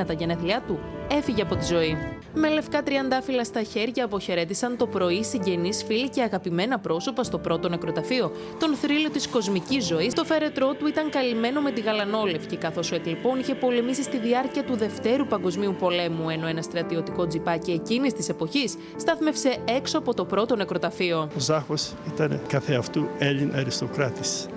91 0.01 0.05
τα 0.05 0.13
γενέθλιά 0.13 0.63
του, 0.67 0.79
έφυγε 1.11 1.41
από 1.41 1.55
τη 1.55 1.65
ζωή. 1.65 1.97
Με 2.33 2.49
λευκά 2.49 2.83
τριαντάφυλλα 2.83 3.43
στα 3.43 3.63
χέρια 3.63 4.05
αποχαιρέτησαν 4.05 4.77
το 4.77 4.87
πρωί 4.87 5.23
συγγενείς, 5.23 5.83
φίλοι 5.83 6.09
και 6.09 6.21
αγαπημένα 6.21 6.79
πρόσωπα 6.79 7.23
στο 7.23 7.37
πρώτο 7.37 7.69
νεκροταφείο. 7.69 8.31
Τον 8.59 8.75
θρύλο 8.75 9.09
της 9.09 9.26
κοσμικής 9.27 9.85
ζωής, 9.85 10.13
το 10.13 10.23
φέρετρό 10.23 10.73
του 10.73 10.87
ήταν 10.87 11.09
καλυμμένο 11.09 11.61
με 11.61 11.71
τη 11.71 11.81
γαλανόλευκη, 11.81 12.57
καθώς 12.57 12.91
ο 12.91 12.95
εκλειπών 12.95 13.39
είχε 13.39 13.55
πολεμήσει 13.55 14.03
στη 14.03 14.17
διάρκεια 14.17 14.63
του 14.63 14.75
Δευτέρου 14.75 15.27
Παγκοσμίου 15.27 15.75
Πολέμου, 15.79 16.29
ενώ 16.29 16.47
ένα 16.47 16.61
στρατιωτικό 16.61 17.27
τζιπάκι 17.27 17.71
εκείνης 17.71 18.13
της 18.13 18.29
εποχής 18.29 18.77
στάθμευσε 18.97 19.57
έξω 19.65 19.97
από 19.97 20.13
το 20.13 20.25
πρώτο 20.25 20.55
νεκροταφείο. 20.55 21.29
Ο 21.35 21.39
Ζάχος 21.39 21.93
ήταν 22.13 22.41
καθεαυτού 22.47 23.07
Έλλην 23.17 23.55
αριστοκράτης 23.55 24.47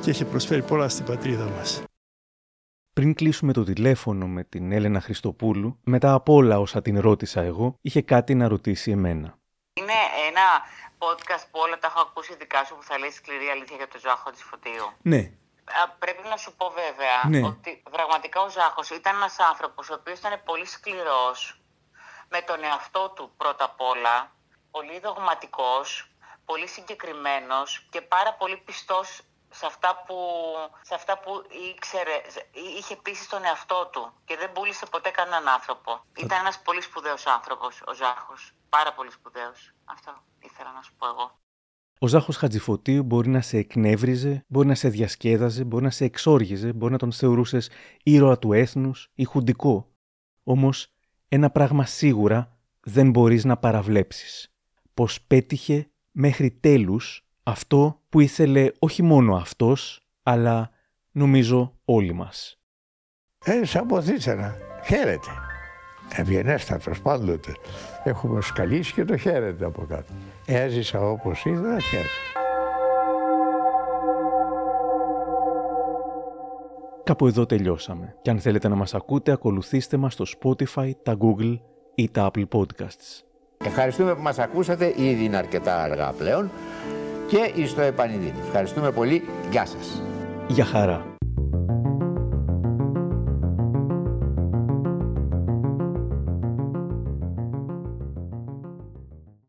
και 0.00 0.10
είχε 0.10 0.24
προσφέρει 0.24 0.62
πολλά 0.62 0.88
στην 0.88 1.04
πατρίδα 1.04 1.48
μας. 1.56 1.82
Πριν 2.92 3.14
κλείσουμε 3.14 3.52
το 3.52 3.64
τηλέφωνο 3.64 4.26
με 4.26 4.44
την 4.44 4.72
Έλενα 4.72 5.00
Χριστοπούλου, 5.00 5.78
μετά 5.84 6.12
από 6.12 6.34
όλα 6.34 6.60
όσα 6.60 6.82
την 6.82 7.00
ρώτησα 7.00 7.40
εγώ, 7.40 7.74
είχε 7.80 8.02
κάτι 8.02 8.34
να 8.34 8.48
ρωτήσει 8.48 8.90
εμένα. 8.90 9.38
Είναι 9.80 9.98
ένα 10.28 10.46
podcast 10.98 11.44
που 11.50 11.58
όλα 11.58 11.78
τα 11.78 11.86
έχω 11.86 12.00
ακούσει 12.00 12.34
δικά 12.36 12.64
σου 12.64 12.74
που 12.76 12.82
θα 12.82 12.98
λέει 12.98 13.10
σκληρή 13.10 13.48
αλήθεια 13.48 13.76
για 13.76 13.88
τον 13.88 14.00
Ζάχο 14.00 14.30
της 14.30 14.42
Φωτίου. 14.42 14.92
Ναι, 15.02 15.30
Α, 15.82 15.88
Πρέπει 15.98 16.28
να 16.28 16.36
σου 16.36 16.54
πω 16.56 16.70
βέβαια 16.70 17.22
Ναι. 17.40 17.46
ότι 17.46 17.82
πραγματικά 17.90 18.40
ο 18.40 18.48
Ζάχος 18.48 18.90
ήταν 18.90 19.14
ένας 19.16 19.38
άνθρωπος 19.38 19.90
ο 19.90 19.94
οποίος 19.94 20.18
ήταν 20.18 20.42
πολύ 20.44 20.66
σκληρός 20.66 21.60
με 22.28 22.40
τον 22.40 22.64
εαυτό 22.64 23.08
του 23.10 23.32
πρώτα 23.36 23.64
απ' 23.64 23.80
όλα, 23.80 24.32
πολύ 24.70 24.98
δογματικός, 25.00 26.10
πολύ 26.44 26.66
συγκεκριμένος 26.66 27.86
και 27.90 28.00
πάρα 28.00 28.32
πολύ 28.34 28.56
πιστός 28.56 29.20
σε 29.50 29.66
αυτά 29.66 30.02
που, 30.06 30.16
σε 30.82 30.94
αυτά 30.94 31.18
που 31.18 31.46
ήξερε, 31.74 32.22
είχε 32.78 32.96
πείσει 32.96 33.22
στον 33.22 33.44
εαυτό 33.44 33.86
του 33.92 34.12
και 34.24 34.36
δεν 34.36 34.52
πούλησε 34.52 34.86
ποτέ 34.86 35.10
κανέναν 35.10 35.48
άνθρωπο. 35.48 36.00
Ήταν 36.16 36.38
ένας 36.38 36.58
πολύ 36.62 36.80
σπουδαίος 36.80 37.26
άνθρωπος 37.26 37.82
ο 37.86 37.92
Ζάχος, 37.94 38.52
πάρα 38.68 38.92
πολύ 38.94 39.10
σπουδαίος. 39.10 39.74
Αυτό 39.84 40.12
ήθελα 40.42 40.72
να 40.72 40.82
σου 40.82 40.94
πω 40.98 41.06
εγώ. 41.06 41.38
Ο 42.00 42.06
Ζάχος 42.06 42.36
Χατζηφωτίου 42.36 43.02
μπορεί 43.02 43.28
να 43.28 43.40
σε 43.40 43.56
εκνεύριζε, 43.56 44.44
μπορεί 44.48 44.68
να 44.68 44.74
σε 44.74 44.88
διασκέδαζε, 44.88 45.64
μπορεί 45.64 45.84
να 45.84 45.90
σε 45.90 46.04
εξόργιζε, 46.04 46.72
μπορεί 46.72 46.92
να 46.92 46.98
τον 46.98 47.12
θεωρούσες 47.12 47.70
ήρωα 48.02 48.38
του 48.38 48.52
έθνους 48.52 49.10
ή 49.14 49.24
χουντικό. 49.24 49.88
Όμως 50.42 50.92
ένα 51.28 51.50
πράγμα 51.50 51.86
σίγουρα 51.86 52.58
δεν 52.80 53.10
μπορείς 53.10 53.44
να 53.44 53.56
παραβλέψεις. 53.56 54.52
Πως 54.94 55.22
πέτυχε 55.22 55.90
μέχρι 56.10 56.50
τέλους 56.50 57.26
αυτό 57.42 58.02
που 58.08 58.20
ήθελε 58.20 58.70
όχι 58.78 59.02
μόνο 59.02 59.36
αυτός, 59.36 60.00
αλλά 60.22 60.70
νομίζω 61.10 61.78
όλοι 61.84 62.12
μας. 62.12 62.58
Ε, 63.44 63.64
σαν 63.64 63.86
ποθήσανα. 63.86 64.56
Χαίρεται. 66.08 66.20
Ευγενέστατος 66.20 67.00
πάντοτε. 67.00 67.52
Έχουμε 68.04 68.40
σκαλίσει 68.40 68.92
και 68.92 69.04
το 69.04 69.16
χαίρεται 69.16 69.64
από 69.64 69.84
κάτω. 69.88 70.12
Έζησα 70.46 71.00
όπως 71.00 71.44
είδα, 71.44 71.80
χαίρεται. 71.80 72.08
Κάπου 77.04 77.26
εδώ 77.26 77.46
τελειώσαμε. 77.46 78.14
Και 78.22 78.30
αν 78.30 78.38
θέλετε 78.38 78.68
να 78.68 78.74
μας 78.74 78.94
ακούτε, 78.94 79.32
ακολουθήστε 79.32 79.96
μας 79.96 80.12
στο 80.12 80.24
Spotify, 80.40 80.90
τα 81.02 81.16
Google 81.20 81.58
ή 81.94 82.10
τα 82.10 82.30
Apple 82.30 82.44
Podcasts. 82.52 83.22
Ευχαριστούμε 83.64 84.14
που 84.14 84.22
μας 84.22 84.38
ακούσατε, 84.38 84.92
ήδη 84.96 85.24
είναι 85.24 85.36
αρκετά 85.36 85.82
αργά 85.82 86.12
πλέον 86.12 86.50
και 87.28 87.66
στο 87.66 87.80
επανειδή. 87.80 88.32
Ευχαριστούμε 88.46 88.90
πολύ. 88.92 89.24
Γεια 89.50 89.66
σας. 89.66 90.02
Για 90.48 90.64
χαρά. 90.64 91.17